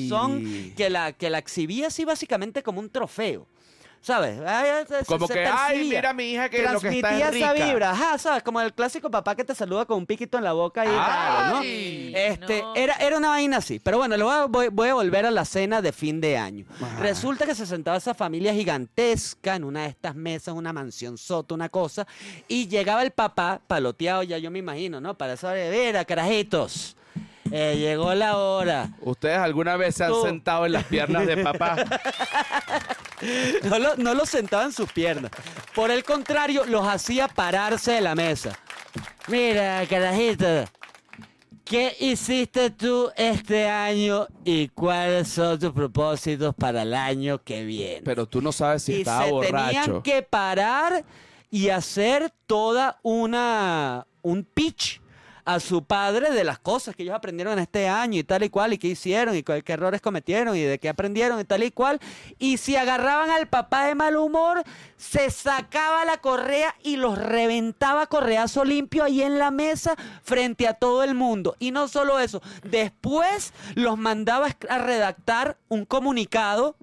sabrosón 0.09 0.73
que 0.77 0.91
la, 0.91 1.13
que 1.13 1.31
la 1.31 1.39
exhibía 1.39 1.89
así 1.89 2.05
básicamente 2.05 2.63
como 2.63 2.81
un 2.81 2.91
trofeo. 2.91 3.47
¿Sabes? 4.07 4.39
Ay, 4.47 4.85
se- 4.89 5.05
Como 5.05 5.27
se 5.27 5.35
que, 5.35 5.47
ay, 5.47 5.73
percibía. 5.79 5.99
mira 5.99 6.13
mi 6.13 6.25
hija 6.31 6.49
que 6.49 6.59
lo 6.63 6.79
que 6.81 6.89
está 6.91 7.09
Transmitía 7.09 7.27
es 7.29 7.35
rica. 7.35 7.53
esa 7.55 7.67
vibra, 7.67 7.91
ajá, 7.91 8.19
¿sabes? 8.19 8.45
Como 8.45 8.61
el 8.61 8.73
clásico 8.73 9.11
papá 9.11 9.35
que 9.35 9.43
te 9.43 9.53
saluda 9.53 9.85
con 9.85 9.99
un 9.99 10.07
piquito 10.07 10.39
en 10.39 10.45
la 10.45 10.53
boca 10.53 10.85
y 10.85 10.89
raro, 10.89 11.55
¿no? 11.55 11.59
Ay. 11.59 12.13
Este, 12.15 12.63
No. 12.63 12.77
era, 12.77 12.95
era 13.01 13.17
una 13.17 13.31
vaina 13.31 13.57
así. 13.57 13.81
Pero 13.81 13.99
bueno, 13.99 14.17
le 14.17 14.23
voy 14.23 14.33
a, 14.33 14.45
voy, 14.45 14.69
voy 14.69 14.91
a 14.91 14.95
volver 14.95 15.27
a 15.27 15.33
la 15.33 15.45
cena 15.45 15.83
de 15.83 15.91
fin 15.91 16.21
de 16.21 16.39
año. 16.39 16.67
Ajá. 16.81 17.01
Resulta 17.01 17.47
que 17.47 17.57
se 17.57 17.67
sentaba 17.67 17.97
esa 17.97 18.15
familia 18.15 18.55
gigantesca 18.55 19.57
en 19.57 19.65
una 19.65 19.83
de 19.83 19.89
estas 19.89 20.15
mesas, 20.15 20.55
una 20.55 20.73
mansión 20.73 21.19
soto, 21.19 21.57
una 21.57 21.69
cosa, 21.69 22.07
y 22.47 22.69
llegaba 22.69 23.03
el 23.03 23.11
papá, 23.11 23.61
paloteado 23.67 24.23
ya 24.23 24.39
yo 24.39 24.53
me 24.53 24.61
imagino, 24.61 25.01
¿no? 25.01 25.19
Para 25.19 25.33
esa 25.33 25.53
mira, 25.53 26.05
carajitos, 26.05 26.97
eh, 27.51 27.75
llegó 27.77 28.15
la 28.15 28.37
hora. 28.37 28.91
¿Ustedes 29.01 29.39
alguna 29.39 29.77
vez 29.77 29.97
se 29.97 30.05
han 30.05 30.11
Tú. 30.13 30.23
sentado 30.23 30.65
en 30.65 30.73
las 30.73 30.85
piernas 30.85 31.27
de 31.27 31.39
papá? 31.39 31.75
No 33.65 33.79
lo, 33.79 33.97
no 33.97 34.15
los 34.15 34.29
sentaba 34.29 34.65
en 34.65 34.73
sus 34.73 34.91
piernas. 34.93 35.31
Por 35.75 35.91
el 35.91 36.05
contrario, 36.05 36.65
los 36.67 36.87
hacía 36.87 37.29
pararse 37.29 37.93
de 37.93 38.01
la 38.01 38.15
mesa. 38.15 38.59
Mira, 39.29 39.85
carajito, 39.89 40.47
¿qué 41.65 41.97
hiciste 41.99 42.71
tú 42.71 43.11
este 43.17 43.69
año 43.69 44.27
y 44.45 44.69
cuáles 44.69 45.29
son 45.29 45.59
tus 45.59 45.73
propósitos 45.73 46.55
para 46.55 46.83
el 46.83 46.95
año 46.95 47.43
que 47.43 47.65
viene? 47.65 48.03
Pero 48.05 48.27
tú 48.27 48.41
no 48.41 48.53
sabes 48.53 48.85
si 48.85 48.95
y 48.97 48.99
estaba 49.01 49.25
se 49.25 49.31
borracho. 49.33 49.81
tenían 49.81 50.03
que 50.03 50.23
parar 50.23 51.05
y 51.51 51.71
hacer 51.71 52.33
toda 52.47 52.99
una 53.03 54.07
un 54.23 54.45
pitch 54.45 55.01
a 55.47 55.61
su 55.61 55.85
padre 55.85 56.31
de 56.33 56.45
las 56.45 56.59
cosas 56.59 56.95
que 56.95 57.05
ellos 57.05 57.15
aprendieron 57.15 57.59
este 57.59 57.89
año 57.89 58.19
y 58.19 58.25
tal 58.25 58.43
y 58.43 58.51
cual 58.51 58.73
y 58.73 58.79
qué 58.79 58.89
hicieron 58.89 59.35
y 59.37 59.43
cuál- 59.43 59.63
qué 59.65 59.73
errores 59.75 60.01
cometieron 60.03 60.57
y 60.57 60.61
de 60.63 60.79
qué 60.79 60.89
aprendieron 60.89 61.41
y 61.41 61.45
tal 61.45 61.63
y 61.63 61.71
cual. 61.71 62.01
Y 62.39 62.59
si 62.59 62.77
agarraban 62.77 63.31
al 63.31 63.47
papá 63.47 63.87
de 63.87 63.95
mal 63.95 64.17
humor 64.17 64.63
se 64.97 65.31
sacaba 65.31 66.05
la 66.05 66.19
correa 66.19 66.75
y 66.83 66.97
los 66.97 67.17
reventaba 67.17 68.07
correazo 68.07 68.65
limpio 68.65 69.05
ahí 69.05 69.23
en 69.23 69.39
la 69.39 69.51
mesa 69.51 69.95
frente 70.23 70.67
a 70.67 70.75
todo 70.75 71.05
el 71.05 71.15
mundo. 71.15 71.55
Y 71.59 71.71
no 71.71 71.89
solo 71.89 72.19
eso 72.19 72.43
después 72.65 73.53
los 73.75 73.97
mandaba 73.97 74.49
a 74.69 74.79
redactar 74.79 75.57
un 75.69 75.85
comunicado 75.85 76.77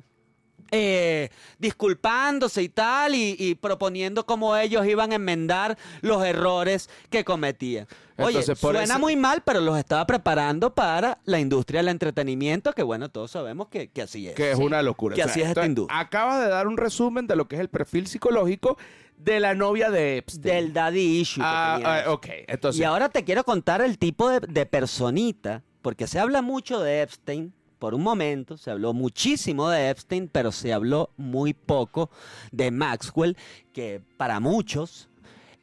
eh, 0.75 1.29
disculpándose 1.59 2.63
y 2.63 2.69
tal, 2.69 3.13
y, 3.13 3.35
y 3.37 3.55
proponiendo 3.55 4.25
cómo 4.25 4.57
ellos 4.57 4.85
iban 4.87 5.11
a 5.11 5.15
enmendar 5.15 5.77
los 6.01 6.25
errores 6.25 6.89
que 7.11 7.23
cometían. 7.23 7.87
Oye, 8.17 8.39
Entonces, 8.39 8.59
suena 8.59 8.97
muy 8.97 9.15
mal, 9.15 9.41
pero 9.43 9.59
los 9.61 9.77
estaba 9.77 10.05
preparando 10.05 10.73
para 10.73 11.19
la 11.25 11.39
industria 11.39 11.79
del 11.81 11.89
entretenimiento, 11.89 12.73
que 12.73 12.83
bueno, 12.83 13.09
todos 13.09 13.31
sabemos 13.31 13.67
que, 13.69 13.89
que 13.89 14.01
así 14.01 14.27
es. 14.27 14.35
Que 14.35 14.51
es 14.51 14.57
una 14.57 14.81
locura. 14.81 15.15
Que 15.15 15.23
así 15.23 15.41
es 15.41 15.49
esta 15.49 15.65
industria. 15.65 15.99
Acabas 15.99 16.43
de 16.43 16.49
dar 16.49 16.67
un 16.67 16.77
resumen 16.77 17.27
de 17.27 17.35
lo 17.35 17.47
que 17.47 17.55
es 17.55 17.61
el 17.61 17.69
perfil 17.69 18.07
psicológico 18.07 18.77
de 19.17 19.39
la 19.39 19.55
novia 19.55 19.89
de 19.89 20.17
Epstein. 20.17 20.41
Del 20.41 20.73
daddy 20.73 21.19
issue. 21.21 21.41
Ah, 21.45 22.03
ok. 22.07 22.27
Entonces, 22.47 22.81
Y 22.81 22.83
ahora 22.83 23.09
te 23.09 23.23
quiero 23.23 23.43
contar 23.43 23.81
el 23.81 23.97
tipo 23.97 24.29
de, 24.29 24.39
de 24.39 24.65
personita, 24.65 25.63
porque 25.81 26.07
se 26.07 26.19
habla 26.19 26.41
mucho 26.41 26.81
de 26.81 27.01
Epstein. 27.01 27.53
Por 27.83 27.95
un 27.95 28.01
momento 28.01 28.55
se 28.55 28.71
habló 28.71 28.93
muchísimo 28.93 29.69
de 29.69 29.89
Epstein, 29.89 30.29
pero 30.31 30.53
se 30.53 30.71
habló 30.71 31.09
muy 31.17 31.53
poco 31.53 32.09
de 32.53 32.71
Maxwell, 32.71 33.35
que 33.73 34.01
para 34.15 34.39
muchos 34.39 35.09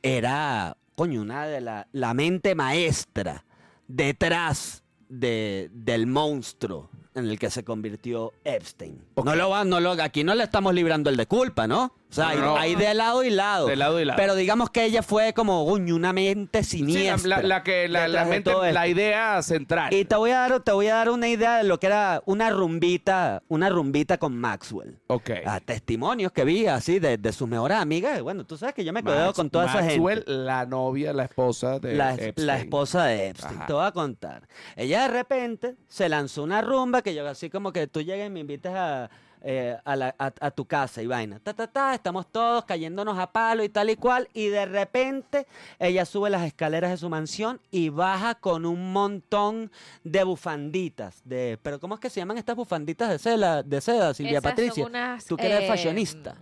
era, 0.02 0.76
coño, 0.96 1.22
una 1.22 1.46
de 1.46 1.62
la, 1.62 1.88
la 1.92 2.12
mente 2.12 2.54
maestra 2.54 3.46
detrás 3.88 4.82
de, 5.08 5.70
del 5.72 6.06
monstruo 6.06 6.90
en 7.14 7.24
el 7.24 7.38
que 7.38 7.48
se 7.48 7.64
convirtió 7.64 8.34
Epstein. 8.44 9.02
No 9.24 9.34
lo 9.34 9.64
no 9.64 9.80
lo, 9.80 9.92
aquí 9.92 10.22
no 10.22 10.34
le 10.34 10.44
estamos 10.44 10.74
librando 10.74 11.08
el 11.08 11.16
de 11.16 11.24
culpa, 11.24 11.66
¿no? 11.66 11.94
O 12.10 12.12
sea, 12.12 12.24
No, 12.24 12.30
hay, 12.30 12.38
no. 12.40 12.56
hay 12.56 12.74
de 12.74 12.94
lado 12.94 13.22
y 13.22 13.30
lado. 13.30 13.66
De 13.68 13.76
lado 13.76 14.00
y 14.00 14.04
lado. 14.04 14.16
Pero 14.16 14.34
digamos 14.34 14.68
que 14.70 14.84
ella 14.84 15.02
fue 15.02 15.32
como 15.32 15.64
coño, 15.64 15.94
una 15.94 16.12
mente 16.12 16.64
sí, 16.64 16.80
la, 16.80 16.86
siniestra. 16.86 17.28
la- 17.40 17.42
la 17.48 17.62
que 17.62 17.86
la, 17.88 18.08
la 18.08 18.24
mente, 18.24 18.52
la 18.72 18.88
idea 18.88 19.40
central. 19.42 19.94
Y 19.94 20.04
te 20.04 20.16
voy 20.16 20.32
a 20.32 20.40
dar, 20.40 20.60
te 20.60 20.72
voy 20.72 20.88
a 20.88 20.96
dar 20.96 21.10
una 21.10 21.28
idea 21.28 21.58
de 21.58 21.64
lo 21.64 21.78
que 21.78 21.86
era 21.86 22.20
una 22.26 22.50
rumbita, 22.50 23.42
una 23.48 23.68
rumbita 23.68 24.18
con 24.18 24.36
Maxwell. 24.36 24.98
ok. 25.06 25.30
Ah, 25.46 25.60
testimonios 25.60 26.32
que 26.32 26.44
vi 26.44 26.66
así 26.66 26.98
de, 26.98 27.16
de 27.18 27.32
sus 27.32 27.48
mejores 27.48 27.78
amigas. 27.78 28.20
Bueno, 28.22 28.44
tú 28.44 28.56
sabes 28.56 28.74
que 28.74 28.84
yo 28.84 28.92
me 28.92 29.02
quedo 29.02 29.26
Max- 29.26 29.36
con 29.36 29.48
toda 29.50 29.66
esa 29.66 29.80
Maxwell, 29.82 30.18
gente. 30.24 30.32
la 30.32 30.66
novia, 30.66 31.12
la 31.12 31.24
esposa 31.24 31.78
de 31.78 31.94
La, 31.94 32.14
Epstein. 32.14 32.46
la 32.46 32.58
esposa 32.58 33.04
de 33.04 33.28
Epstein. 33.28 33.56
Ajá. 33.58 33.66
Te 33.66 33.72
voy 33.72 33.84
a 33.86 33.92
contar. 33.92 34.48
Ella 34.76 35.02
de 35.02 35.08
repente 35.08 35.76
se 35.88 36.08
lanzó 36.08 36.42
una 36.42 36.60
rumba 36.60 37.02
que 37.02 37.14
yo 37.14 37.26
así 37.28 37.50
como 37.50 37.72
que 37.72 37.86
tú 37.86 38.02
llegues 38.02 38.26
y 38.26 38.30
me 38.30 38.40
invites 38.40 38.72
a, 38.74 39.10
eh, 39.42 39.76
a, 39.84 39.96
la- 39.96 40.14
a- 40.18 40.32
a 40.40 40.50
tu 40.50 40.64
casa 40.66 41.02
y 41.02 41.06
vaina. 41.06 41.38
Ta, 41.40 41.54
ta, 41.54 41.66
ta, 41.66 41.94
estamos 41.94 42.26
todos 42.30 42.64
cayéndonos 42.64 43.18
a 43.18 43.30
palo 43.32 43.64
y 43.64 43.68
tal 43.68 43.90
y 43.90 43.96
cual. 43.96 44.28
Y 44.34 44.48
de 44.48 44.66
repente 44.66 45.46
ella 45.78 46.04
sube 46.04 46.30
las 46.30 46.42
escaleras 46.44 46.90
de 46.90 46.96
su 46.96 47.08
mansión 47.08 47.60
y 47.70 47.88
baja 47.88 48.34
con 48.34 48.66
un 48.66 48.92
montón 48.92 49.70
de 50.04 50.24
bufanditas. 50.24 51.22
De, 51.24 51.58
pero 51.62 51.80
¿cómo 51.80 51.94
es 51.94 52.00
que 52.00 52.10
se 52.10 52.20
llaman 52.20 52.38
estas 52.38 52.56
bufanditas 52.56 53.08
de 53.10 53.18
seda, 53.18 53.62
de 53.62 53.80
seda 53.80 54.12
Silvia 54.14 54.38
Esas 54.38 54.42
son 54.42 54.50
Patricia? 54.52 54.86
unas, 54.86 55.24
Tú 55.24 55.36
que 55.36 55.46
eres 55.46 55.62
eh, 55.62 55.68
fashionista. 55.68 56.34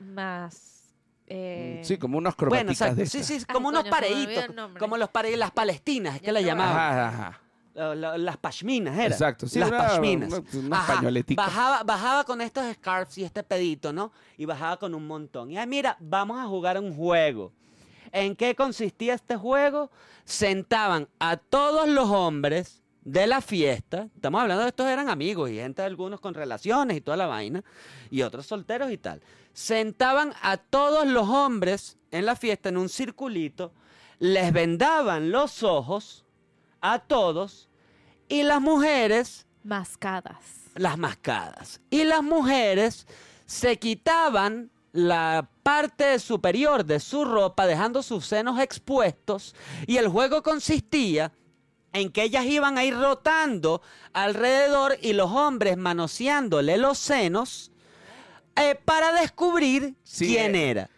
Más. 0.00 0.94
eh, 1.26 1.80
Sí, 1.84 1.98
como 1.98 2.18
unos 2.18 2.34
Bueno, 2.36 2.72
exacto. 2.72 2.96
de 2.96 3.06
Sí, 3.06 3.22
sí, 3.22 3.44
como 3.44 3.68
Ay, 3.70 3.76
unos 3.76 3.88
pareitos. 3.88 4.46
Como 4.78 4.96
los 4.96 5.08
pareitos, 5.10 5.38
las 5.38 5.50
palestinas, 5.52 6.16
es 6.16 6.20
que 6.22 6.26
Ya 6.26 6.32
le 6.32 6.40
te 6.40 6.44
voy 6.46 6.50
a- 6.50 6.54
llamaban. 6.54 6.76
Ajá, 6.76 7.08
ajá. 7.08 7.40
La- 7.80 7.94
la- 7.94 8.18
las 8.18 8.36
pashminas, 8.36 8.94
era. 8.98 9.06
Exacto, 9.14 9.46
sí, 9.46 9.58
las 9.58 9.70
pashminas. 9.70 10.28
una- 10.54 10.76
Ajá. 10.76 10.92
Bajaba, 11.36 11.82
bajaba 11.82 12.24
con 12.24 12.40
estos 12.40 12.64
scarves 12.74 13.16
y 13.18 13.24
este 13.24 13.42
pedito, 13.42 13.92
¿no? 13.92 14.12
Y 14.36 14.44
bajaba 14.44 14.76
con 14.76 14.94
un 14.94 15.06
montón. 15.06 15.50
Y 15.50 15.56
ay, 15.58 15.66
mira, 15.66 15.96
vamos 16.00 16.38
a 16.38 16.44
jugar 16.46 16.78
un 16.78 16.94
juego. 16.94 17.52
¿En 18.12 18.36
qué 18.36 18.54
consistía 18.54 19.14
este 19.14 19.36
juego? 19.36 19.90
Sentaban 20.24 21.08
a 21.18 21.36
todos 21.36 21.88
los 21.88 22.08
hombres 22.10 22.82
de 23.04 23.26
la 23.26 23.40
fiesta. 23.40 24.08
Estamos 24.14 24.42
hablando 24.42 24.62
de 24.64 24.68
estos 24.68 24.86
eran 24.86 25.08
amigos 25.08 25.48
y 25.50 25.54
gente 25.56 25.80
algunos 25.82 26.20
con 26.20 26.34
relaciones 26.34 26.96
y 26.96 27.00
toda 27.00 27.16
la 27.16 27.26
vaina. 27.26 27.62
Y 28.10 28.22
otros 28.22 28.46
solteros 28.46 28.90
y 28.92 28.98
tal. 28.98 29.22
Sentaban 29.54 30.34
a 30.42 30.56
todos 30.58 31.06
los 31.06 31.28
hombres 31.28 31.96
en 32.10 32.26
la 32.26 32.36
fiesta 32.36 32.68
en 32.68 32.76
un 32.76 32.88
circulito. 32.88 33.72
Les 34.18 34.52
vendaban 34.52 35.30
los 35.30 35.62
ojos 35.62 36.26
a 36.82 36.98
todos 36.98 37.68
y 38.30 38.42
las 38.44 38.60
mujeres 38.62 39.46
Mascadas. 39.62 40.36
las 40.74 40.96
mascadas. 40.96 41.80
Y 41.90 42.04
las 42.04 42.22
mujeres 42.22 43.06
se 43.44 43.78
quitaban 43.78 44.70
la 44.92 45.48
parte 45.62 46.18
superior 46.18 46.84
de 46.84 46.98
su 46.98 47.24
ropa 47.24 47.66
dejando 47.66 48.02
sus 48.02 48.24
senos 48.26 48.58
expuestos 48.58 49.54
y 49.86 49.98
el 49.98 50.08
juego 50.08 50.42
consistía 50.42 51.30
en 51.92 52.10
que 52.10 52.22
ellas 52.22 52.46
iban 52.46 52.78
a 52.78 52.84
ir 52.84 52.96
rotando 52.96 53.82
alrededor 54.12 54.96
y 55.02 55.12
los 55.12 55.30
hombres 55.30 55.76
manoseándole 55.76 56.76
los 56.78 56.98
senos 56.98 57.70
eh, 58.56 58.76
para 58.84 59.12
descubrir 59.12 59.94
Sí, 60.04 60.26
quién 60.28 60.54
eh, 60.54 60.70
era. 60.70 60.90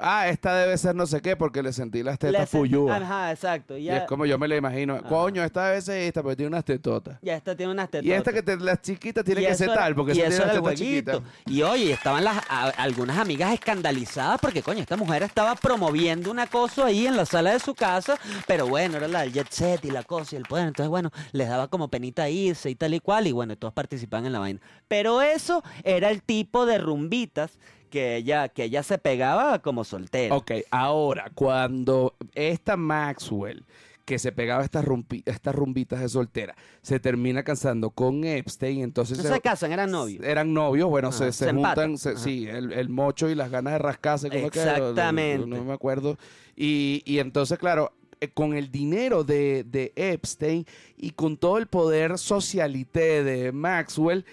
Ah, 0.00 0.28
esta 0.28 0.54
debe 0.56 0.76
ser 0.78 0.94
no 0.94 1.06
sé 1.06 1.20
qué 1.20 1.36
porque 1.36 1.62
le 1.62 1.72
sentí 1.72 2.02
las 2.02 2.18
tetas 2.18 2.48
fuyúas. 2.48 3.00
Ajá, 3.02 3.30
exacto. 3.32 3.76
Y 3.76 3.84
Ya, 3.84 3.98
es 3.98 4.02
como 4.04 4.26
yo 4.26 4.38
me 4.38 4.46
la 4.48 4.56
imagino. 4.56 5.02
Coño, 5.04 5.42
esta 5.42 5.68
debe 5.68 5.80
ser 5.82 6.02
esta, 6.02 6.22
pero 6.22 6.36
tiene 6.36 6.48
unas 6.48 6.64
tetotas. 6.64 7.18
ya 7.22 7.36
esta 7.36 7.56
tiene 7.56 7.72
unas 7.72 7.90
tetas. 7.90 8.06
Y 8.06 8.12
esta 8.12 8.32
que 8.32 8.42
te, 8.42 8.56
las 8.56 8.80
chiquitas 8.82 9.24
tiene 9.24 9.42
Y 9.42 9.46
que 9.46 9.54
ser 9.54 9.68
tal, 9.74 9.94
porque 9.94 10.12
y 10.12 10.20
eso 10.20 10.28
tiene 10.28 10.44
las 10.44 10.54
tetas 10.54 10.74
chiquitas. 10.74 11.20
Y 11.46 11.62
oye, 11.62 11.92
estaban 11.92 12.22
las, 12.24 12.38
a- 12.48 12.68
algunas 12.76 13.18
amigas 13.18 13.52
escandalizadas 13.52 14.38
porque, 14.40 14.62
coño, 14.62 14.80
esta 14.80 14.96
mujer 14.96 15.22
estaba 15.22 15.54
promoviendo 15.54 16.30
un 16.30 16.38
acoso 16.38 16.84
ahí 16.84 17.06
en 17.06 17.16
la 17.16 17.26
sala 17.26 17.52
de 17.52 17.58
su 17.60 17.74
casa, 17.74 18.18
pero 18.46 18.66
bueno, 18.66 18.96
era 18.98 19.08
la 19.08 19.20
del 19.22 19.32
jet 19.32 19.50
set 19.50 19.84
y 19.84 19.90
la 19.90 20.02
cosa 20.04 20.34
y 20.34 20.38
el 20.38 20.44
poder. 20.44 20.68
Entonces, 20.68 20.88
bueno, 20.90 21.10
les 21.32 21.48
daba 21.48 21.68
como 21.68 21.88
penita 21.88 22.28
irse 22.28 22.70
y 22.70 22.74
tal 22.74 22.94
y 22.94 23.00
cual, 23.00 23.26
y 23.26 23.32
bueno, 23.32 23.56
todos 23.56 23.74
participaban 23.74 24.26
en 24.26 24.32
la 24.32 24.38
vaina. 24.38 24.60
Pero 24.88 25.22
eso 25.22 25.62
era 25.84 26.10
el 26.10 26.22
tipo 26.22 26.66
de 26.66 26.78
rumbitas 26.78 27.58
que 27.90 28.16
ella, 28.16 28.48
que 28.48 28.64
ella 28.64 28.82
se 28.82 28.96
pegaba 28.98 29.60
como 29.60 29.84
soltera. 29.84 30.34
Ok, 30.36 30.52
ahora, 30.70 31.30
cuando 31.34 32.14
esta 32.34 32.76
Maxwell, 32.76 33.64
que 34.06 34.18
se 34.18 34.32
pegaba 34.32 34.64
estas, 34.64 34.84
rumpi- 34.84 35.22
estas 35.26 35.54
rumbitas 35.54 36.00
de 36.00 36.08
soltera, 36.08 36.56
se 36.82 36.98
termina 36.98 37.42
casando 37.44 37.90
con 37.90 38.24
Epstein, 38.24 38.80
entonces... 38.82 39.18
No 39.18 39.24
se- 39.24 39.34
se 39.34 39.40
casan, 39.40 39.70
eran 39.72 39.90
novios. 39.90 40.24
Eran 40.24 40.52
novios, 40.52 40.88
bueno, 40.88 41.08
Ajá, 41.08 41.18
se, 41.18 41.32
se 41.32 41.44
se 41.44 41.52
juntan, 41.52 41.98
sí, 41.98 42.48
el, 42.48 42.72
el 42.72 42.88
mocho 42.88 43.28
y 43.28 43.34
las 43.36 43.50
ganas 43.50 43.74
de 43.74 43.78
rascarse. 43.78 44.28
¿cómo 44.30 44.46
es 44.46 44.50
que? 44.50 44.62
Exactamente. 44.62 45.46
No, 45.46 45.62
me 45.62 45.72
acuerdo. 45.72 46.16
Y, 46.56 47.02
y 47.04 47.18
entonces, 47.20 47.56
claro, 47.58 47.92
eh, 48.20 48.28
con 48.30 48.54
el 48.54 48.72
dinero 48.72 49.22
de, 49.22 49.64
de 49.64 49.92
Epstein 49.94 50.66
y 50.96 51.10
con 51.12 51.36
todo 51.36 51.58
el 51.58 51.68
poder 51.68 52.18
socialité 52.18 53.22
de 53.22 53.52
Maxwell, 53.52 54.24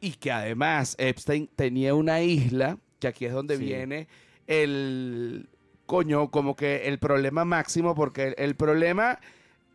y 0.00 0.12
que 0.12 0.30
además 0.32 0.94
Epstein 0.98 1.48
tenía 1.56 1.94
una 1.94 2.20
isla, 2.22 2.78
que 2.98 3.08
aquí 3.08 3.24
es 3.26 3.32
donde 3.32 3.56
Sí. 3.56 3.64
viene 3.64 4.08
el 4.46 5.48
coño, 5.86 6.30
como 6.30 6.54
que 6.56 6.86
el 6.88 6.98
problema 6.98 7.44
máximo, 7.44 7.94
porque 7.94 8.28
el, 8.28 8.34
el 8.38 8.54
problema, 8.56 9.18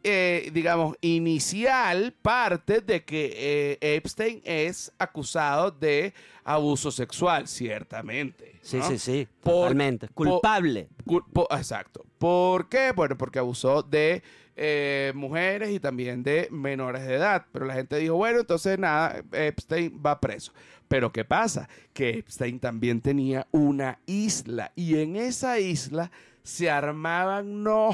eh, 0.03 0.49
digamos, 0.53 0.95
inicial 1.01 2.13
parte 2.21 2.81
de 2.81 3.03
que 3.03 3.33
eh, 3.81 3.95
Epstein 3.95 4.41
es 4.45 4.91
acusado 4.97 5.71
de 5.71 6.13
abuso 6.43 6.91
sexual, 6.91 7.47
ciertamente. 7.47 8.59
Sí, 8.61 8.77
¿no? 8.77 8.87
sí, 8.87 8.97
sí, 8.99 9.27
Por- 9.41 9.53
totalmente. 9.63 10.07
Culpable. 10.09 10.87
Exacto. 11.51 12.05
¿Por 12.17 12.69
qué? 12.69 12.91
Bueno, 12.95 13.17
porque 13.17 13.39
abusó 13.39 13.81
de 13.83 14.21
eh, 14.55 15.11
mujeres 15.15 15.71
y 15.71 15.79
también 15.79 16.23
de 16.23 16.47
menores 16.51 17.05
de 17.05 17.15
edad. 17.15 17.45
Pero 17.51 17.65
la 17.65 17.73
gente 17.73 17.97
dijo, 17.97 18.15
bueno, 18.15 18.39
entonces 18.39 18.79
nada, 18.79 19.23
Epstein 19.31 20.01
va 20.05 20.19
preso. 20.19 20.53
Pero 20.87 21.11
¿qué 21.11 21.25
pasa? 21.25 21.67
Que 21.93 22.11
Epstein 22.19 22.59
también 22.59 23.01
tenía 23.01 23.47
una 23.51 23.99
isla 24.05 24.71
y 24.75 24.99
en 24.99 25.15
esa 25.15 25.59
isla 25.59 26.11
se 26.43 26.69
armaban, 26.69 27.63
no, 27.63 27.89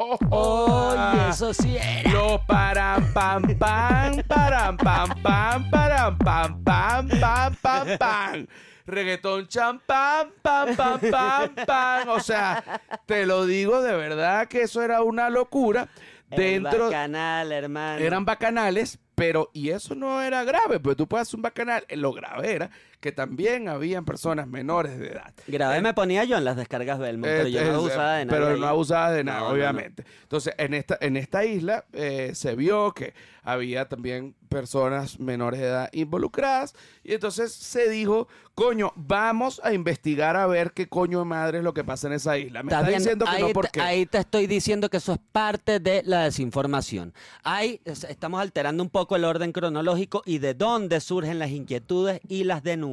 Oye, 0.00 1.28
eso 1.30 1.52
sí 1.52 1.76
era. 1.76 2.12
Lo 2.12 2.40
param 2.46 3.12
pam 3.12 3.42
pam 3.58 4.22
param 4.28 4.76
pam 4.76 5.08
pam 5.22 5.70
param 5.70 6.18
pam 6.18 6.62
pam 6.64 7.08
pam 7.20 7.54
pam 7.60 7.86
pam. 7.98 8.46
Reggaetón 8.86 9.48
champán 9.48 10.30
pam 10.40 10.76
pam 10.76 11.00
pam 11.10 11.54
pam. 11.66 12.08
O 12.10 12.20
sea, 12.20 12.80
te 13.06 13.26
lo 13.26 13.44
digo 13.44 13.82
de 13.82 13.96
verdad 13.96 14.46
que 14.46 14.62
eso 14.62 14.82
era 14.82 15.02
una 15.02 15.30
locura. 15.30 15.88
Dentro 16.30 16.74
El 16.88 16.92
bacanal, 16.92 17.52
hermano. 17.52 17.98
eran 18.04 18.24
bacanales, 18.26 18.98
pero 19.14 19.50
y 19.54 19.70
eso 19.70 19.94
no 19.94 20.20
era 20.20 20.44
grave, 20.44 20.78
pues 20.78 20.94
tú 20.94 21.08
puedes 21.08 21.26
hacer 21.26 21.38
un 21.38 21.42
bacanal. 21.42 21.84
Lo 21.90 22.12
grave 22.12 22.52
era 22.54 22.70
que 23.00 23.12
también 23.12 23.68
habían 23.68 24.04
personas 24.04 24.48
menores 24.48 24.98
de 24.98 25.08
edad. 25.12 25.32
Grave 25.46 25.80
me 25.80 25.94
ponía 25.94 26.24
yo 26.24 26.36
en 26.36 26.44
las 26.44 26.56
descargas 26.56 26.98
Belmont, 26.98 27.26
pero 27.32 27.48
yo 27.48 27.60
Eh, 27.60 27.64
no 27.64 27.70
eh, 27.70 27.74
abusaba 27.74 28.14
de 28.16 28.24
nada. 28.24 28.38
Pero 28.40 28.56
no 28.56 28.66
abusaba 28.66 29.12
de 29.12 29.24
nada, 29.24 29.38
No, 29.38 29.44
no, 29.44 29.48
no. 29.50 29.54
obviamente. 29.54 30.04
Entonces, 30.22 30.54
en 30.58 30.74
esta, 30.74 30.98
en 31.00 31.16
esta 31.16 31.44
isla 31.44 31.84
eh, 31.92 32.32
se 32.34 32.54
vio 32.56 32.92
que 32.92 33.14
había 33.44 33.88
también 33.88 34.34
personas 34.50 35.18
menores 35.20 35.60
de 35.60 35.66
edad 35.66 35.88
involucradas. 35.92 36.74
Y 37.02 37.14
entonces 37.14 37.52
se 37.52 37.88
dijo, 37.88 38.28
coño, 38.54 38.92
vamos 38.96 39.60
a 39.64 39.72
investigar 39.72 40.36
a 40.36 40.46
ver 40.46 40.72
qué 40.72 40.86
coño 40.88 41.20
de 41.20 41.24
madre 41.24 41.58
es 41.58 41.64
lo 41.64 41.72
que 41.72 41.82
pasa 41.84 42.08
en 42.08 42.14
esa 42.14 42.36
isla. 42.36 42.62
Me 42.62 42.68
¿Estás 42.72 42.88
está 42.88 42.98
diciendo 42.98 43.24
que 43.24 43.30
ahí, 43.30 43.42
no 43.42 43.48
porque. 43.50 43.80
ahí 43.80 44.04
te 44.06 44.18
estoy 44.18 44.46
diciendo 44.48 44.90
que 44.90 44.98
eso 44.98 45.12
es 45.12 45.18
parte 45.32 45.80
de 45.80 46.02
la 46.04 46.24
desinformación. 46.24 47.14
Ahí 47.42 47.80
es- 47.86 48.04
estamos 48.04 48.40
alterando 48.40 48.82
un 48.82 48.90
poco 48.90 49.16
el 49.16 49.24
orden 49.24 49.52
cronológico 49.52 50.22
y 50.26 50.38
de 50.38 50.52
dónde 50.54 51.00
surgen 51.00 51.38
las 51.38 51.50
inquietudes 51.50 52.20
y 52.28 52.44
las 52.44 52.62
denuncias. 52.62 52.87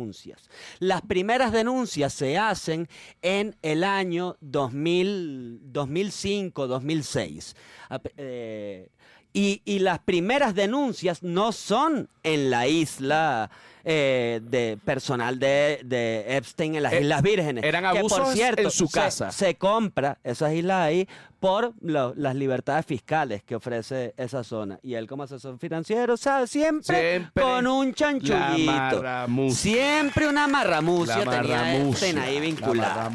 Las 0.80 1.02
primeras 1.02 1.52
denuncias 1.52 2.14
se 2.14 2.38
hacen 2.38 2.88
en 3.22 3.56
el 3.62 3.84
año 3.84 4.38
2000, 4.42 5.60
2005, 5.72 6.68
2006. 6.68 7.56
Ap- 7.90 8.08
eh, 8.18 8.90
y, 9.34 9.62
y 9.66 9.80
las 9.80 10.00
primeras 10.00 10.56
denuncias 10.56 11.22
no 11.24 11.52
son 11.52 12.10
en 12.24 12.50
la 12.50 12.68
isla 12.68 13.52
eh, 13.88 14.42
de 14.44 14.80
personal 14.84 15.38
de, 15.38 15.80
de 15.86 16.26
Epstein 16.38 16.76
en 16.76 16.84
las 16.84 16.94
Eh, 16.94 17.02
Islas 17.02 17.22
Vírgenes. 17.22 17.64
eran 17.64 17.84
que, 17.94 18.02
por 18.02 18.14
abusos 18.20 18.34
cierto, 18.34 18.64
en 18.64 18.72
su 18.72 18.90
casa. 18.90 19.32
Se, 19.32 19.56
compra 19.56 20.18
esas 20.24 20.54
islas 20.54 20.82
ahí 20.88 21.08
por 21.40 21.74
lo- 21.82 22.14
las 22.16 22.34
libertades 22.36 22.84
fiscales 22.88 23.44
que 23.44 23.56
ofrece 23.56 24.16
esa 24.18 24.44
zona. 24.44 24.80
Y 24.82 24.96
él 24.96 25.06
como 25.08 25.22
asesor 25.24 25.60
financiero, 25.60 26.16
o 26.16 26.18
sea, 26.18 26.48
siempre, 26.48 26.98
Siempre 27.20 27.44
con 27.44 27.68
un 27.68 27.94
chanchullito. 27.94 29.04
Siempre 29.52 30.28
una 30.28 30.48
marramucia 30.48 31.24
tenía 31.24 31.78
Epstein 31.78 32.18
ahí 32.18 32.36
la 32.36 32.42
vinculada. 32.42 33.12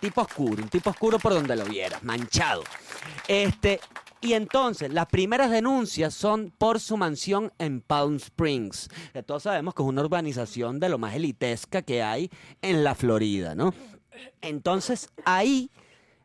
Tipo 0.00 0.22
oscuro, 0.22 0.62
un 0.62 0.68
tipo 0.68 0.90
oscuro 0.90 1.18
por 1.18 1.34
donde 1.34 1.54
lo 1.56 1.64
vieras, 1.66 2.02
manchado. 2.02 2.62
Este, 3.28 3.80
y 4.24 4.32
entonces, 4.32 4.90
las 4.90 5.06
primeras 5.06 5.50
denuncias 5.50 6.14
son 6.14 6.50
por 6.56 6.80
su 6.80 6.96
mansión 6.96 7.52
en 7.58 7.82
Palm 7.82 8.16
Springs, 8.16 8.88
que 9.12 9.22
todos 9.22 9.42
sabemos 9.42 9.74
que 9.74 9.82
es 9.82 9.88
una 9.88 10.00
urbanización 10.00 10.80
de 10.80 10.88
lo 10.88 10.96
más 10.96 11.14
elitesca 11.14 11.82
que 11.82 12.02
hay 12.02 12.30
en 12.62 12.84
la 12.84 12.94
Florida, 12.94 13.54
¿no? 13.54 13.74
Entonces, 14.40 15.10
ahí, 15.26 15.70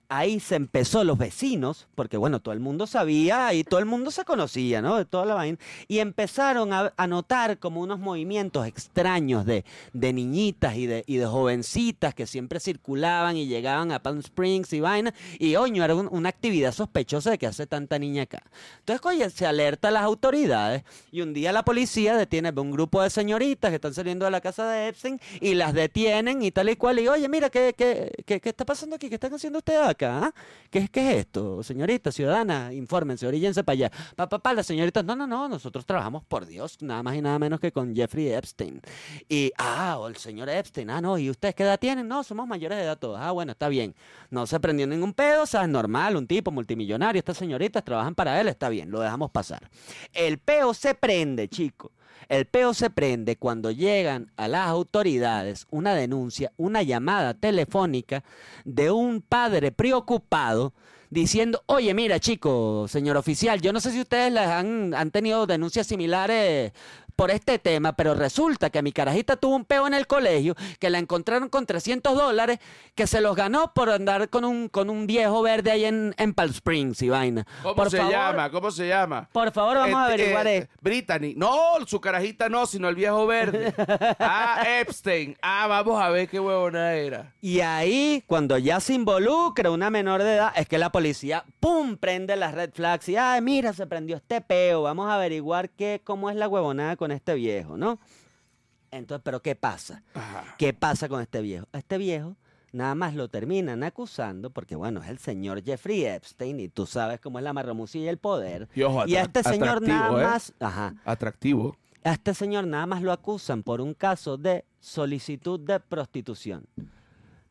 ahí 0.09 0.39
se 0.39 0.55
empezó 0.55 1.03
los 1.03 1.17
vecinos, 1.17 1.87
porque 1.95 2.17
bueno, 2.17 2.39
todo 2.41 2.53
el 2.53 2.59
mundo 2.59 2.87
sabía 2.87 3.53
y 3.53 3.63
todo 3.63 3.79
el 3.79 3.85
mundo 3.85 4.11
se 4.11 4.25
conocía, 4.25 4.81
¿no? 4.81 4.97
De 4.97 5.05
toda 5.05 5.25
la 5.25 5.35
vaina. 5.35 5.57
Y 5.87 5.99
empezaron 5.99 6.73
a, 6.73 6.91
notar 7.07 7.59
como 7.59 7.81
unos 7.81 7.99
movimientos 7.99 8.65
extraños 8.67 9.45
de, 9.45 9.63
de 9.93 10.13
niñitas 10.13 10.75
y 10.75 10.87
de, 10.87 11.03
y 11.07 11.17
de 11.17 11.25
jovencitas 11.25 12.13
que 12.13 12.27
siempre 12.27 12.59
circulaban 12.59 13.37
y 13.37 13.47
llegaban 13.47 13.91
a 13.91 14.01
Palm 14.01 14.19
Springs 14.19 14.73
y 14.73 14.79
vaina. 14.79 15.13
Y, 15.37 15.55
oño, 15.55 15.83
era 15.83 15.95
un- 15.95 16.09
una 16.11 16.29
actividad 16.29 16.71
sospechosa 16.71 17.29
de 17.31 17.37
que 17.37 17.47
hace 17.47 17.67
tanta 17.67 17.99
niña 17.99 18.23
acá. 18.23 18.43
Entonces, 18.79 19.05
oye, 19.05 19.29
se 19.29 19.45
alerta 19.45 19.89
a 19.89 19.91
las 19.91 20.03
autoridades 20.03 20.83
y 21.11 21.21
un 21.21 21.33
día 21.33 21.51
la 21.51 21.63
policía 21.63 22.17
detiene 22.17 22.49
a 22.49 22.61
un 22.61 22.71
grupo 22.71 23.01
de 23.01 23.09
señoritas 23.09 23.69
que 23.69 23.75
están 23.75 23.93
saliendo 23.93 24.25
de 24.25 24.31
la 24.31 24.41
casa 24.41 24.67
de 24.69 24.87
Epstein 24.89 25.19
y 25.39 25.53
las 25.53 25.73
detienen 25.73 26.41
y 26.41 26.51
tal 26.51 26.69
y 26.69 26.75
cual. 26.75 26.99
Y, 26.99 27.07
oye, 27.07 27.29
mira, 27.29 27.49
¿qué, 27.49 27.73
qué, 27.77 28.11
qué, 28.25 28.41
qué 28.41 28.49
está 28.49 28.65
pasando 28.65 28.95
aquí? 28.95 29.07
¿Qué 29.09 29.15
están 29.15 29.33
haciendo 29.33 29.59
ustedes? 29.59 29.98
¿Qué, 30.69 30.79
es- 30.79 30.89
¿Qué 30.89 31.11
es 31.11 31.17
esto? 31.25 31.61
Señorita, 31.63 32.11
ciudadana, 32.11 32.71
infórmense, 32.73 33.25
oríllense 33.27 33.63
para 33.63 33.73
allá. 33.73 33.91
Pa, 34.15 34.29
pa, 34.29 34.39
pa, 34.39 34.53
las 34.53 34.65
señoritas, 34.65 35.03
no, 35.03 35.15
no, 35.15 35.25
no, 35.27 35.49
nosotros 35.49 35.85
trabajamos 35.85 36.23
por 36.25 36.45
Dios, 36.45 36.77
nada 36.81 37.01
más 37.03 37.15
y 37.15 37.21
nada 37.21 37.39
menos 37.39 37.59
que 37.59 37.71
con 37.71 37.95
Jeffrey 37.95 38.29
Epstein. 38.31 38.81
Y, 39.27 39.51
ah, 39.57 39.97
o 39.99 40.07
el 40.07 40.15
señor 40.15 40.49
Epstein, 40.49 40.89
ah, 40.89 41.01
no, 41.01 41.17
¿y 41.17 41.29
ustedes 41.29 41.55
qué 41.55 41.63
edad 41.63 41.79
tienen? 41.79 42.07
No, 42.07 42.23
somos 42.23 42.47
mayores 42.47 42.77
de 42.77 42.83
edad 42.85 42.97
todos. 42.97 43.19
Ah, 43.19 43.31
bueno, 43.31 43.51
está 43.51 43.67
bien. 43.69 43.95
No 44.29 44.45
se 44.47 44.59
prendió 44.59 44.85
ningún 44.87 45.13
pedo, 45.13 45.43
o 45.43 45.45
sea, 45.45 45.63
es 45.63 45.69
normal, 45.69 46.15
un 46.15 46.27
tipo 46.27 46.51
multimillonario, 46.51 47.19
estas 47.19 47.37
señoritas 47.37 47.83
trabajan 47.83 48.15
para 48.15 48.39
él, 48.39 48.47
está 48.47 48.69
bien, 48.69 48.91
lo 48.91 48.99
dejamos 49.01 49.31
pasar. 49.31 49.69
El 50.13 50.37
peo 50.39 50.73
se 50.73 50.93
prende, 50.95 51.47
chico. 51.49 51.91
El 52.27 52.45
peo 52.45 52.73
se 52.73 52.89
prende 52.89 53.37
cuando 53.37 53.71
llegan 53.71 54.31
a 54.37 54.47
las 54.47 54.67
autoridades 54.67 55.67
una 55.71 55.95
denuncia, 55.95 56.51
una 56.57 56.83
llamada 56.83 57.33
telefónica 57.33 58.23
de 58.65 58.91
un 58.91 59.21
padre 59.21 59.71
preocupado 59.71 60.73
diciendo, 61.09 61.63
oye, 61.65 61.93
mira, 61.93 62.19
chico, 62.19 62.87
señor 62.87 63.17
oficial, 63.17 63.61
yo 63.61 63.73
no 63.73 63.79
sé 63.79 63.91
si 63.91 64.01
ustedes 64.01 64.31
les 64.31 64.47
han, 64.47 64.93
han 64.93 65.11
tenido 65.11 65.47
denuncias 65.47 65.87
similares 65.87 66.71
por 67.19 67.31
este 67.31 67.59
tema, 67.59 67.91
pero 67.97 68.13
resulta 68.13 68.69
que 68.69 68.81
mi 68.81 68.93
carajita 68.93 69.35
tuvo 69.35 69.57
un 69.57 69.65
peo 69.65 69.85
en 69.85 69.93
el 69.93 70.07
colegio, 70.07 70.55
que 70.79 70.89
la 70.89 70.99
encontraron 70.99 71.49
con 71.49 71.65
300 71.65 72.15
dólares, 72.15 72.59
que 72.95 73.07
se 73.07 73.19
los 73.19 73.35
ganó 73.35 73.73
por 73.73 73.89
andar 73.89 74.29
con 74.29 74.45
un, 74.45 74.69
con 74.69 74.89
un 74.89 75.05
viejo 75.05 75.41
verde 75.41 75.69
ahí 75.69 75.83
en, 75.83 76.15
en 76.17 76.33
Palm 76.33 76.51
Springs 76.51 77.01
y 77.01 77.09
vaina. 77.09 77.45
¿Cómo 77.61 77.75
por 77.75 77.91
se 77.91 77.97
favor, 77.97 78.13
llama? 78.13 78.49
¿Cómo 78.49 78.71
se 78.71 78.87
llama? 78.87 79.27
Por 79.33 79.51
favor, 79.51 79.75
vamos 79.75 79.99
a 79.99 80.11
Este, 80.11 80.13
averiguar 80.13 80.47
eh. 80.47 80.69
Brittany. 80.79 81.33
No, 81.35 81.51
su 81.85 81.99
carajita 81.99 82.47
no, 82.47 82.65
sino 82.65 82.87
el 82.87 82.95
viejo 82.95 83.27
verde. 83.27 83.73
ah, 84.19 84.63
Epstein. 84.79 85.35
Ah, 85.41 85.67
vamos 85.67 86.01
a 86.01 86.07
ver 86.07 86.29
qué 86.29 86.39
huevona 86.39 86.93
era. 86.93 87.33
Y 87.41 87.59
ahí, 87.59 88.23
cuando 88.27 88.57
ya 88.57 88.79
se 88.79 88.93
involucra 88.93 89.71
una 89.71 89.89
menor 89.89 90.23
de 90.23 90.35
edad, 90.35 90.53
es 90.55 90.69
que 90.69 90.77
la 90.77 90.89
policía, 90.89 91.43
¡pum!, 91.59 91.97
prende 91.97 92.37
las 92.37 92.53
red 92.53 92.71
flags 92.73 93.09
y, 93.09 93.17
ay, 93.17 93.41
mira, 93.41 93.73
se 93.73 93.87
prendió 93.87 94.15
este 94.15 94.39
peo, 94.39 94.83
vamos 94.83 95.09
a 95.09 95.15
averiguar 95.15 95.69
qué, 95.69 95.99
cómo 96.01 96.29
es 96.29 96.37
la 96.37 96.47
huevonada 96.47 96.95
con 96.95 97.08
este 97.11 97.33
viejo, 97.35 97.77
¿no? 97.77 97.99
Entonces, 98.91 99.21
¿pero 99.23 99.41
qué 99.41 99.55
pasa? 99.55 100.03
Ajá. 100.13 100.55
¿Qué 100.57 100.73
pasa 100.73 101.07
con 101.07 101.21
este 101.21 101.41
viejo? 101.41 101.67
Este 101.73 101.97
viejo 101.97 102.35
nada 102.71 102.95
más 102.95 103.15
lo 103.15 103.29
terminan 103.29 103.83
acusando, 103.83 104.49
porque 104.51 104.75
bueno, 104.75 105.01
es 105.03 105.09
el 105.09 105.17
señor 105.19 105.63
Jeffrey 105.63 106.05
Epstein 106.05 106.59
y 106.59 106.69
tú 106.69 106.85
sabes 106.85 107.19
cómo 107.19 107.39
es 107.39 107.43
la 107.43 107.53
marramucia 107.53 108.01
y 108.01 108.07
el 108.07 108.17
poder. 108.17 108.67
Y 108.75 108.83
ojo, 108.83 109.07
Y 109.07 109.15
a 109.15 109.23
este 109.23 109.43
señor 109.43 109.81
nada 109.81 110.09
¿eh? 110.21 110.25
más, 110.25 110.53
ajá, 110.59 110.95
Atractivo. 111.05 111.75
a 112.03 112.13
este 112.13 112.33
señor 112.33 112.65
nada 112.67 112.85
más 112.85 113.01
lo 113.01 113.11
acusan 113.11 113.63
por 113.63 113.81
un 113.81 113.93
caso 113.93 114.37
de 114.37 114.65
solicitud 114.79 115.59
de 115.59 115.79
prostitución. 115.79 116.65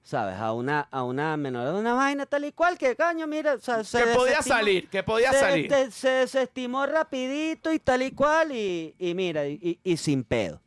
¿Sabes? 0.08 0.36
A 0.38 0.54
una, 0.54 0.88
a 0.90 1.02
una 1.04 1.36
menor 1.36 1.66
de 1.74 1.78
una 1.80 1.92
vaina 1.92 2.24
tal 2.24 2.46
y 2.46 2.52
cual 2.52 2.78
que, 2.78 2.96
coño, 2.96 3.26
mira, 3.26 3.56
o 3.56 3.60
sea, 3.60 3.84
se 3.84 4.02
que 4.04 4.14
podía 4.14 4.40
salir, 4.40 4.88
que 4.88 5.02
podía 5.02 5.32
se, 5.34 5.38
salir. 5.40 5.68
de- 5.70 5.90
se 5.90 6.08
desestimó 6.08 6.86
rapidito 6.86 7.70
y 7.70 7.78
tal 7.78 8.00
y 8.00 8.12
cual 8.12 8.52
y, 8.52 8.94
y 8.98 9.12
mira, 9.12 9.46
y, 9.46 9.78
sin 9.98 10.24
pedo. 10.24 10.62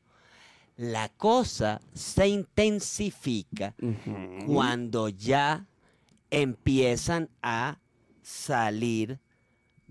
La 0.78 1.10
cosa 1.10 1.82
se 1.92 2.28
intensifica 2.28 3.74
cuando 4.46 5.10
ya 5.10 5.66
empiezan 6.30 7.28
a 7.42 7.80
salir 8.22 9.18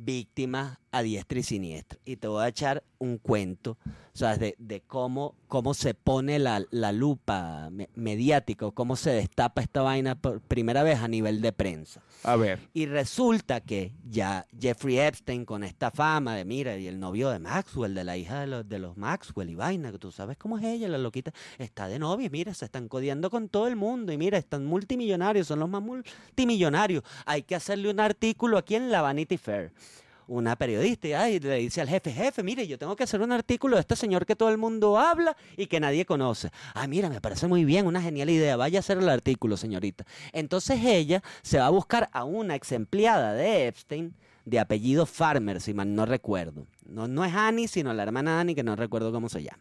víctimas 0.05 0.79
a 0.93 1.03
diestra 1.03 1.39
y 1.39 1.43
siniestra. 1.43 1.99
Y 2.05 2.17
te 2.17 2.27
voy 2.27 2.43
a 2.43 2.49
echar 2.49 2.83
un 2.99 3.19
cuento, 3.19 3.79
¿sabes? 4.13 4.41
De, 4.41 4.57
de 4.59 4.81
cómo, 4.81 5.37
cómo 5.47 5.73
se 5.73 5.95
pone 5.95 6.39
la, 6.39 6.65
la 6.71 6.91
lupa 6.91 7.69
me- 7.71 7.89
mediática, 7.95 8.67
o 8.67 8.73
cómo 8.73 8.97
se 8.97 9.11
destapa 9.11 9.63
esta 9.63 9.83
vaina 9.83 10.17
por 10.17 10.41
primera 10.41 10.83
vez 10.83 10.99
a 10.99 11.07
nivel 11.07 11.41
de 11.41 11.53
prensa. 11.53 12.03
A 12.25 12.35
ver. 12.37 12.59
Y 12.75 12.87
resulta 12.87 13.61
que 13.61 13.93
ya 14.09 14.47
Jeffrey 14.59 14.99
Epstein 14.99 15.45
con 15.45 15.63
esta 15.63 15.91
fama 15.93 16.35
de, 16.35 16.45
mira, 16.45 16.77
y 16.77 16.89
el 16.89 16.99
novio 16.99 17.31
de 17.31 17.39
Maxwell, 17.39 17.95
de 17.95 18.05
la 18.05 18.17
hija 18.17 18.41
de 18.41 18.47
los, 18.49 18.69
de 18.69 18.79
los 18.81 18.97
Maxwell 18.97 19.49
y 19.49 19.55
vaina, 19.55 19.93
que 19.93 19.99
tú 19.99 20.11
sabes 20.11 20.37
cómo 20.37 20.59
es 20.59 20.65
ella, 20.65 20.89
la 20.89 20.99
loquita, 20.99 21.33
está 21.59 21.87
de 21.87 22.01
novia, 22.01 22.27
y 22.27 22.31
mira, 22.31 22.53
se 22.53 22.65
están 22.65 22.89
codeando 22.89 23.31
con 23.31 23.49
todo 23.49 23.69
el 23.69 23.77
mundo 23.77 24.13
y 24.13 24.19
mira, 24.19 24.39
están 24.39 24.67
multimillonarios, 24.67 25.47
son 25.47 25.61
los 25.61 25.69
más 25.69 25.83
multimillonarios. 25.83 27.05
Hay 27.27 27.43
que 27.43 27.55
hacerle 27.55 27.91
un 27.91 28.01
artículo 28.01 28.59
aquí 28.59 28.75
en 28.75 28.91
la 28.91 29.03
Vanity 29.03 29.37
Fair. 29.39 29.73
Una 30.31 30.55
periodista 30.55 31.29
y 31.29 31.41
le 31.41 31.57
dice 31.57 31.81
al 31.81 31.89
jefe, 31.89 32.13
jefe, 32.13 32.45
mire, 32.45 32.65
yo 32.65 32.79
tengo 32.79 32.95
que 32.95 33.03
hacer 33.03 33.21
un 33.21 33.33
artículo 33.33 33.75
de 33.75 33.81
este 33.81 33.97
señor 33.97 34.25
que 34.25 34.37
todo 34.37 34.49
el 34.51 34.59
mundo 34.59 34.97
habla 34.97 35.37
y 35.57 35.67
que 35.67 35.81
nadie 35.81 36.05
conoce. 36.05 36.51
Ah, 36.73 36.87
mira, 36.87 37.11
me 37.11 37.21
parece 37.21 37.49
muy 37.49 37.65
bien, 37.65 37.85
una 37.85 38.01
genial 38.01 38.31
idea, 38.31 38.57
vaya 38.57 38.79
a 38.79 38.81
hacer 38.81 38.99
el 38.99 39.09
artículo, 39.09 39.57
señorita. 39.57 40.07
Entonces 40.33 40.79
ella 40.85 41.21
se 41.43 41.59
va 41.59 41.67
a 41.67 41.71
buscar 41.71 42.11
a 42.13 42.23
una 42.23 42.55
ex 42.55 42.71
empleada 42.71 43.35
de 43.35 43.67
Epstein 43.67 44.15
de 44.45 44.61
apellido 44.61 45.05
Farmer, 45.05 45.61
si 45.61 45.75
mal 45.75 45.93
no 45.93 46.07
recuerdo. 46.07 46.65
No, 46.91 47.09
no 47.09 47.25
es 47.25 47.33
Annie, 47.35 47.69
sino 47.69 47.93
la 47.93 48.03
hermana 48.03 48.41
Annie, 48.41 48.55
que 48.55 48.63
no 48.63 48.77
recuerdo 48.77 49.13
cómo 49.13 49.29
se 49.29 49.43
llama. 49.43 49.59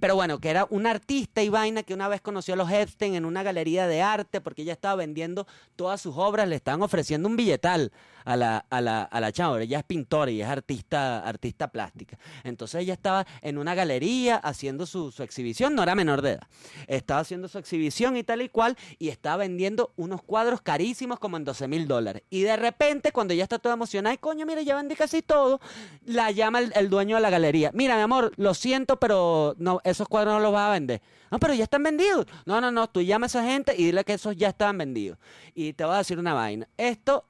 Pero 0.00 0.14
bueno, 0.14 0.38
que 0.38 0.50
era 0.50 0.66
una 0.70 0.90
artista 0.90 1.42
y 1.42 1.48
vaina 1.48 1.82
que 1.82 1.94
una 1.94 2.08
vez 2.08 2.20
conoció 2.20 2.54
a 2.54 2.56
los 2.56 2.70
Epstein 2.70 3.14
en 3.14 3.24
una 3.24 3.42
galería 3.42 3.86
de 3.86 4.00
arte 4.00 4.40
porque 4.40 4.62
ella 4.62 4.72
estaba 4.72 4.94
vendiendo 4.94 5.46
todas 5.76 6.00
sus 6.00 6.16
obras, 6.16 6.48
le 6.48 6.56
estaban 6.56 6.82
ofreciendo 6.82 7.28
un 7.28 7.36
billetal 7.36 7.92
a 8.24 8.36
la, 8.36 8.66
a 8.70 8.80
la, 8.80 9.02
a 9.02 9.20
la. 9.20 9.28
Ella 9.60 9.78
es 9.78 9.84
pintora 9.84 10.30
y 10.30 10.42
es 10.42 10.48
artista, 10.48 11.20
artista 11.20 11.68
plástica. 11.68 12.18
Entonces 12.44 12.82
ella 12.82 12.94
estaba 12.94 13.26
en 13.40 13.56
una 13.56 13.74
galería 13.74 14.36
haciendo 14.36 14.84
su, 14.86 15.12
su 15.12 15.22
exhibición, 15.22 15.74
no 15.74 15.82
era 15.82 15.94
menor 15.94 16.22
de 16.22 16.32
edad. 16.32 16.48
Estaba 16.86 17.20
haciendo 17.20 17.48
su 17.48 17.58
exhibición 17.58 18.16
y 18.16 18.24
tal 18.24 18.42
y 18.42 18.48
cual, 18.48 18.76
y 18.98 19.08
estaba 19.08 19.38
vendiendo 19.38 19.92
unos 19.96 20.22
cuadros 20.22 20.60
carísimos 20.60 21.18
como 21.18 21.36
en 21.36 21.44
12 21.44 21.68
mil 21.68 21.86
dólares. 21.86 22.22
Y 22.30 22.42
de 22.42 22.56
repente, 22.56 23.12
cuando 23.12 23.32
ya 23.32 23.44
está 23.44 23.58
toda 23.58 23.74
emocionada, 23.74 24.14
y 24.14 24.18
coño, 24.18 24.44
mira, 24.44 24.62
ya 24.62 24.76
vendí 24.76 24.94
casi 24.94 25.22
todo, 25.22 25.60
la 26.04 26.30
llama 26.30 26.58
el, 26.58 26.67
el 26.74 26.90
dueño 26.90 27.16
de 27.16 27.22
la 27.22 27.30
galería. 27.30 27.70
Mira, 27.74 27.96
mi 27.96 28.02
amor, 28.02 28.32
lo 28.36 28.54
siento, 28.54 28.98
pero 28.98 29.54
no, 29.58 29.80
esos 29.84 30.08
cuadros 30.08 30.34
no 30.34 30.40
los 30.40 30.52
vas 30.52 30.68
a 30.68 30.72
vender. 30.72 31.00
No, 31.30 31.38
pero 31.38 31.54
ya 31.54 31.64
están 31.64 31.82
vendidos. 31.82 32.26
No, 32.46 32.60
no, 32.60 32.70
no, 32.70 32.88
tú 32.88 33.02
llama 33.02 33.26
a 33.26 33.28
esa 33.28 33.44
gente 33.44 33.74
y 33.76 33.84
dile 33.84 34.04
que 34.04 34.14
esos 34.14 34.36
ya 34.36 34.48
estaban 34.48 34.78
vendidos. 34.78 35.18
Y 35.54 35.72
te 35.72 35.84
voy 35.84 35.94
a 35.94 35.98
decir 35.98 36.18
una 36.18 36.34
vaina. 36.34 36.66
Esto, 36.76 37.24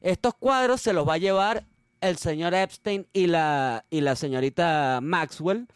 estos 0.00 0.34
cuadros 0.34 0.80
se 0.80 0.92
los 0.92 1.08
va 1.08 1.14
a 1.14 1.18
llevar 1.18 1.64
el 2.06 2.16
señor 2.18 2.54
Epstein 2.54 3.06
y 3.12 3.26
la, 3.26 3.84
y 3.90 4.00
la 4.00 4.16
señorita 4.16 5.00
Maxwell, 5.02 5.66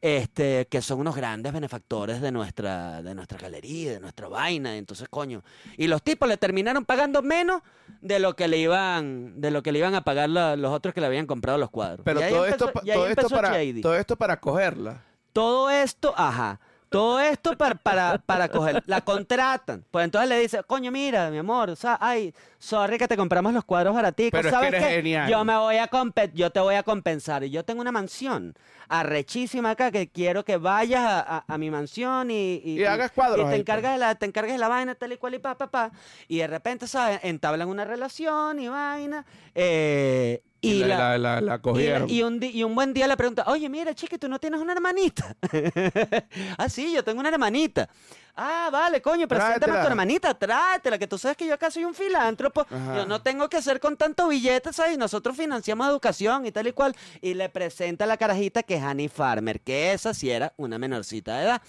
este, 0.00 0.66
que 0.68 0.80
son 0.82 1.00
unos 1.00 1.16
grandes 1.16 1.52
benefactores 1.52 2.20
de 2.20 2.32
nuestra, 2.32 3.02
de 3.02 3.14
nuestra 3.14 3.38
galería, 3.38 3.92
de 3.92 4.00
nuestra 4.00 4.28
vaina. 4.28 4.76
Entonces, 4.76 5.08
coño. 5.08 5.42
Y 5.76 5.86
los 5.88 6.02
tipos 6.02 6.28
le 6.28 6.36
terminaron 6.36 6.84
pagando 6.84 7.22
menos 7.22 7.62
de 8.00 8.18
lo 8.18 8.34
que 8.36 8.48
le 8.48 8.58
iban, 8.58 9.40
de 9.40 9.50
lo 9.50 9.62
que 9.62 9.72
le 9.72 9.80
iban 9.80 9.94
a 9.94 10.02
pagar 10.02 10.30
la- 10.30 10.56
los 10.56 10.72
otros 10.72 10.94
que 10.94 11.00
le 11.00 11.06
habían 11.06 11.26
comprado 11.26 11.58
los 11.58 11.70
cuadros. 11.70 12.00
Pero 12.04 12.20
todo, 12.20 12.46
empezó- 12.46 12.66
esto, 12.68 12.80
todo, 12.80 13.06
esto 13.08 13.28
para, 13.28 13.52
todo 13.82 13.96
esto 13.96 14.16
para 14.16 14.40
cogerla. 14.40 15.04
Todo 15.32 15.70
esto, 15.70 16.12
ajá. 16.16 16.60
Todo 16.90 17.20
esto 17.20 17.56
para, 17.56 17.76
para, 17.76 18.18
para 18.18 18.48
coger. 18.48 18.82
La 18.86 19.00
contratan. 19.00 19.84
Pues 19.92 20.04
entonces 20.04 20.28
le 20.28 20.40
dice, 20.40 20.62
coño, 20.64 20.90
mira, 20.90 21.30
mi 21.30 21.38
amor, 21.38 21.70
o 21.70 21.76
sea, 21.76 21.96
ay, 22.00 22.34
sorry 22.58 22.98
que 22.98 23.06
te 23.06 23.16
compramos 23.16 23.52
los 23.54 23.64
cuadros 23.64 23.94
baraticos. 23.94 24.32
Pero 24.36 24.48
es 24.48 24.52
que 24.52 24.56
¿Sabes 24.56 24.68
eres 24.74 24.84
qué? 24.84 24.94
genial. 24.96 25.30
Yo 25.30 25.44
me 25.44 25.56
voy 25.56 25.76
a 25.76 25.88
compe- 25.88 26.32
yo 26.34 26.50
te 26.50 26.58
voy 26.58 26.74
a 26.74 26.82
compensar. 26.82 27.44
Y 27.44 27.50
yo 27.50 27.64
tengo 27.64 27.80
una 27.80 27.92
mansión 27.92 28.54
arrechísima 28.88 29.70
acá 29.70 29.92
que 29.92 30.08
quiero 30.08 30.44
que 30.44 30.56
vayas 30.56 31.00
a, 31.04 31.20
a- 31.20 31.44
a 31.46 31.58
mi 31.58 31.70
mansión 31.70 32.30
y, 32.30 32.60
Y 32.64 32.84
hagas 32.84 33.12
cuadros 33.12 33.46
Y 33.46 33.48
te 33.48 33.54
ahí, 33.54 33.60
encargas, 33.60 33.92
de 33.92 33.98
la, 33.98 34.14
te 34.16 34.26
encargas 34.26 34.52
de 34.52 34.58
la 34.58 34.66
vaina, 34.68 34.94
tal 34.96 35.12
y 35.12 35.16
cual 35.16 35.34
y 35.34 35.38
pa, 35.38 35.56
pa, 35.56 35.68
pa. 35.70 35.92
Y 36.26 36.38
de 36.38 36.48
repente, 36.48 36.88
¿sabes? 36.88 37.20
Entablan 37.22 37.68
una 37.68 37.84
relación 37.84 38.58
y 38.58 38.68
vaina. 38.68 39.24
eh, 39.54 40.42
y, 40.62 40.70
Y 40.72 40.78
la, 40.80 40.86
la- 40.86 40.96
la- 41.18 41.18
la- 41.18 41.40
la 41.40 41.54
y, 41.56 41.58
cogieron. 41.60 42.10
y 42.10 42.22
un, 42.22 42.38
y 42.42 42.62
un 42.64 42.74
buen 42.74 42.92
día 42.92 43.06
le 43.08 43.16
pregunta, 43.16 43.44
oye, 43.46 43.68
mira, 43.68 43.94
chiqui, 43.94 44.18
¿tú 44.18 44.28
no 44.28 44.38
tienes 44.38 44.60
una 44.60 44.72
hermanita? 44.72 45.34
ah, 46.58 46.68
sí, 46.68 46.92
yo 46.92 47.02
tengo 47.04 47.20
una 47.20 47.28
hermanita. 47.30 47.88
Ah, 48.36 48.68
vale, 48.72 49.02
coño, 49.02 49.26
preséntame 49.28 49.76
a 49.76 49.82
tu 49.82 49.86
hermanita, 49.88 50.32
tráetela, 50.34 50.98
que 50.98 51.06
tú 51.06 51.18
sabes 51.18 51.36
que 51.36 51.46
yo 51.46 51.54
acá 51.54 51.70
soy 51.70 51.84
un 51.84 51.94
filántropo. 51.94 52.62
Ajá. 52.70 52.96
Yo 52.96 53.06
no 53.06 53.20
tengo 53.20 53.48
que 53.48 53.56
hacer 53.58 53.80
con 53.80 53.96
tanto 53.96 54.28
billetes, 54.28 54.76
¿sabes? 54.76 54.96
Nosotros 54.96 55.36
financiamos 55.36 55.86
educación 55.88 56.46
y 56.46 56.52
tal 56.52 56.66
y 56.66 56.72
cual. 56.72 56.94
Y 57.20 57.34
le 57.34 57.48
presenta 57.48 58.04
a 58.04 58.06
la 58.06 58.16
carajita 58.16 58.62
que 58.62 58.76
es 58.76 58.82
Annie 58.82 59.08
Farmer, 59.08 59.60
que 59.60 59.92
esa 59.92 60.14
sí 60.14 60.30
era 60.30 60.54
una 60.56 60.78
menorcita 60.78 61.36
de 61.38 61.44
edad. 61.44 61.62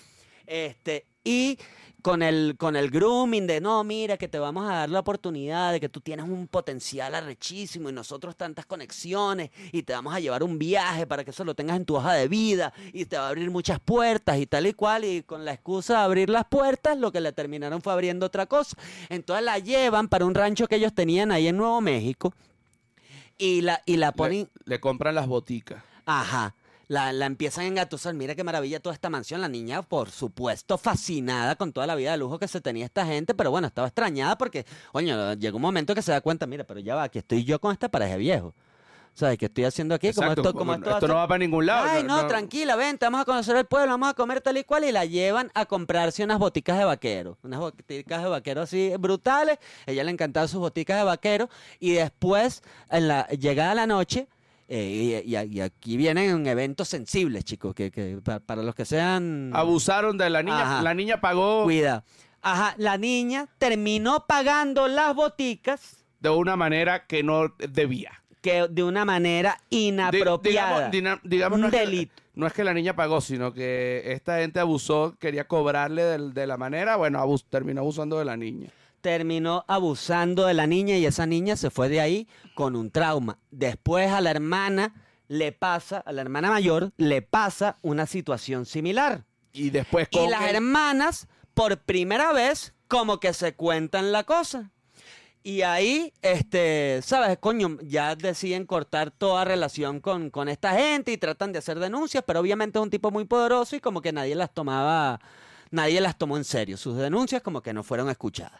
Este, 0.47 1.05
y 1.23 1.57
con 2.01 2.21
el, 2.23 2.55
con 2.57 2.75
el 2.75 2.89
grooming 2.89 3.47
de, 3.47 3.61
no, 3.61 3.83
mira, 3.83 4.17
que 4.17 4.27
te 4.27 4.39
vamos 4.39 4.69
a 4.69 4.75
dar 4.75 4.89
la 4.89 4.99
oportunidad 4.99 5.71
de 5.71 5.79
que 5.79 5.89
tú 5.89 6.01
tienes 6.01 6.25
un 6.25 6.47
potencial 6.47 7.13
arrechísimo 7.15 7.89
y 7.89 7.93
nosotros 7.93 8.35
tantas 8.35 8.65
conexiones 8.65 9.51
y 9.71 9.83
te 9.83 9.93
vamos 9.93 10.13
a 10.13 10.19
llevar 10.19 10.43
un 10.43 10.57
viaje 10.57 11.07
para 11.07 11.23
que 11.23 11.31
eso 11.31 11.43
lo 11.43 11.55
tengas 11.55 11.77
en 11.77 11.85
tu 11.85 11.95
hoja 11.95 12.13
de 12.13 12.27
vida 12.27 12.73
y 12.93 13.05
te 13.05 13.17
va 13.17 13.25
a 13.25 13.29
abrir 13.29 13.49
muchas 13.51 13.79
puertas 13.79 14.37
y 14.39 14.45
tal 14.45 14.67
y 14.67 14.73
cual 14.73 15.05
y 15.05 15.23
con 15.23 15.45
la 15.45 15.53
excusa 15.53 15.99
de 15.99 15.99
abrir 16.03 16.29
las 16.29 16.45
puertas 16.45 16.97
lo 16.97 17.11
que 17.11 17.21
le 17.21 17.31
terminaron 17.31 17.81
fue 17.81 17.93
abriendo 17.93 18.25
otra 18.25 18.45
cosa. 18.45 18.77
Entonces 19.09 19.45
la 19.45 19.59
llevan 19.59 20.07
para 20.07 20.25
un 20.25 20.35
rancho 20.35 20.67
que 20.67 20.75
ellos 20.75 20.93
tenían 20.93 21.31
ahí 21.31 21.47
en 21.47 21.57
Nuevo 21.57 21.81
México 21.81 22.33
y 23.37 23.61
la, 23.61 23.81
y 23.85 23.97
la 23.97 24.07
Le, 24.07 24.13
ponen... 24.13 24.49
le 24.65 24.79
compran 24.79 25.15
las 25.15 25.27
boticas. 25.27 25.83
Ajá. 26.05 26.55
La, 26.91 27.13
la 27.13 27.25
empiezan 27.25 27.63
a 27.63 27.67
engatusar. 27.67 28.13
Mira 28.15 28.35
qué 28.35 28.43
maravilla 28.43 28.81
toda 28.81 28.93
esta 28.93 29.09
mansión. 29.09 29.39
La 29.39 29.47
niña, 29.47 29.81
por 29.81 30.11
supuesto, 30.11 30.77
fascinada 30.77 31.55
con 31.55 31.71
toda 31.71 31.87
la 31.87 31.95
vida 31.95 32.11
de 32.11 32.17
lujo 32.17 32.37
que 32.37 32.49
se 32.49 32.59
tenía 32.59 32.83
esta 32.83 33.05
gente, 33.05 33.33
pero 33.33 33.49
bueno, 33.49 33.67
estaba 33.67 33.87
extrañada 33.87 34.37
porque, 34.37 34.65
oye, 34.91 35.15
llegó 35.37 35.55
un 35.55 35.61
momento 35.61 35.95
que 35.95 36.01
se 36.01 36.11
da 36.11 36.19
cuenta, 36.19 36.45
mira, 36.47 36.65
pero 36.65 36.81
ya 36.81 36.95
va, 36.95 37.03
aquí 37.03 37.19
estoy 37.19 37.45
yo 37.45 37.61
con 37.61 37.71
esta 37.71 37.87
pareja 37.87 38.17
viejo. 38.17 38.53
¿Sabes 39.13 39.37
qué 39.37 39.45
estoy 39.45 39.63
haciendo 39.63 39.95
aquí? 39.95 40.11
Como 40.11 40.31
esto, 40.31 40.43
como 40.43 40.59
como 40.59 40.73
esto, 40.73 40.89
esto 40.89 41.07
no 41.07 41.15
va 41.15 41.29
para 41.29 41.37
ningún 41.37 41.65
lado. 41.65 41.87
Ay, 41.89 42.03
no, 42.03 42.27
tranquila, 42.27 42.75
vente, 42.75 43.05
vamos 43.05 43.21
a 43.21 43.25
conocer 43.25 43.55
el 43.55 43.65
pueblo, 43.65 43.91
vamos 43.91 44.09
a 44.09 44.13
comer 44.13 44.41
tal 44.41 44.57
y 44.57 44.65
cual. 44.65 44.83
Y 44.83 44.91
la 44.91 45.05
llevan 45.05 45.49
a 45.53 45.65
comprarse 45.65 46.25
unas 46.25 46.39
boticas 46.39 46.77
de 46.77 46.83
vaquero. 46.83 47.37
Unas 47.41 47.61
boticas 47.61 48.21
de 48.21 48.27
vaquero 48.27 48.63
así 48.63 48.91
brutales. 48.99 49.59
Ella 49.85 50.03
le 50.03 50.11
encantaban 50.11 50.49
sus 50.49 50.59
boticas 50.59 50.97
de 50.97 51.05
vaquero. 51.05 51.49
Y 51.79 51.93
después, 51.93 52.63
en 52.89 53.07
la 53.07 53.27
llegada 53.29 53.75
la 53.75 53.87
noche, 53.87 54.27
eh, 54.73 55.23
y, 55.25 55.35
y- 55.35 55.57
y 55.57 55.61
aquí 55.61 55.97
vienen 55.97 56.47
eventos 56.47 56.87
sensibles, 56.87 57.43
chicos, 57.43 57.75
que, 57.75 57.91
que 57.91 58.19
pa- 58.23 58.39
para 58.39 58.63
los 58.63 58.73
que 58.73 58.85
sean... 58.85 59.51
Abusaron 59.53 60.17
de 60.17 60.29
la 60.29 60.41
niña. 60.43 60.61
Ajá. 60.61 60.81
La 60.81 60.93
niña 60.93 61.19
pagó 61.19 61.63
Cuida. 61.63 62.03
Ajá, 62.41 62.73
la 62.77 62.97
niña 62.97 63.47
terminó 63.57 64.25
pagando 64.27 64.87
las 64.87 65.13
boticas 65.13 66.05
de 66.21 66.29
una 66.29 66.55
manera 66.55 67.05
que 67.05 67.21
no 67.21 67.53
debía. 67.69 68.11
que 68.41 68.67
de 68.69 68.83
una 68.83 69.05
manera 69.05 69.59
inapropiada. 69.69 70.89
digamos, 71.23 71.55
Un 71.55 71.61
no, 71.61 71.67
es 71.67 71.73
que, 71.73 71.79
delito. 71.79 72.13
no 72.33 72.47
es 72.47 72.53
que 72.53 72.63
la 72.63 72.73
niña 72.73 72.95
pagó, 72.95 73.21
sino 73.21 73.53
que 73.53 74.01
esta 74.05 74.39
gente 74.39 74.59
abusó, 74.59 75.15
quería 75.19 75.47
cobrarle 75.47 76.03
del- 76.03 76.33
de, 76.33 76.47
la 76.47 76.57
manera, 76.57 76.95
bueno, 76.95 77.19
abus- 77.19 77.45
terminó 77.49 77.81
abusando 77.81 78.17
de 78.17 78.25
la 78.25 78.37
niña. 78.37 78.69
Terminó 79.01 79.65
abusando 79.67 80.45
de 80.45 80.53
la 80.53 80.67
niña 80.67 80.97
y 80.97 81.05
esa 81.05 81.25
niña 81.25 81.55
se 81.55 81.69
fue 81.69 81.89
de 81.89 81.99
ahí 82.01 82.27
con 82.55 82.75
un 82.75 82.91
trauma. 82.91 83.39
Después 83.51 84.11
a 84.11 84.21
la 84.21 84.31
hermana 84.31 84.93
le 85.27 85.51
pasa, 85.51 85.97
a 85.99 86.11
la 86.11 86.21
hermana 86.21 86.49
mayor 86.49 86.91
le 86.97 87.21
pasa 87.21 87.77
una 87.81 88.05
situación 88.05 88.65
similar. 88.65 89.25
Y 89.53 89.69
después 89.69 90.07
Y 90.11 90.17
con 90.17 90.29
las 90.31 90.43
el- 90.49 90.55
hermanas, 90.57 91.27
por 91.53 91.77
primera 91.79 92.31
vez, 92.33 92.73
como 92.87 93.19
que 93.19 93.33
se 93.33 93.53
cuentan 93.55 94.11
la 94.11 94.23
cosa. 94.23 94.71
Y 95.43 95.63
ahí, 95.63 96.13
este, 96.21 96.99
¿sabes? 97.03 97.37
Coño, 97.39 97.79
ya 97.81 98.15
deciden 98.15 98.65
cortar 98.67 99.09
toda 99.09 99.43
relación 99.43 99.99
con, 99.99 100.29
con 100.29 100.47
esta 100.49 100.73
gente 100.73 101.11
y 101.11 101.17
tratan 101.17 101.51
de 101.51 101.57
hacer 101.59 101.79
denuncias, 101.79 102.23
pero 102.27 102.41
obviamente 102.41 102.77
es 102.77 102.83
un 102.83 102.91
tipo 102.91 103.09
muy 103.09 103.25
poderoso 103.25 103.75
y 103.75 103.79
como 103.79 104.01
que 104.01 104.11
nadie 104.13 104.35
las 104.35 104.53
tomaba, 104.53 105.19
nadie 105.71 105.99
las 106.01 106.17
tomó 106.17 106.37
en 106.37 106.43
serio. 106.43 106.77
Sus 106.77 106.97
denuncias 106.97 107.41
como 107.41 107.61
que 107.61 107.73
no 107.73 107.83
fueron 107.83 108.09
escuchadas. 108.09 108.59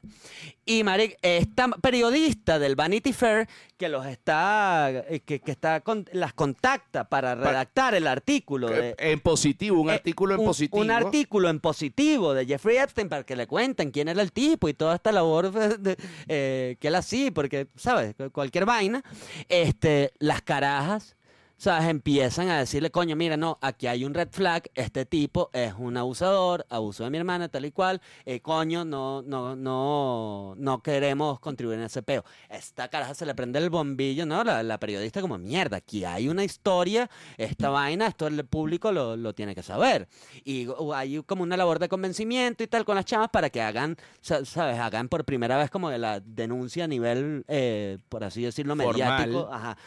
Y 0.65 0.83
Maric, 0.83 1.17
esta 1.21 1.67
periodista 1.69 2.57
del 2.59 2.75
Vanity 2.75 3.13
Fair 3.13 3.47
que 3.77 3.89
los 3.89 4.05
está, 4.05 4.89
eh, 4.91 5.21
que, 5.25 5.39
que 5.41 5.51
está 5.51 5.81
con- 5.81 6.07
las 6.13 6.33
contacta 6.33 7.09
para 7.09 7.35
redactar 7.35 7.95
el 7.95 8.07
artículo 8.07 8.69
de, 8.69 8.95
en 8.97 9.19
positivo, 9.19 9.81
un 9.81 9.89
eh, 9.89 9.93
artículo 9.93 10.35
en 10.35 10.39
un- 10.41 10.45
positivo. 10.47 10.81
Un 10.81 10.91
artículo 10.91 11.49
en 11.49 11.59
positivo 11.59 12.33
de 12.33 12.45
Jeffrey 12.45 12.77
Epstein 12.77 13.09
para 13.09 13.23
que 13.23 13.35
le 13.35 13.47
cuenten 13.47 13.91
quién 13.91 14.07
era 14.07 14.21
el 14.21 14.31
tipo 14.31 14.69
y 14.69 14.73
toda 14.73 14.95
esta 14.95 15.11
labor 15.11 15.51
de- 15.51 15.77
de- 15.77 15.97
eh, 16.27 16.77
que 16.79 16.87
él 16.89 16.95
hacía, 16.95 17.31
porque, 17.31 17.67
¿sabes? 17.75 18.15
Cu- 18.15 18.31
Cualquier 18.31 18.65
vaina. 18.65 19.03
Este, 19.49 20.11
las 20.19 20.41
carajas, 20.41 21.15
¿sabes? 21.61 21.87
Empiezan 21.89 22.49
a 22.49 22.57
decirle, 22.57 22.89
coño, 22.89 23.15
mira, 23.15 23.37
no, 23.37 23.59
aquí 23.61 23.85
hay 23.85 24.03
un 24.03 24.15
red 24.15 24.29
flag, 24.31 24.63
este 24.73 25.05
tipo 25.05 25.51
es 25.53 25.75
un 25.77 25.95
abusador, 25.95 26.65
abusó 26.69 27.03
de 27.03 27.11
mi 27.11 27.19
hermana, 27.19 27.49
tal 27.49 27.65
y 27.65 27.71
cual, 27.71 28.01
eh, 28.25 28.39
coño, 28.39 28.83
no, 28.83 29.21
no, 29.21 29.55
no, 29.55 30.55
no 30.57 30.81
queremos 30.81 31.39
contribuir 31.39 31.77
en 31.77 31.85
ese 31.85 32.01
peo. 32.01 32.25
Esta 32.49 32.87
caraja 32.87 33.13
se 33.13 33.27
le 33.27 33.35
prende 33.35 33.59
el 33.59 33.69
bombillo, 33.69 34.25
¿no? 34.25 34.43
La, 34.43 34.63
la 34.63 34.79
periodista 34.79 35.21
como, 35.21 35.37
mierda, 35.37 35.77
aquí 35.77 36.03
hay 36.03 36.29
una 36.29 36.43
historia, 36.43 37.11
esta 37.37 37.69
vaina, 37.69 38.07
esto 38.07 38.25
el 38.25 38.43
público 38.47 38.91
lo, 38.91 39.15
lo 39.15 39.35
tiene 39.35 39.53
que 39.53 39.61
saber. 39.61 40.07
Y 40.43 40.67
uh, 40.67 40.93
hay 40.95 41.21
como 41.21 41.43
una 41.43 41.57
labor 41.57 41.77
de 41.77 41.89
convencimiento 41.89 42.63
y 42.63 42.67
tal 42.67 42.85
con 42.85 42.95
las 42.95 43.05
chamas 43.05 43.29
para 43.29 43.51
que 43.51 43.61
hagan, 43.61 43.97
sa- 44.21 44.43
¿sabes? 44.45 44.79
Hagan 44.79 45.09
por 45.09 45.25
primera 45.25 45.57
vez 45.57 45.69
como 45.69 45.91
de 45.91 45.99
la 45.99 46.21
denuncia 46.21 46.85
a 46.85 46.87
nivel, 46.87 47.45
eh, 47.47 47.99
por 48.09 48.23
así 48.23 48.41
decirlo, 48.41 48.75
Formal. 48.75 48.95
mediático. 48.97 49.47
Ajá, 49.53 49.77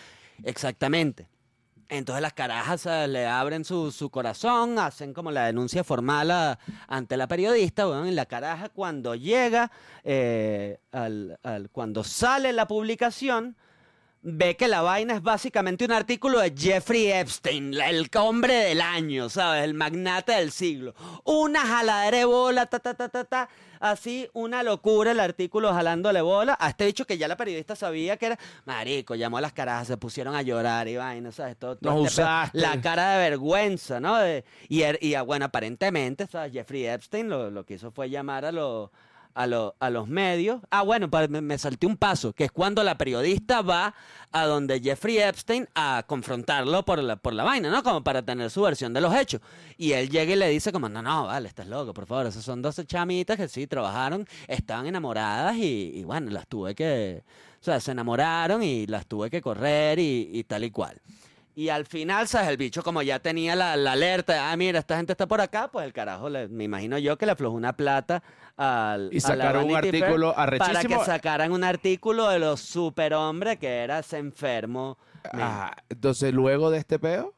exactamente. 0.44 1.26
Entonces 1.88 2.22
las 2.22 2.32
carajas 2.32 2.86
le 3.08 3.26
abren 3.26 3.64
su, 3.64 3.92
su 3.92 4.10
corazón, 4.10 4.78
hacen 4.78 5.12
como 5.12 5.30
la 5.30 5.46
denuncia 5.46 5.84
formal 5.84 6.30
a- 6.30 6.58
ante 6.88 7.16
la 7.16 7.26
periodista, 7.28 7.86
bueno, 7.86 8.06
y 8.06 8.10
la 8.12 8.26
caraja 8.26 8.68
cuando 8.70 9.14
llega, 9.14 9.70
eh, 10.02 10.78
al- 10.92 11.38
al- 11.42 11.68
cuando 11.70 12.02
sale 12.04 12.52
la 12.52 12.66
publicación, 12.66 13.56
ve 14.26 14.56
que 14.56 14.68
la 14.68 14.80
vaina 14.80 15.14
es 15.14 15.22
básicamente 15.22 15.84
un 15.84 15.92
artículo 15.92 16.38
de 16.40 16.54
Jeffrey 16.56 17.12
Epstein, 17.12 17.74
el 17.74 18.08
hombre 18.16 18.54
del 18.54 18.80
año, 18.80 19.28
¿sabes? 19.28 19.64
El 19.64 19.74
magnate 19.74 20.32
del 20.32 20.50
siglo. 20.50 20.94
Una 21.24 21.60
jaladera 21.60 22.16
de 22.18 22.24
bola, 22.24 22.64
ta, 22.64 22.78
ta, 22.78 22.94
ta, 22.94 23.10
ta, 23.10 23.24
ta. 23.24 23.48
Así, 23.84 24.30
una 24.32 24.62
locura 24.62 25.10
el 25.10 25.20
artículo 25.20 25.70
jalándole 25.74 26.22
bola 26.22 26.56
a 26.58 26.70
este 26.70 26.86
bicho 26.86 27.06
que 27.06 27.18
ya 27.18 27.28
la 27.28 27.36
periodista 27.36 27.76
sabía 27.76 28.16
que 28.16 28.24
era 28.24 28.38
marico, 28.64 29.14
llamó 29.14 29.36
a 29.36 29.40
las 29.42 29.52
carajas, 29.52 29.88
se 29.88 29.98
pusieron 29.98 30.34
a 30.34 30.40
llorar 30.40 30.88
y 30.88 30.96
vaina, 30.96 31.30
¿sabes? 31.32 31.58
Todo, 31.58 31.76
todo 31.76 31.92
Nos 31.94 32.06
este 32.08 32.22
usaste. 32.22 32.58
La 32.60 32.80
cara 32.80 33.10
de 33.18 33.28
vergüenza, 33.28 34.00
¿no? 34.00 34.16
De- 34.16 34.42
y, 34.70 34.80
er- 34.84 34.98
y, 35.02 35.12
ah, 35.16 35.20
bueno, 35.22 35.44
aparentemente, 35.44 36.26
¿sabes? 36.26 36.50
Jeffrey 36.54 36.86
Epstein 36.86 37.28
lo, 37.28 37.50
lo 37.50 37.66
que 37.66 37.74
hizo 37.74 37.90
fue 37.90 38.08
llamar 38.08 38.46
a 38.46 38.52
los 38.52 38.88
a, 39.34 39.46
lo- 39.46 39.74
a 39.80 39.90
los 39.90 40.08
medios. 40.08 40.60
Ah, 40.70 40.82
bueno, 40.82 41.08
me, 41.28 41.40
me 41.40 41.58
salté 41.58 41.86
un 41.86 41.96
paso, 41.96 42.32
que 42.32 42.44
es 42.44 42.52
cuando 42.52 42.82
la 42.84 42.96
periodista 42.96 43.62
va 43.62 43.94
a 44.32 44.46
donde 44.46 44.80
Jeffrey 44.80 45.18
Epstein 45.18 45.68
a 45.74 46.04
confrontarlo 46.06 46.84
por 46.84 47.02
la, 47.02 47.16
por 47.16 47.34
la 47.34 47.44
vaina, 47.44 47.70
¿no? 47.70 47.82
Como 47.82 48.02
para 48.02 48.22
tener 48.22 48.50
su 48.50 48.62
versión 48.62 48.92
de 48.92 49.00
los 49.00 49.14
hechos. 49.14 49.40
Y 49.76 49.92
él 49.92 50.08
llega 50.10 50.32
y 50.32 50.36
le 50.36 50.48
dice 50.48 50.72
como, 50.72 50.88
no, 50.88 51.02
no, 51.02 51.26
vale, 51.26 51.48
estás 51.48 51.66
loco, 51.68 51.92
por 51.94 52.06
favor. 52.06 52.26
Esas 52.26 52.44
son 52.44 52.62
dos 52.62 52.80
chamitas 52.86 53.36
que 53.36 53.48
sí 53.48 53.66
trabajaron, 53.66 54.26
estaban 54.48 54.86
enamoradas 54.86 55.56
y, 55.56 55.92
y 55.94 56.04
bueno, 56.04 56.30
las 56.30 56.46
tuve 56.48 56.74
que... 56.74 57.22
O 57.60 57.64
sea, 57.64 57.80
se 57.80 57.92
enamoraron 57.92 58.62
y 58.62 58.86
las 58.86 59.06
tuve 59.06 59.30
que 59.30 59.40
correr 59.40 59.98
y, 59.98 60.28
y 60.34 60.44
tal 60.44 60.64
y 60.64 60.70
cual. 60.70 61.00
Y 61.56 61.68
al 61.68 61.86
final, 61.86 62.26
¿sabes? 62.26 62.48
El 62.48 62.56
bicho 62.56 62.82
como 62.82 63.00
ya 63.02 63.20
tenía 63.20 63.54
la, 63.54 63.76
la 63.76 63.92
alerta, 63.92 64.50
ah, 64.50 64.56
mira, 64.56 64.80
esta 64.80 64.96
gente 64.96 65.12
está 65.12 65.26
por 65.28 65.40
acá, 65.40 65.68
pues 65.70 65.86
el 65.86 65.92
carajo, 65.92 66.28
le- 66.28 66.48
me 66.48 66.64
imagino 66.64 66.98
yo 66.98 67.16
que 67.16 67.26
le 67.26 67.32
aflojó 67.32 67.54
una 67.56 67.74
plata 67.76 68.22
al... 68.56 69.08
Y 69.12 69.20
sacaron 69.20 69.66
un 69.70 69.76
artículo 69.76 70.34
Para 70.34 70.56
que 70.56 70.56
arrechísimo. 70.58 71.04
sacaran 71.04 71.52
un 71.52 71.62
artículo 71.62 72.28
de 72.28 72.40
los 72.40 72.60
superhombres 72.60 73.58
que 73.58 73.68
era 73.68 74.00
ese 74.00 74.18
enfermo. 74.18 74.98
Ah, 75.32 75.76
entonces, 75.88 76.34
luego 76.34 76.70
de 76.70 76.78
este 76.78 76.98
peo, 76.98 77.34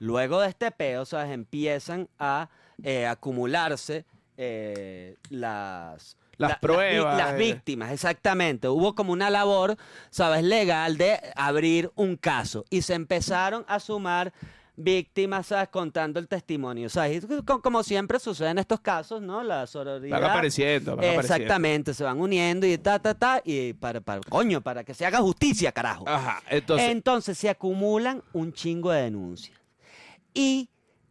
Luego 0.00 0.40
de 0.42 0.48
este 0.50 0.70
peo, 0.70 1.04
¿sabes? 1.04 1.32
Empiezan 1.32 2.08
a 2.20 2.48
eh, 2.84 3.06
acumularse 3.06 4.04
eh, 4.36 5.16
las... 5.30 6.16
Las 6.38 6.50
la- 6.52 6.60
pruebas, 6.60 7.18
Las, 7.18 7.34
eh. 7.34 7.36
víctimas, 7.36 7.92
exactamente. 7.92 8.68
Hubo 8.68 8.94
como 8.94 9.12
una 9.12 9.28
labor, 9.28 9.76
¿sabes? 10.10 10.42
Legal 10.44 10.96
de 10.96 11.20
abrir 11.36 11.90
un 11.96 12.16
caso. 12.16 12.64
Y 12.70 12.82
se 12.82 12.94
empezaron 12.94 13.64
a 13.68 13.78
sumar 13.80 14.32
víctimas, 14.76 15.48
¿sabes? 15.48 15.68
Contando 15.70 16.20
el 16.20 16.28
testimonio. 16.28 16.88
¿sabes? 16.88 17.24
Y 17.28 17.42
co- 17.42 17.60
Como 17.60 17.82
siempre 17.82 18.20
sucede 18.20 18.50
en 18.50 18.58
estos 18.58 18.78
casos, 18.80 19.20
¿no? 19.20 19.42
La 19.42 19.66
sororidad. 19.66 20.20
Van 20.20 20.30
apareciendo, 20.30 20.92
van 20.94 21.04
apareciendo. 21.04 21.34
Exactamente, 21.34 21.92
se 21.94 22.04
van 22.04 22.20
uniendo 22.20 22.64
y 22.64 22.78
ta, 22.78 23.00
ta, 23.00 23.14
ta, 23.14 23.42
y 23.44 23.72
para, 23.72 24.00
para, 24.00 24.20
coño, 24.20 24.60
para 24.60 24.84
que 24.84 24.94
se 24.94 25.04
haga 25.04 25.18
justicia, 25.18 25.72
carajo. 25.72 26.04
Ajá, 26.08 26.40
entonces, 26.48 26.90
Entonces 26.90 27.36
se 27.36 27.48
acumulan 27.50 28.22
un 28.32 28.52
chingo 28.52 28.92
de 28.92 29.02
denuncias. 29.02 29.58
Y 30.32 30.68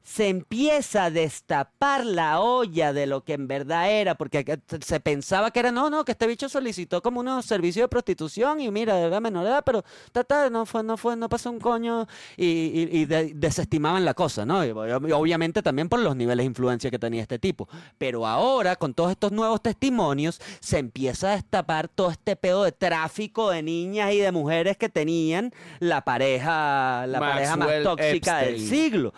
se 0.09 0.29
empieza 0.29 1.03
a 1.03 1.11
destapar 1.11 2.05
la 2.05 2.39
olla 2.39 2.93
de 2.93 3.07
lo 3.07 3.25
que 3.25 3.33
en 3.33 3.45
verdad 3.49 3.91
era, 3.91 4.15
porque 4.15 4.45
que- 4.45 4.57
se 4.79 5.01
pensaba 5.01 5.51
que 5.51 5.59
era, 5.59 5.73
no, 5.73 5.89
no, 5.89 6.05
que 6.05 6.13
este 6.13 6.27
bicho 6.27 6.47
solicitó 6.47 7.01
como 7.01 7.19
unos 7.19 7.45
servicios 7.45 7.83
de 7.83 7.87
prostitución 7.89 8.61
y 8.61 8.71
mira, 8.71 8.97
era 8.99 9.19
menor 9.19 9.45
edad, 9.45 9.63
pero 9.65 9.83
ta, 10.13 10.23
ta, 10.23 10.49
no 10.49 10.65
fue, 10.65 10.81
no 10.81 10.95
fue, 10.95 11.17
no 11.17 11.27
pasó 11.27 11.51
un 11.51 11.59
coño 11.59 12.07
y, 12.37 12.45
y- 12.45 12.89
y 13.01 13.05
de- 13.05 13.33
desestimaban 13.35 14.05
la 14.05 14.13
cosa, 14.13 14.45
¿no? 14.45 14.63
Y 14.65 14.69
ob- 14.69 15.13
obviamente 15.13 15.61
también 15.61 15.89
por 15.89 15.99
los 15.99 16.15
niveles 16.15 16.43
de 16.43 16.47
influencia 16.47 16.89
que 16.89 16.99
tenía 16.99 17.21
este 17.21 17.37
tipo. 17.37 17.67
Pero 17.97 18.25
ahora, 18.25 18.77
con 18.77 18.93
todos 18.93 19.11
estos 19.11 19.33
nuevos 19.33 19.61
testimonios, 19.61 20.39
se 20.61 20.77
empieza 20.77 21.31
a 21.33 21.35
destapar 21.35 21.89
todo 21.89 22.11
este 22.11 22.37
pedo 22.37 22.63
de 22.63 22.71
tráfico 22.71 23.49
de 23.49 23.61
niñas 23.61 24.13
y 24.13 24.19
de 24.19 24.31
mujeres 24.31 24.77
que 24.77 24.87
tenían 24.87 25.51
la 25.79 26.05
pareja, 26.05 27.05
la 27.07 27.19
pareja 27.33 27.57
más 27.57 27.67
tóxica 27.83 28.37
del 28.37 28.55
siglo. 28.69 29.13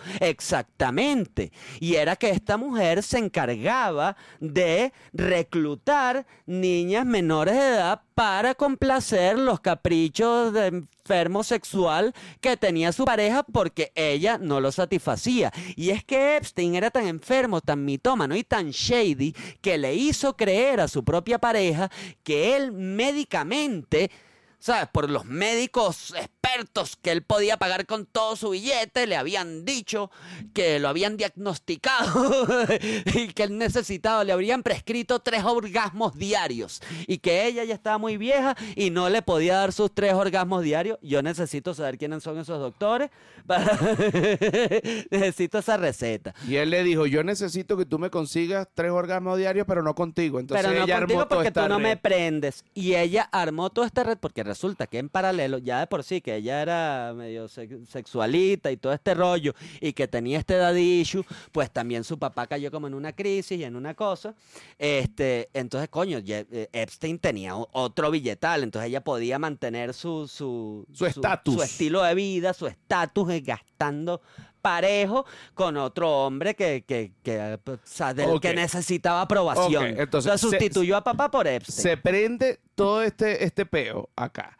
Y 1.79 1.95
era 1.95 2.15
que 2.15 2.29
esta 2.29 2.55
mujer 2.57 3.03
se 3.03 3.17
encargaba 3.17 4.15
de 4.39 4.93
reclutar 5.13 6.25
niñas 6.45 7.05
menores 7.05 7.55
de 7.55 7.67
edad 7.67 8.01
para 8.15 8.55
complacer 8.55 9.37
los 9.37 9.59
caprichos 9.59 10.53
de 10.53 10.67
enfermo 10.67 11.43
sexual 11.43 12.13
que 12.39 12.55
tenía 12.55 12.91
su 12.91 13.03
pareja 13.03 13.43
porque 13.43 13.91
ella 13.95 14.37
no 14.37 14.61
lo 14.61 14.71
satisfacía. 14.71 15.51
Y 15.75 15.89
es 15.89 16.03
que 16.03 16.37
Epstein 16.37 16.75
era 16.75 16.91
tan 16.91 17.07
enfermo, 17.07 17.59
tan 17.61 17.83
mitómano 17.83 18.35
y 18.35 18.43
tan 18.43 18.71
shady 18.71 19.33
que 19.61 19.77
le 19.77 19.95
hizo 19.95 20.37
creer 20.37 20.79
a 20.79 20.87
su 20.87 21.03
propia 21.03 21.39
pareja 21.39 21.89
que 22.23 22.55
él 22.55 22.71
médicamente 22.71 24.11
¿sabes? 24.59 24.87
Por 24.91 25.09
los 25.09 25.25
médicos 25.25 26.13
expertos 26.15 26.95
que 27.01 27.11
él 27.11 27.23
podía 27.23 27.57
pagar 27.57 27.85
con 27.85 28.05
todo 28.05 28.35
su 28.35 28.49
billete, 28.51 29.07
le 29.07 29.15
habían 29.15 29.65
dicho 29.65 30.11
que 30.53 30.79
lo 30.79 30.89
habían 30.89 31.17
diagnosticado 31.17 32.67
y 33.13 33.27
que 33.29 33.43
él 33.43 33.57
necesitaba, 33.57 34.23
le 34.23 34.33
habrían 34.33 34.63
prescrito 34.63 35.19
tres 35.19 35.43
orgasmos 35.43 36.15
diarios 36.15 36.81
y 37.07 37.19
que 37.19 37.45
ella 37.45 37.63
ya 37.63 37.73
estaba 37.73 37.97
muy 37.97 38.17
vieja 38.17 38.55
y 38.75 38.89
no 38.89 39.09
le 39.09 39.21
podía 39.21 39.55
dar 39.57 39.71
sus 39.71 39.93
tres 39.93 40.13
orgasmos 40.13 40.63
diarios. 40.63 40.97
Yo 41.01 41.21
necesito 41.21 41.73
saber 41.73 41.97
quiénes 41.97 42.23
son 42.23 42.37
esos 42.39 42.59
doctores. 42.59 43.09
para- 43.45 43.79
necesito 45.11 45.59
esa 45.59 45.77
receta. 45.77 46.33
y 46.47 46.55
él 46.55 46.69
le 46.69 46.83
dijo, 46.83 47.05
yo 47.05 47.23
necesito 47.23 47.77
que 47.77 47.85
tú 47.85 47.99
me 47.99 48.09
consigas 48.09 48.67
tres 48.73 48.91
orgasmos 48.91 49.37
diarios, 49.37 49.65
pero 49.67 49.83
no 49.83 49.95
contigo. 49.95 50.39
Entonces 50.39 50.65
Pero 50.65 50.77
no 50.77 50.83
ella 50.83 50.99
contigo 50.99 51.19
armó 51.21 51.27
toda 51.27 51.37
porque 51.37 51.47
esta 51.49 51.63
tú 51.63 51.69
no 51.69 51.79
me 51.79 51.97
prendes. 51.97 52.63
Y 52.73 52.95
ella 52.95 53.29
armó 53.31 53.69
toda 53.69 53.87
esta 53.87 54.03
red 54.03 54.17
porque 54.17 54.43
resulta 54.49 54.85
que 54.87 54.97
en 54.99 55.07
paralelo, 55.09 55.57
ya 55.59 55.79
de 55.79 55.87
por 55.87 56.03
sí, 56.03 56.19
que 56.21 56.35
ella 56.35 56.61
era 56.61 57.13
medio 57.15 57.47
se- 57.47 57.85
sexualita 57.85 58.71
y 58.71 58.77
todo 58.77 58.91
este 58.93 59.13
rollo, 59.13 59.53
y 59.79 59.93
que 59.93 60.07
tenía 60.07 60.37
este 60.39 60.55
daddy 60.55 60.99
issue, 61.01 61.23
pues 61.51 61.71
también 61.71 62.03
su 62.03 62.19
papá 62.19 62.45
cayó 62.47 62.69
como 62.71 62.87
en 62.87 62.93
una 62.93 63.13
crisis 63.13 63.57
y 63.59 63.63
en 63.63 63.75
una 63.75 63.93
cosa. 63.93 64.35
Este, 64.77 65.49
entonces, 65.53 65.89
coño, 65.89 66.19
eh, 66.25 66.69
Epstein 66.73 67.19
tenía 67.19 67.55
otro 67.55 68.11
billetal, 68.11 68.63
entonces 68.63 68.89
ella 68.89 69.01
podía 69.03 69.39
mantener 69.39 69.93
su 69.93 70.27
su 70.27 70.85
Su 70.93 71.05
estatus. 71.05 71.53
su 71.55 71.63
estilo 71.63 72.01
de 72.03 72.15
vida, 72.15 72.53
su 72.53 72.67
estatus, 72.67 73.29
eh, 73.31 73.41
gastando 73.41 74.21
parejo 74.61 75.25
con 75.53 75.77
otro 75.77 76.09
hombre 76.25 76.55
que, 76.55 76.83
que, 76.87 77.11
que, 77.23 77.35
eh, 77.37 77.57
o 77.65 77.77
sea, 77.83 78.13
del 78.13 78.29
Ok. 78.29 78.41
que 78.41 78.53
necesitaba 78.53 79.21
aprobación. 79.21 79.91
Ok, 79.93 79.99
entonces, 79.99 80.31
o 80.31 80.37
sea, 80.37 80.37
se- 80.37 80.49
sustituyó 80.57 80.97
a 80.97 81.03
papá 81.03 81.29
por 81.31 81.47
Epstein. 81.47 81.81
Se 81.83 81.97
prende 81.97 82.59
todo 82.75 83.01
este, 83.01 83.43
este 83.43 83.65
peo 83.65 84.09
acá. 84.15 84.57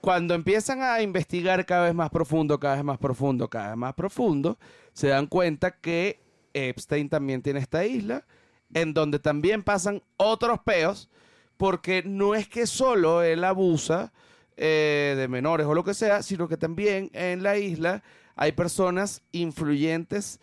Cuando 0.00 0.34
empiezan 0.34 0.82
a 0.82 1.02
investigar 1.02 1.64
cada 1.66 1.84
vez 1.84 1.94
más 1.94 2.08
profundo, 2.10 2.58
cada 2.58 2.76
vez 2.76 2.84
más 2.84 2.98
profundo, 2.98 3.48
cada 3.50 3.68
vez 3.68 3.76
más 3.76 3.94
profundo, 3.94 4.58
se 4.94 5.08
dan 5.08 5.26
cuenta 5.26 5.72
que 5.72 6.20
Epstein 6.54 7.08
también 7.10 7.42
tiene 7.42 7.60
esta 7.60 7.84
isla, 7.84 8.24
en 8.72 8.94
donde 8.94 9.18
también 9.18 9.62
pasan 9.62 10.02
otros 10.16 10.60
peos, 10.60 11.10
porque 11.58 12.02
no 12.04 12.34
es 12.34 12.48
que 12.48 12.66
solo 12.66 13.22
él 13.22 13.44
abusa 13.44 14.12
eh, 14.56 15.14
de 15.18 15.28
menores 15.28 15.66
o 15.66 15.74
lo 15.74 15.84
que 15.84 15.92
sea, 15.94 16.22
sino 16.22 16.48
que 16.48 16.56
también 16.56 17.10
en 17.12 17.42
la 17.42 17.58
isla 17.58 18.02
hay 18.40 18.52
personas 18.52 19.22
influyentes 19.32 20.40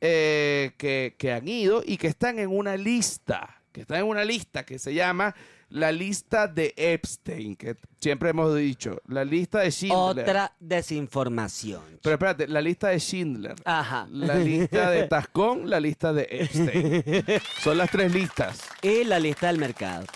eh, 0.00 0.70
que, 0.78 1.16
que 1.18 1.32
han 1.32 1.48
ido 1.48 1.82
y 1.84 1.96
que 1.96 2.06
están 2.06 2.38
en 2.38 2.48
una 2.48 2.76
lista, 2.76 3.60
que 3.72 3.80
están 3.80 3.98
en 3.98 4.06
una 4.06 4.24
lista 4.24 4.64
que 4.64 4.78
se 4.78 4.94
llama 4.94 5.34
la 5.68 5.90
lista 5.90 6.46
de 6.46 6.72
Epstein, 6.76 7.56
que 7.56 7.74
siempre 8.00 8.30
hemos 8.30 8.54
dicho, 8.54 9.02
la 9.08 9.24
lista 9.24 9.58
de 9.58 9.72
Schindler. 9.72 10.24
Otra 10.28 10.54
desinformación. 10.60 11.82
Pero 12.00 12.14
espérate, 12.14 12.46
la 12.46 12.60
lista 12.60 12.88
de 12.88 13.00
Schindler. 13.00 13.56
Ajá. 13.64 14.06
La 14.12 14.36
lista 14.36 14.90
de 14.90 15.08
Tascón, 15.08 15.68
la 15.68 15.80
lista 15.80 16.12
de 16.12 16.28
Epstein. 16.30 17.40
Son 17.64 17.76
las 17.76 17.90
tres 17.90 18.14
listas. 18.14 18.60
Y 18.80 19.02
la 19.02 19.18
lista 19.18 19.48
del 19.48 19.58
mercado. 19.58 20.06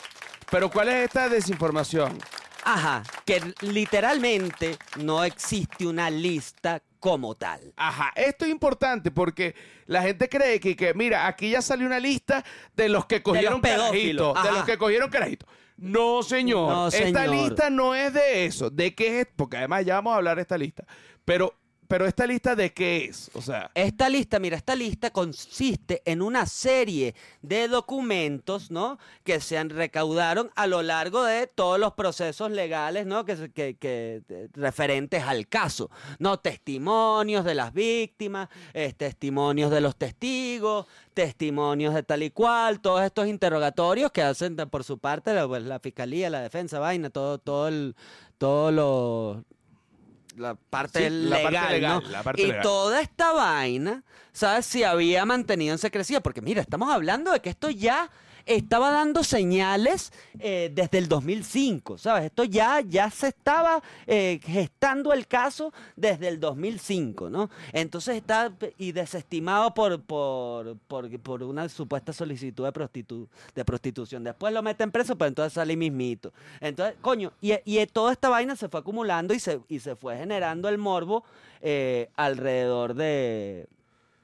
Pero 0.52 0.70
¿cuál 0.70 0.88
es 0.88 1.06
esta 1.06 1.28
desinformación? 1.28 2.16
Ajá. 2.62 3.02
Que 3.24 3.40
literalmente 3.60 4.76
no 5.02 5.24
existe 5.24 5.84
una 5.84 6.10
lista 6.10 6.80
como 7.04 7.34
tal. 7.34 7.60
Ajá, 7.76 8.14
esto 8.16 8.46
es 8.46 8.50
importante 8.50 9.10
porque 9.10 9.54
la 9.84 10.00
gente 10.00 10.26
cree 10.26 10.58
que, 10.58 10.74
que, 10.74 10.94
mira, 10.94 11.26
aquí 11.26 11.50
ya 11.50 11.60
salió 11.60 11.86
una 11.86 12.00
lista 12.00 12.42
de 12.74 12.88
los 12.88 13.04
que 13.04 13.22
cogieron 13.22 13.60
pedófilos, 13.60 14.32
carajitos, 14.32 14.42
de 14.42 14.52
los 14.52 14.64
que 14.64 14.78
cogieron 14.78 15.10
carajitos. 15.10 15.46
No, 15.76 16.22
señor. 16.22 16.72
No, 16.72 16.88
Esta 16.88 17.26
lista 17.26 17.68
no 17.68 17.94
es 17.94 18.14
de 18.14 18.46
eso. 18.46 18.70
¿De 18.70 18.94
qué 18.94 19.20
es? 19.20 19.26
Porque 19.36 19.58
además 19.58 19.84
ya 19.84 19.96
vamos 19.96 20.14
a 20.14 20.16
hablar 20.16 20.36
de 20.36 20.42
esta 20.42 20.56
lista. 20.56 20.86
Pero, 21.26 21.54
pero 21.94 22.06
esta 22.08 22.26
lista 22.26 22.56
de 22.56 22.72
qué 22.72 23.04
es? 23.04 23.30
O 23.34 23.40
sea, 23.40 23.70
Esta 23.72 24.08
lista, 24.08 24.40
mira, 24.40 24.56
esta 24.56 24.74
lista 24.74 25.10
consiste 25.10 26.02
en 26.04 26.22
una 26.22 26.44
serie 26.44 27.14
de 27.40 27.68
documentos, 27.68 28.72
¿no? 28.72 28.98
Que 29.22 29.38
se 29.38 29.56
han 29.58 29.70
recaudaron 29.70 30.50
a 30.56 30.66
lo 30.66 30.82
largo 30.82 31.22
de 31.22 31.46
todos 31.46 31.78
los 31.78 31.92
procesos 31.92 32.50
legales, 32.50 33.06
¿no? 33.06 33.24
Que, 33.24 33.36
que, 33.52 33.76
que- 33.76 34.22
eh, 34.28 34.48
referentes 34.54 35.22
al 35.22 35.46
caso, 35.46 35.88
¿no? 36.18 36.40
Testimonios 36.40 37.44
de 37.44 37.54
las 37.54 37.72
víctimas, 37.72 38.48
eh, 38.72 38.92
testimonios 38.96 39.70
de 39.70 39.80
los 39.80 39.94
testigos, 39.94 40.86
testimonios 41.14 41.94
de 41.94 42.02
tal 42.02 42.24
y 42.24 42.30
cual, 42.30 42.80
todos 42.80 43.02
estos 43.04 43.28
interrogatorios 43.28 44.10
que 44.10 44.22
hacen 44.22 44.56
por 44.56 44.82
su 44.82 44.98
parte 44.98 45.32
la, 45.32 45.46
pues, 45.46 45.62
la 45.62 45.78
fiscalía, 45.78 46.28
la 46.28 46.40
defensa, 46.40 46.80
vaina, 46.80 47.08
todo, 47.10 47.38
todo 47.38 47.68
el, 47.68 47.94
todo 48.36 48.72
lo 48.72 49.44
la 50.36 50.54
parte 50.54 50.98
Sí, 51.08 51.10
la 51.10 51.36
legal, 51.36 51.52
parte 51.54 51.72
legal, 51.74 52.02
¿no? 52.04 52.10
la 52.10 52.22
parte 52.22 52.42
y 52.42 52.46
legal. 52.46 52.62
toda 52.62 53.00
esta 53.00 53.32
vaina, 53.32 54.02
¿sabes? 54.32 54.66
Si 54.66 54.82
había 54.82 55.24
mantenido 55.24 55.72
en 55.72 55.78
secrecía, 55.78 56.20
porque 56.20 56.40
mira, 56.42 56.60
estamos 56.60 56.92
hablando 56.92 57.32
de 57.32 57.40
que 57.40 57.50
esto 57.50 57.70
ya 57.70 58.10
estaba 58.46 58.90
dando 58.90 59.24
señales 59.24 60.12
eh, 60.38 60.70
desde 60.74 60.98
el 60.98 61.08
2005, 61.08 61.98
¿sabes? 61.98 62.24
Esto 62.24 62.44
ya, 62.44 62.80
ya 62.80 63.10
se 63.10 63.28
estaba 63.28 63.82
eh, 64.06 64.40
gestando 64.42 65.12
el 65.12 65.26
caso 65.26 65.72
desde 65.96 66.28
el 66.28 66.40
2005, 66.40 67.30
¿no? 67.30 67.50
Entonces 67.72 68.16
está 68.16 68.52
y 68.78 68.92
desestimado 68.92 69.72
por, 69.74 70.00
por, 70.02 70.76
por, 70.86 71.20
por 71.20 71.42
una 71.42 71.68
supuesta 71.68 72.12
solicitud 72.12 72.64
de, 72.64 72.72
prostitu- 72.72 73.28
de 73.54 73.64
prostitución. 73.64 74.24
Después 74.24 74.52
lo 74.52 74.62
meten 74.62 74.90
preso, 74.90 75.16
pero 75.16 75.28
entonces 75.28 75.52
sale 75.52 75.76
mismito. 75.76 76.32
Entonces, 76.60 76.96
coño, 77.00 77.32
y, 77.40 77.54
y 77.64 77.84
toda 77.86 78.12
esta 78.12 78.28
vaina 78.28 78.56
se 78.56 78.68
fue 78.68 78.80
acumulando 78.80 79.34
y 79.34 79.40
se, 79.40 79.60
y 79.68 79.80
se 79.80 79.96
fue 79.96 80.16
generando 80.16 80.68
el 80.68 80.78
morbo 80.78 81.24
eh, 81.62 82.10
alrededor 82.16 82.94
de 82.94 83.68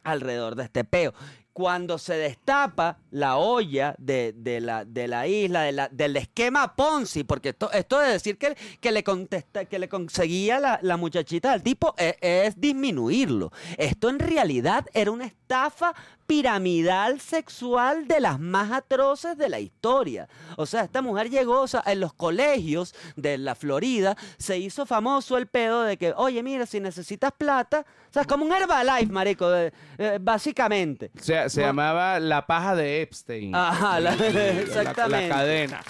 alrededor 0.02 0.54
de 0.56 0.64
este 0.64 0.82
peo. 0.84 1.12
Cuando 1.60 1.98
se 1.98 2.14
destapa 2.14 2.96
la 3.10 3.36
olla 3.36 3.94
de, 3.98 4.32
de 4.34 4.62
la, 4.62 4.86
de 4.86 5.06
la 5.06 5.26
isla, 5.26 5.60
de 5.64 5.72
la- 5.72 5.88
del 5.90 6.16
esquema 6.16 6.74
Ponzi, 6.74 7.22
porque 7.22 7.50
esto, 7.50 7.70
esto 7.70 7.98
de 7.98 8.12
decir 8.12 8.38
que, 8.38 8.56
que, 8.80 8.90
le, 8.90 9.04
que 9.04 9.78
le 9.78 9.86
conseguía 9.90 10.58
la, 10.58 10.78
la 10.80 10.96
muchachita 10.96 11.52
del 11.52 11.62
tipo 11.62 11.94
es, 11.98 12.14
es 12.22 12.58
disminuirlo. 12.58 13.52
Esto 13.76 14.08
en 14.08 14.20
realidad 14.20 14.86
era 14.94 15.10
una 15.10 15.26
estafa 15.26 15.92
piramidal 16.30 17.20
sexual 17.20 18.06
de 18.06 18.20
las 18.20 18.38
más 18.38 18.70
atroces 18.70 19.36
de 19.36 19.48
la 19.48 19.58
historia. 19.58 20.28
O 20.56 20.64
sea, 20.64 20.82
esta 20.84 21.02
mujer 21.02 21.28
llegó 21.28 21.62
o 21.62 21.66
sea, 21.66 21.82
en 21.86 21.98
los 21.98 22.12
colegios 22.12 22.94
de 23.16 23.36
la 23.36 23.56
Florida, 23.56 24.16
se 24.38 24.56
hizo 24.56 24.86
famoso 24.86 25.36
el 25.36 25.48
pedo 25.48 25.82
de 25.82 25.96
que, 25.96 26.12
oye, 26.16 26.40
mira, 26.44 26.66
si 26.66 26.78
necesitas 26.78 27.32
plata, 27.36 27.80
o 28.08 28.12
sea, 28.12 28.22
es 28.22 28.28
como 28.28 28.44
un 28.44 28.52
Herbalife, 28.52 29.12
marico, 29.12 29.52
eh, 29.54 29.72
eh, 29.98 30.18
básicamente. 30.20 31.10
se, 31.20 31.48
se 31.50 31.60
No. 31.62 31.66
llamaba 31.66 32.20
la 32.20 32.46
paja 32.46 32.76
de 32.76 33.02
Epstein. 33.02 33.52
Ajá, 33.54 33.98
la- 33.98 34.14
la- 34.14 34.48
exactamente. 34.60 35.28
La, 35.28 35.34
cadena. 35.34 35.80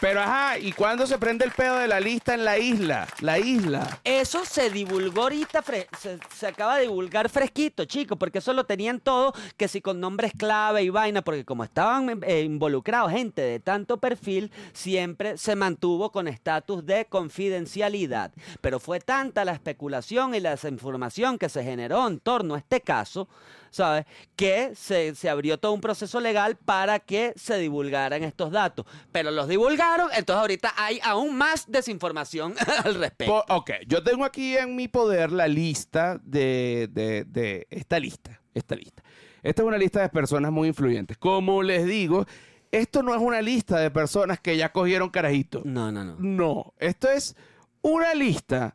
Pero 0.00 0.20
ajá, 0.20 0.58
¿y 0.58 0.72
cuándo 0.72 1.06
se 1.06 1.18
prende 1.18 1.44
el 1.44 1.50
pedo 1.50 1.76
de 1.78 1.86
la 1.86 2.00
lista 2.00 2.32
en 2.32 2.44
la 2.44 2.58
isla? 2.58 3.06
La 3.20 3.38
isla. 3.38 4.00
Eso 4.02 4.46
se 4.46 4.70
divulgó 4.70 5.22
ahorita, 5.22 5.62
se, 5.98 6.18
se 6.34 6.46
acaba 6.46 6.76
de 6.76 6.82
divulgar 6.82 7.28
fresquito, 7.28 7.84
chicos, 7.84 8.16
porque 8.16 8.38
eso 8.38 8.54
lo 8.54 8.64
tenían 8.64 9.00
todo, 9.00 9.34
que 9.58 9.68
si 9.68 9.82
con 9.82 10.00
nombres 10.00 10.32
clave 10.36 10.82
y 10.82 10.88
vaina, 10.88 11.20
porque 11.22 11.44
como 11.44 11.64
estaban 11.64 12.20
eh, 12.22 12.40
involucrados 12.40 13.12
gente 13.12 13.42
de 13.42 13.60
tanto 13.60 13.98
perfil, 13.98 14.50
siempre 14.72 15.36
se 15.36 15.54
mantuvo 15.54 16.10
con 16.10 16.28
estatus 16.28 16.84
de 16.86 17.04
confidencialidad. 17.04 18.32
Pero 18.60 18.80
fue 18.80 19.00
tanta 19.00 19.44
la 19.44 19.52
especulación 19.52 20.34
y 20.34 20.40
la 20.40 20.50
desinformación 20.50 21.38
que 21.38 21.48
se 21.48 21.62
generó 21.62 22.08
en 22.08 22.20
torno 22.20 22.54
a 22.54 22.58
este 22.58 22.80
caso, 22.80 23.28
¿sabes? 23.70 24.04
Que 24.36 24.72
se, 24.74 25.14
se 25.14 25.28
abrió 25.30 25.58
todo 25.58 25.72
un 25.72 25.80
proceso 25.80 26.20
legal 26.20 26.56
para 26.56 26.98
que 27.00 27.32
se 27.36 27.56
divulgaran 27.58 28.22
estos 28.24 28.50
datos. 28.50 28.86
Pero 29.12 29.30
los 29.30 29.48
divulgaron, 29.48 30.08
entonces 30.16 30.40
ahorita 30.40 30.74
hay 30.76 31.00
aún 31.02 31.36
más 31.36 31.64
desinformación 31.70 32.54
al 32.84 32.94
respecto. 32.96 33.44
Po- 33.46 33.54
ok, 33.56 33.70
yo 33.86 34.02
tengo 34.02 34.24
aquí 34.24 34.56
en 34.56 34.76
mi 34.76 34.88
poder 34.88 35.32
la 35.32 35.48
lista 35.48 36.20
de, 36.22 36.88
de- 36.92 37.24
de 37.24 37.66
esta 37.70 37.98
lista. 37.98 38.40
Esta 38.52 38.74
lista. 38.74 39.02
Esta 39.42 39.62
es 39.62 39.68
una 39.68 39.78
lista 39.78 40.02
de 40.02 40.08
personas 40.10 40.50
muy 40.52 40.68
influyentes. 40.68 41.16
Como 41.16 41.62
les 41.62 41.86
digo, 41.86 42.26
esto 42.72 43.02
no 43.02 43.14
es 43.14 43.20
una 43.20 43.40
lista 43.40 43.78
de 43.78 43.90
personas 43.90 44.38
que 44.40 44.56
ya 44.56 44.70
cogieron 44.72 45.08
carajito. 45.10 45.62
No, 45.64 45.90
no, 45.90 46.04
no. 46.04 46.16
No, 46.18 46.74
esto 46.78 47.08
es 47.08 47.34
una 47.80 48.12
lista 48.14 48.74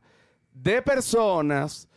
de 0.54 0.82
personas. 0.82 1.88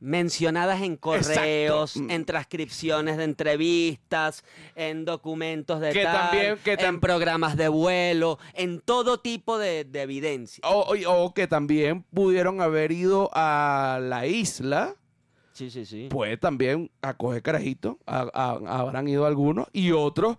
Mencionadas 0.00 0.80
en 0.80 0.96
correos, 0.96 1.96
Exacto. 1.96 2.12
en 2.14 2.24
transcripciones 2.24 3.18
de 3.18 3.24
entrevistas, 3.24 4.44
en 4.74 5.04
documentos 5.04 5.78
de 5.80 5.92
Que 5.92 6.04
tal, 6.04 6.30
también- 6.30 6.58
que 6.64 6.78
tam- 6.78 6.88
en 6.88 7.00
programas 7.00 7.56
de 7.56 7.68
vuelo, 7.68 8.38
en 8.54 8.80
todo 8.80 9.20
tipo 9.20 9.58
de, 9.58 9.84
de 9.84 10.02
evidencia. 10.02 10.62
O, 10.66 10.94
o- 10.94 11.24
o 11.24 11.34
que 11.34 11.46
también 11.46 12.02
pudieron 12.14 12.62
haber 12.62 12.92
ido 12.92 13.28
a 13.34 13.98
la 14.02 14.26
isla. 14.26 14.94
Sí, 15.52 15.70
sí, 15.70 15.84
sí. 15.84 16.08
Pues 16.10 16.40
también 16.40 16.90
a 17.02 17.12
coger 17.14 17.42
carajito. 17.42 17.98
a- 18.06 18.30
a- 18.32 18.80
habrán 18.80 19.06
ido 19.06 19.26
algunos. 19.26 19.66
Y 19.74 19.90
otros, 19.92 20.38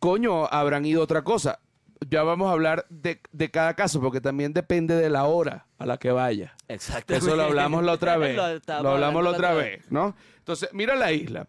coño, 0.00 0.46
habrán 0.46 0.84
ido 0.84 1.02
otra 1.02 1.22
cosa. 1.22 1.60
Ya 2.06 2.22
vamos 2.22 2.48
a 2.48 2.52
hablar 2.52 2.86
de, 2.90 3.20
de 3.32 3.50
cada 3.50 3.74
caso, 3.74 4.00
porque 4.00 4.20
también 4.20 4.52
depende 4.52 4.94
de 4.94 5.10
la 5.10 5.24
hora 5.24 5.66
a 5.78 5.86
la 5.86 5.98
que 5.98 6.10
vaya. 6.10 6.54
Exacto. 6.68 7.14
Eso 7.14 7.34
lo 7.36 7.42
hablamos 7.42 7.82
la 7.84 7.92
otra 7.92 8.16
vez. 8.18 8.36
Lo 8.36 8.90
hablamos 8.90 9.24
la 9.24 9.30
otra 9.30 9.54
vez, 9.54 9.90
¿no? 9.90 10.14
Entonces, 10.38 10.70
mira 10.72 10.94
la 10.94 11.12
isla. 11.12 11.48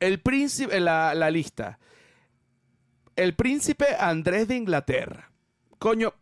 El 0.00 0.20
príncipe, 0.20 0.80
la, 0.80 1.14
la 1.14 1.30
lista. 1.30 1.78
El 3.16 3.34
príncipe 3.34 3.86
Andrés 3.98 4.48
de 4.48 4.56
Inglaterra. 4.56 5.30
Coño, 5.78 6.14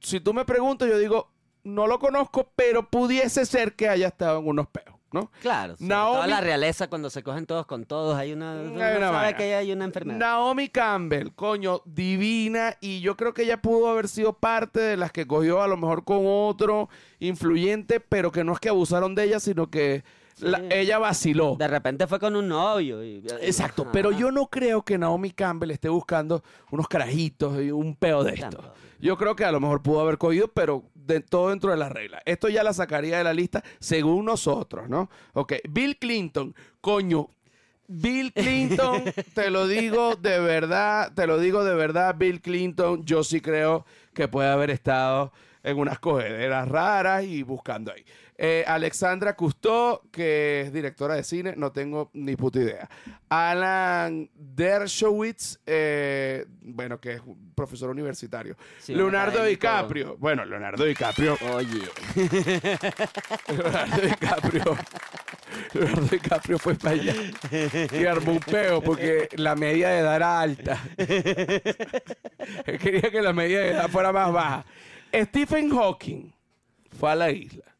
si 0.00 0.20
tú 0.20 0.32
me 0.34 0.44
preguntas, 0.44 0.88
yo 0.88 0.98
digo, 0.98 1.32
no 1.64 1.86
lo 1.86 1.98
conozco, 1.98 2.52
pero 2.56 2.88
pudiese 2.88 3.44
ser 3.44 3.74
que 3.74 3.88
haya 3.88 4.08
estado 4.08 4.38
en 4.38 4.48
unos 4.48 4.68
peos, 4.68 4.95
¿no? 5.12 5.30
Claro. 5.40 5.76
Naomi- 5.78 6.14
Toda 6.16 6.26
la 6.26 6.40
realeza, 6.40 6.88
cuando 6.88 7.08
se 7.10 7.22
cogen 7.22 7.46
todos 7.46 7.64
con 7.66 7.84
todos, 7.84 8.16
hay 8.16 8.32
una. 8.32 8.60
Hay 8.60 8.66
una 8.96 9.10
sabe 9.10 9.34
que 9.36 9.54
hay 9.54 9.72
una 9.72 9.84
enfermedad. 9.84 10.18
Naomi 10.18 10.68
Campbell, 10.68 11.28
coño, 11.34 11.80
divina. 11.84 12.76
Y 12.80 13.00
yo 13.00 13.16
creo 13.16 13.32
que 13.32 13.42
ella 13.44 13.60
pudo 13.62 13.88
haber 13.88 14.08
sido 14.08 14.32
parte 14.34 14.80
de 14.80 14.96
las 14.96 15.12
que 15.12 15.26
cogió 15.26 15.62
a 15.62 15.68
lo 15.68 15.76
mejor 15.76 16.04
con 16.04 16.20
otro 16.24 16.88
influyente, 17.20 18.00
pero 18.00 18.30
que 18.32 18.44
no 18.44 18.52
es 18.52 18.60
que 18.60 18.68
abusaron 18.68 19.14
de 19.14 19.24
ella, 19.24 19.40
sino 19.40 19.70
que 19.70 20.04
la- 20.40 20.62
ella 20.70 20.98
vaciló. 20.98 21.56
De 21.58 21.66
repente 21.68 22.06
fue 22.06 22.18
con 22.20 22.36
un 22.36 22.48
novio. 22.48 23.02
y- 23.02 23.24
Exacto, 23.40 23.82
Ajá. 23.82 23.92
pero 23.92 24.12
yo 24.12 24.30
no 24.30 24.46
creo 24.48 24.82
que 24.82 24.98
Naomi 24.98 25.30
Campbell 25.30 25.70
esté 25.70 25.88
buscando 25.88 26.42
unos 26.70 26.88
carajitos 26.88 27.58
y 27.62 27.70
un 27.70 27.94
peo 27.96 28.22
de 28.22 28.34
esto. 28.34 28.74
Yo 28.98 29.16
creo 29.18 29.36
que 29.36 29.44
a 29.44 29.52
lo 29.52 29.60
mejor 29.60 29.82
pudo 29.82 30.00
haber 30.00 30.16
cogido, 30.18 30.48
pero 30.48 30.82
de 31.06 31.20
todo 31.20 31.50
dentro 31.50 31.70
de 31.70 31.76
las 31.76 31.92
reglas. 31.92 32.22
Esto 32.24 32.48
ya 32.48 32.62
la 32.62 32.72
sacaría 32.72 33.18
de 33.18 33.24
la 33.24 33.32
lista 33.32 33.62
según 33.78 34.24
nosotros, 34.24 34.88
¿no? 34.88 35.08
Ok, 35.34 35.54
Bill 35.68 35.96
Clinton, 35.98 36.54
coño. 36.80 37.30
Bill 37.88 38.32
Clinton, 38.32 39.04
te 39.34 39.48
lo 39.48 39.68
digo 39.68 40.16
de 40.16 40.40
verdad, 40.40 41.12
te 41.14 41.26
lo 41.28 41.38
digo 41.38 41.62
de 41.62 41.74
verdad, 41.76 42.16
Bill 42.18 42.40
Clinton, 42.40 43.04
yo 43.04 43.22
sí 43.22 43.40
creo 43.40 43.86
que 44.12 44.26
puede 44.26 44.48
haber 44.48 44.70
estado 44.70 45.32
en 45.62 45.78
unas 45.78 46.00
cogederas 46.00 46.68
raras 46.68 47.24
y 47.24 47.42
buscando 47.44 47.92
ahí. 47.92 48.04
Eh, 48.38 48.64
Alexandra 48.66 49.34
Cousteau, 49.34 50.02
que 50.10 50.60
es 50.62 50.72
directora 50.72 51.14
de 51.14 51.22
cine, 51.22 51.54
no 51.56 51.72
tengo 51.72 52.10
ni 52.12 52.36
puta 52.36 52.58
idea. 52.58 52.88
Alan 53.30 54.28
Dershowitz, 54.34 55.58
eh, 55.64 56.44
bueno, 56.60 57.00
que 57.00 57.14
es 57.14 57.20
un 57.24 57.52
profesor 57.54 57.88
universitario. 57.88 58.56
Sí, 58.78 58.94
Leonardo. 58.94 59.42
DiCaprio, 59.42 60.16
bueno, 60.18 60.44
Leonardo 60.44 60.84
DiCaprio, 60.84 61.38
Oye. 61.54 61.80
Leonardo 63.48 64.02
DiCaprio, 64.02 64.76
Leonardo 65.72 66.06
DiCaprio 66.10 66.58
fue 66.58 66.74
para 66.74 66.94
allá 66.94 67.14
y 67.92 68.04
armó 68.04 68.32
un 68.32 68.40
peo 68.40 68.82
porque 68.82 69.28
la 69.36 69.54
media 69.54 69.88
de 69.90 69.98
edad 70.00 70.16
era 70.16 70.40
alta. 70.40 70.82
Él 70.98 72.78
quería 72.78 73.10
que 73.10 73.22
la 73.22 73.32
media 73.32 73.60
de 73.60 73.70
edad 73.70 73.88
fuera 73.88 74.12
más 74.12 74.30
baja. 74.32 74.66
Stephen 75.14 75.70
Hawking 75.70 76.32
fue 76.98 77.12
a 77.12 77.14
la 77.14 77.30
isla. 77.30 77.75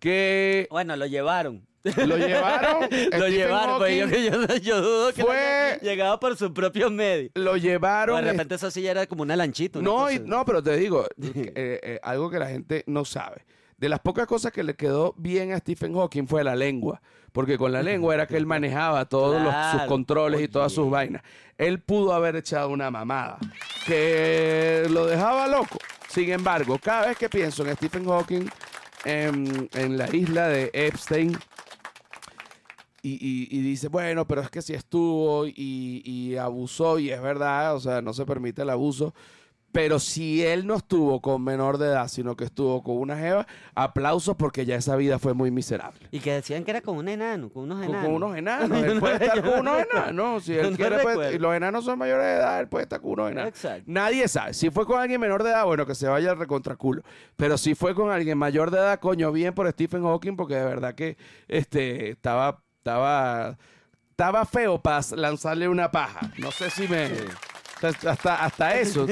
Que 0.00 0.66
Bueno, 0.70 0.96
lo 0.96 1.06
llevaron. 1.06 1.64
lo 1.84 2.16
llevaron. 2.18 2.88
lo 3.18 3.28
llevaron, 3.28 3.78
pues 3.78 3.96
yo, 3.98 4.06
yo- 4.08 4.56
yo 4.56 4.80
dudo 4.82 5.12
que 5.14 5.22
fue- 5.22 5.78
llegado 5.82 6.18
por 6.18 6.36
sus 6.36 6.50
propios 6.50 6.90
medios. 6.90 7.30
Lo 7.34 7.52
O 7.52 7.56
llevaron. 7.56 8.16
de 8.24 8.32
repente 8.32 8.56
eso 8.56 8.70
sí 8.70 8.86
era 8.86 9.06
como 9.06 9.22
una 9.22 9.36
lanchita. 9.36 9.80
No, 9.80 10.10
y- 10.10 10.18
no, 10.18 10.44
pero 10.44 10.62
te 10.62 10.76
digo, 10.76 11.06
eh, 11.22 11.78
eh, 11.82 12.00
algo 12.02 12.28
que 12.30 12.38
la 12.38 12.48
gente 12.48 12.82
no 12.86 13.04
sabe. 13.04 13.44
De 13.76 13.88
las 13.88 14.00
pocas 14.00 14.26
cosas 14.26 14.52
que 14.52 14.62
le 14.62 14.74
quedó 14.74 15.14
bien 15.16 15.52
a 15.52 15.58
Stephen 15.58 15.94
Hawking 15.94 16.26
fue 16.26 16.44
la 16.44 16.54
lengua. 16.56 17.00
Porque 17.32 17.56
con 17.56 17.70
la 17.70 17.82
lengua 17.82 18.12
era 18.12 18.26
que 18.26 18.36
él 18.36 18.44
manejaba 18.44 19.04
todos 19.08 19.40
los- 19.40 19.54
sus 19.70 19.82
controles 19.82 20.40
y 20.40 20.48
todas 20.48 20.72
sus 20.72 20.90
vainas. 20.90 21.22
Él 21.56 21.80
pudo 21.80 22.12
haber 22.12 22.34
echado 22.36 22.70
una 22.70 22.90
mamada 22.90 23.38
que 23.86 24.86
lo 24.90 25.06
dejaba 25.06 25.46
loco. 25.46 25.78
Sin 26.08 26.30
embargo, 26.32 26.78
cada 26.82 27.06
vez 27.08 27.16
que 27.16 27.28
pienso 27.28 27.64
en 27.64 27.76
Stephen 27.76 28.04
Hawking, 28.04 28.48
en, 29.04 29.68
la 29.96 30.14
isla 30.14 30.48
de 30.48 30.70
Epstein, 30.72 31.36
y, 33.02 33.60
dice, 33.62 33.88
bueno, 33.88 34.26
pero 34.26 34.42
es 34.42 34.50
que 34.50 34.60
si 34.60 34.74
estuvo 34.74 35.46
y 35.46 36.36
abusó, 36.36 36.98
y 36.98 37.10
es 37.10 37.22
verdad, 37.22 37.74
o 37.74 37.80
sea, 37.80 38.02
no 38.02 38.12
se 38.12 38.26
permite 38.26 38.62
el 38.62 38.70
abuso. 38.70 39.14
Pero 39.72 40.00
si 40.00 40.44
él 40.44 40.66
no 40.66 40.76
estuvo 40.76 41.20
con 41.20 41.42
menor 41.42 41.78
de 41.78 41.86
edad, 41.86 42.08
sino 42.08 42.36
que 42.36 42.44
estuvo 42.44 42.82
con 42.82 42.96
una 42.96 43.16
jeva, 43.16 43.46
aplausos 43.74 44.34
porque 44.36 44.66
ya 44.66 44.74
esa 44.74 44.96
vida 44.96 45.18
fue 45.20 45.32
muy 45.32 45.50
miserable. 45.52 46.08
Y 46.10 46.18
que 46.18 46.32
decían 46.32 46.64
que 46.64 46.72
era 46.72 46.80
con 46.80 46.96
un 46.96 47.08
enano, 47.08 47.50
con 47.50 47.64
unos 47.64 47.84
enanos. 47.84 48.04
con 48.04 48.14
unos 48.14 48.36
enanos. 48.36 48.82
Él 48.82 48.98
puede 48.98 49.24
estar 49.24 49.42
con 49.42 49.50
no 49.64 49.72
unos 49.72 49.86
enanos. 49.90 50.44
Si 50.44 50.54
él 50.54 50.72
no 50.72 50.76
quiere, 50.76 51.34
y 51.34 51.38
los 51.38 51.54
enanos 51.54 51.84
son 51.84 51.98
mayores 51.98 52.24
de 52.24 52.32
edad, 52.32 52.60
él 52.60 52.68
puede 52.68 52.84
estar 52.84 53.00
con 53.00 53.12
unos 53.12 53.30
enanos. 53.30 53.50
Exacto. 53.50 53.84
Nadie 53.86 54.26
sabe. 54.26 54.54
Si 54.54 54.70
fue 54.70 54.84
con 54.86 55.00
alguien 55.00 55.20
menor 55.20 55.42
de 55.42 55.50
edad, 55.50 55.64
bueno, 55.64 55.86
que 55.86 55.94
se 55.94 56.08
vaya 56.08 56.32
al 56.32 56.38
recontraculo. 56.38 57.02
Pero 57.36 57.56
si 57.56 57.74
fue 57.74 57.94
con 57.94 58.10
alguien 58.10 58.38
mayor 58.38 58.70
de 58.70 58.78
edad, 58.78 58.98
coño, 58.98 59.30
bien 59.30 59.54
por 59.54 59.70
Stephen 59.70 60.02
Hawking, 60.02 60.36
porque 60.36 60.54
de 60.54 60.64
verdad 60.64 60.94
que 60.94 61.16
este 61.46 62.10
estaba, 62.10 62.62
estaba, 62.78 63.56
estaba 64.10 64.44
feo 64.46 64.80
para 64.80 65.00
lanzarle 65.16 65.68
una 65.68 65.90
paja. 65.90 66.20
No 66.38 66.50
sé 66.50 66.70
si 66.70 66.88
me. 66.88 67.08
Hasta, 67.82 68.44
hasta 68.44 68.78
eso. 68.78 69.06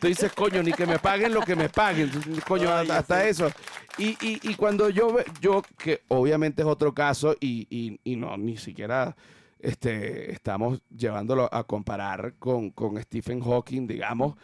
Tú 0.00 0.06
dices, 0.06 0.32
coño, 0.32 0.62
ni 0.62 0.72
que 0.72 0.86
me 0.86 0.98
paguen 0.98 1.32
lo 1.32 1.40
que 1.40 1.56
me 1.56 1.68
paguen. 1.68 2.10
Coño, 2.46 2.72
Ay, 2.72 2.88
hasta, 2.88 2.98
hasta 2.98 3.22
sí. 3.22 3.28
eso. 3.28 3.52
Y, 3.98 4.08
y, 4.20 4.40
y 4.42 4.54
cuando 4.54 4.88
yo, 4.88 5.16
yo, 5.40 5.62
que 5.78 6.02
obviamente 6.08 6.62
es 6.62 6.68
otro 6.68 6.92
caso 6.94 7.36
y, 7.40 7.66
y, 7.70 7.98
y 8.04 8.16
no, 8.16 8.36
ni 8.36 8.56
siquiera 8.56 9.14
este, 9.58 10.32
estamos 10.32 10.80
llevándolo 10.90 11.48
a 11.52 11.64
comparar 11.64 12.34
con, 12.38 12.70
con 12.70 13.00
Stephen 13.00 13.40
Hawking, 13.40 13.86
digamos, 13.86 14.34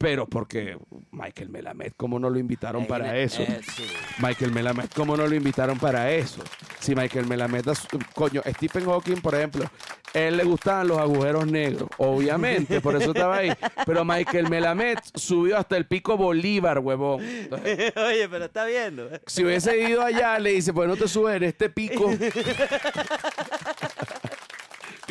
pero 0.00 0.26
porque 0.26 0.78
Michael 1.10 1.50
Melamed, 1.50 1.92
¿cómo 1.94 2.18
no 2.18 2.30
lo 2.30 2.38
invitaron 2.38 2.82
Ahí 2.82 2.88
para 2.88 3.04
viene- 3.12 3.22
eso? 3.24 3.42
eh, 3.42 3.60
sí. 3.76 3.84
Michael 4.18 4.50
Melamed, 4.50 4.86
¿cómo 4.96 5.14
no 5.14 5.26
lo 5.26 5.34
invitaron 5.34 5.78
para 5.78 6.10
eso? 6.10 6.42
Si 6.78 6.94
Michael 6.94 7.26
Melamed, 7.26 7.66
coño, 8.14 8.40
Stephen 8.54 8.86
Hawking, 8.86 9.20
por 9.20 9.34
ejemplo, 9.34 9.66
él 10.14 10.38
le 10.38 10.44
gustaban 10.44 10.88
los 10.88 10.96
agujeros 10.98 11.46
negros, 11.46 11.86
obviamente, 11.98 12.80
por 12.80 12.96
eso 12.96 13.10
estaba 13.12 13.36
ahí. 13.36 13.52
Pero 13.84 14.02
Michael 14.06 14.48
Melamed 14.48 14.96
subió 15.14 15.58
hasta 15.58 15.76
el 15.76 15.86
pico 15.86 16.16
Bolívar, 16.16 16.78
huevón. 16.78 17.22
Entonces, 17.22 17.92
Oye, 17.96 18.26
pero 18.30 18.46
está 18.46 18.64
viendo. 18.64 19.10
si 19.26 19.44
hubiese 19.44 19.78
ido 19.86 20.00
allá, 20.02 20.38
le 20.38 20.52
dice, 20.52 20.72
pues 20.72 20.88
no 20.88 20.96
te 20.96 21.06
subes 21.08 21.36
en 21.36 21.42
este 21.44 21.68
pico. 21.68 22.10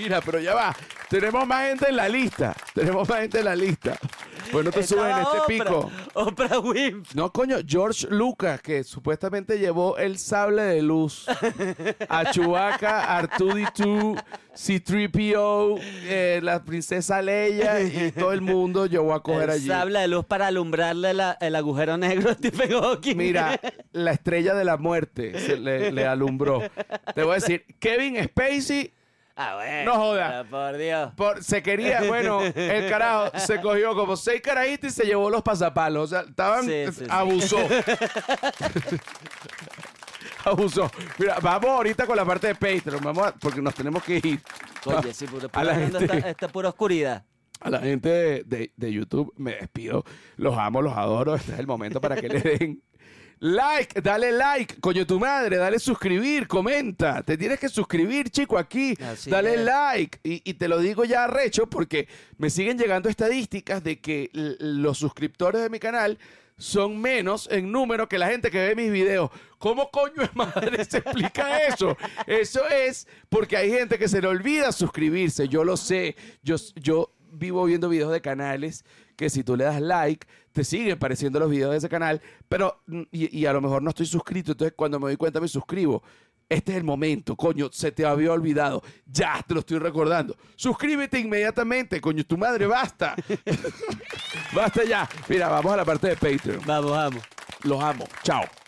Mira, 0.02 0.22
pero 0.22 0.40
ya 0.40 0.54
va. 0.56 0.76
Tenemos 1.10 1.46
más 1.48 1.68
gente 1.70 1.90
en 1.90 1.96
la 1.96 2.08
lista. 2.08 2.56
Tenemos 2.74 3.08
más 3.10 3.20
gente 3.22 3.40
en 3.40 3.46
la 3.46 3.56
lista. 3.56 3.98
Pues 4.52 4.64
no 4.66 4.72
te 4.72 4.84
subes 4.84 5.04
en 5.06 5.10
Estaba 5.20 5.24
este 5.24 5.38
Oprah, 5.40 5.66
pico. 5.66 5.92
Oprah 6.14 6.60
Winfrey. 6.60 7.04
No, 7.16 7.32
coño, 7.32 7.58
George 7.68 8.08
Lucas, 8.10 8.62
que 8.62 8.84
supuestamente 8.84 9.58
llevó 9.60 9.98
el 9.98 10.18
sable 10.20 10.62
de 10.64 10.82
luz 10.82 11.26
a 12.10 12.26
Chewbacca, 12.32 13.22
R2D2, 13.24 14.24
C-3PO, 14.54 15.80
eh, 16.04 16.40
la 16.44 16.64
princesa 16.64 17.22
Leia 17.22 17.82
y 17.82 18.12
todo 18.12 18.32
el 18.34 18.42
mundo 18.42 18.86
llevó 18.86 19.14
a 19.14 19.22
coger 19.24 19.44
El 19.44 19.50
allí. 19.52 19.68
sable 19.68 20.00
de 20.00 20.08
luz 20.08 20.26
para 20.26 20.48
alumbrarle 20.48 21.14
la- 21.14 21.38
el 21.42 21.56
agujero 21.56 21.98
negro 21.98 22.30
a 22.32 22.34
Stephen 22.34 22.72
Hawking. 22.72 23.18
Mira, 23.18 23.60
la 23.92 24.12
estrella 24.12 24.54
de 24.56 24.66
la 24.66 24.78
muerte 24.78 25.40
se 25.40 25.58
le, 25.58 25.92
le 25.92 26.06
alumbró. 26.08 26.62
Te 27.16 27.24
voy 27.24 27.32
a 27.34 27.36
decir, 27.36 27.66
Kevin 27.80 28.18
Spacey 28.24 28.94
Ah, 29.42 29.56
bueno. 29.56 29.94
No 29.94 29.98
joda. 30.00 30.30
pero 30.30 30.50
Por 30.50 30.78
Dios. 30.78 31.12
por- 31.16 31.44
se 31.44 31.64
quería, 31.64 32.02
bueno, 32.04 32.42
el 32.44 32.90
carajo 32.90 33.32
se 33.40 33.62
cogió 33.62 33.96
como 33.96 34.18
seis 34.18 34.42
carajitos 34.42 34.92
y 34.92 34.94
se 34.94 35.06
llevó 35.06 35.30
los 35.30 35.42
pasapalos. 35.42 36.04
O 36.04 36.08
sea, 36.08 36.22
estaban, 36.28 36.66
Sí, 36.66 36.86
sí, 36.88 36.92
sí. 36.92 37.06
abusó. 37.10 37.58
abusó. 40.46 40.92
Mira, 41.18 41.38
vamos 41.42 41.70
ahorita 41.70 42.06
con 42.06 42.16
la 42.18 42.26
parte 42.26 42.48
de 42.48 42.56
Patreon, 42.56 43.04
vamos 43.04 43.28
a- 43.28 43.34
porque 43.34 43.62
nos 43.62 43.74
tenemos 43.74 44.04
que 44.04 44.18
ir. 44.18 44.42
Oye, 44.86 45.14
sí, 45.14 45.26
puro, 45.28 45.50
A 45.54 45.64
la 45.64 45.76
gente- 45.76 46.04
esta, 46.06 46.30
esta 46.30 46.48
pura 46.48 46.70
oscuridad. 46.70 47.24
A 47.62 47.70
la 47.70 47.80
gente 47.80 48.08
de, 48.10 48.44
de- 48.46 48.72
de 48.76 48.92
YouTube 48.94 49.34
me 49.38 49.52
despido. 49.56 50.06
Los 50.38 50.58
amo, 50.58 50.82
los 50.82 50.96
adoro. 50.98 51.36
Este 51.36 51.52
es 51.54 51.60
el 51.60 51.68
momento 51.68 52.00
para 52.00 52.16
que 52.16 52.30
le 52.30 52.40
den 52.40 52.82
like. 53.40 54.02
Dale 54.02 54.32
like, 54.32 54.80
coño 54.80 55.06
tu 55.06 55.20
madre. 55.20 55.58
Dale 55.58 55.80
suscribir, 55.80 56.48
comenta. 56.48 57.24
Te 57.24 57.38
tienes 57.38 57.60
que 57.60 57.70
suscribir, 57.70 58.30
chico, 58.30 58.58
aquí. 58.58 58.96
Así 59.02 59.30
dale 59.30 59.56
es. 59.56 59.62
like. 59.62 60.20
Y, 60.24 60.42
y 60.50 60.54
te 60.56 60.68
lo 60.68 60.80
digo 60.80 61.06
ya 61.06 61.28
recho 61.28 61.68
porque 61.68 62.08
me 62.38 62.50
siguen 62.50 62.78
llegando 62.78 63.10
estadísticas 63.10 63.84
de 63.84 64.00
que 64.00 64.30
los 64.34 64.98
suscriptores 64.98 65.62
de 65.62 65.70
mi 65.70 65.80
canal 65.80 66.18
son 66.58 67.00
menos 67.00 67.48
en 67.52 67.72
número 67.72 68.10
que 68.10 68.18
la 68.18 68.28
gente 68.28 68.52
que 68.52 68.60
ve 68.60 68.76
mis 68.76 68.92
videos. 68.92 69.32
¿Cómo 69.58 69.90
coño 69.92 70.22
es 70.22 70.36
madre 70.36 70.84
se 70.86 70.98
explica 70.98 71.66
eso? 71.66 71.98
Eso 72.28 72.68
es 72.68 73.08
porque 73.30 73.58
hay 73.58 73.72
gente 73.72 73.98
que 73.98 74.08
se 74.10 74.22
le 74.22 74.28
olvida 74.28 74.72
suscribirse. 74.72 75.48
Yo 75.48 75.64
lo 75.64 75.78
sé. 75.78 76.16
Yo, 76.44 76.58
yo 76.76 77.14
vivo 77.32 77.64
viendo 77.66 77.90
videos 77.90 78.12
de 78.12 78.22
canales 78.22 78.84
que 79.20 79.30
si 79.30 79.44
tú 79.44 79.58
le 79.58 79.66
das 79.66 79.82
like, 79.82 80.26
te 80.54 80.64
siguen 80.64 80.94
apareciendo 80.94 81.42
los 81.42 81.50
videos 81.50 81.72
de 81.72 81.78
ese 81.78 81.90
canal, 81.90 82.22
pero 82.48 82.84
mm, 82.88 83.02
y, 83.12 83.40
y 83.40 83.46
a 83.46 83.52
lo 83.52 83.60
mejor 83.60 83.84
no 83.84 83.90
estoy 83.90 84.06
suscrito, 84.06 84.54
entonces 84.54 84.74
cuando 84.78 84.98
me 84.98 85.08
doy 85.08 85.18
cuenta 85.18 85.42
me 85.42 85.50
suscribo. 85.50 86.02
Este 86.48 86.72
es 86.72 86.78
el 86.78 86.86
momento, 86.86 87.36
coño, 87.36 87.70
se 87.70 87.92
te 87.92 88.06
había 88.06 88.32
olvidado. 88.32 88.82
Ya 89.06 89.44
te 89.46 89.54
lo 89.54 89.60
estoy 89.60 89.78
recordando. 89.78 90.38
Suscríbete 90.56 91.20
inmediatamente, 91.20 92.00
coño, 92.00 92.26
tu 92.26 92.38
madre, 92.38 92.66
basta. 92.66 93.14
basta 94.56 94.86
ya. 94.86 95.08
Mira, 95.28 95.50
vamos 95.50 95.74
a 95.74 95.78
la 95.78 95.86
parte 95.86 96.08
de 96.08 96.16
Patreon. 96.16 96.62
Vamos, 96.66 96.92
vamos. 96.92 97.24
Los 97.64 97.84
amo. 97.84 98.08
Chao. 98.24 98.59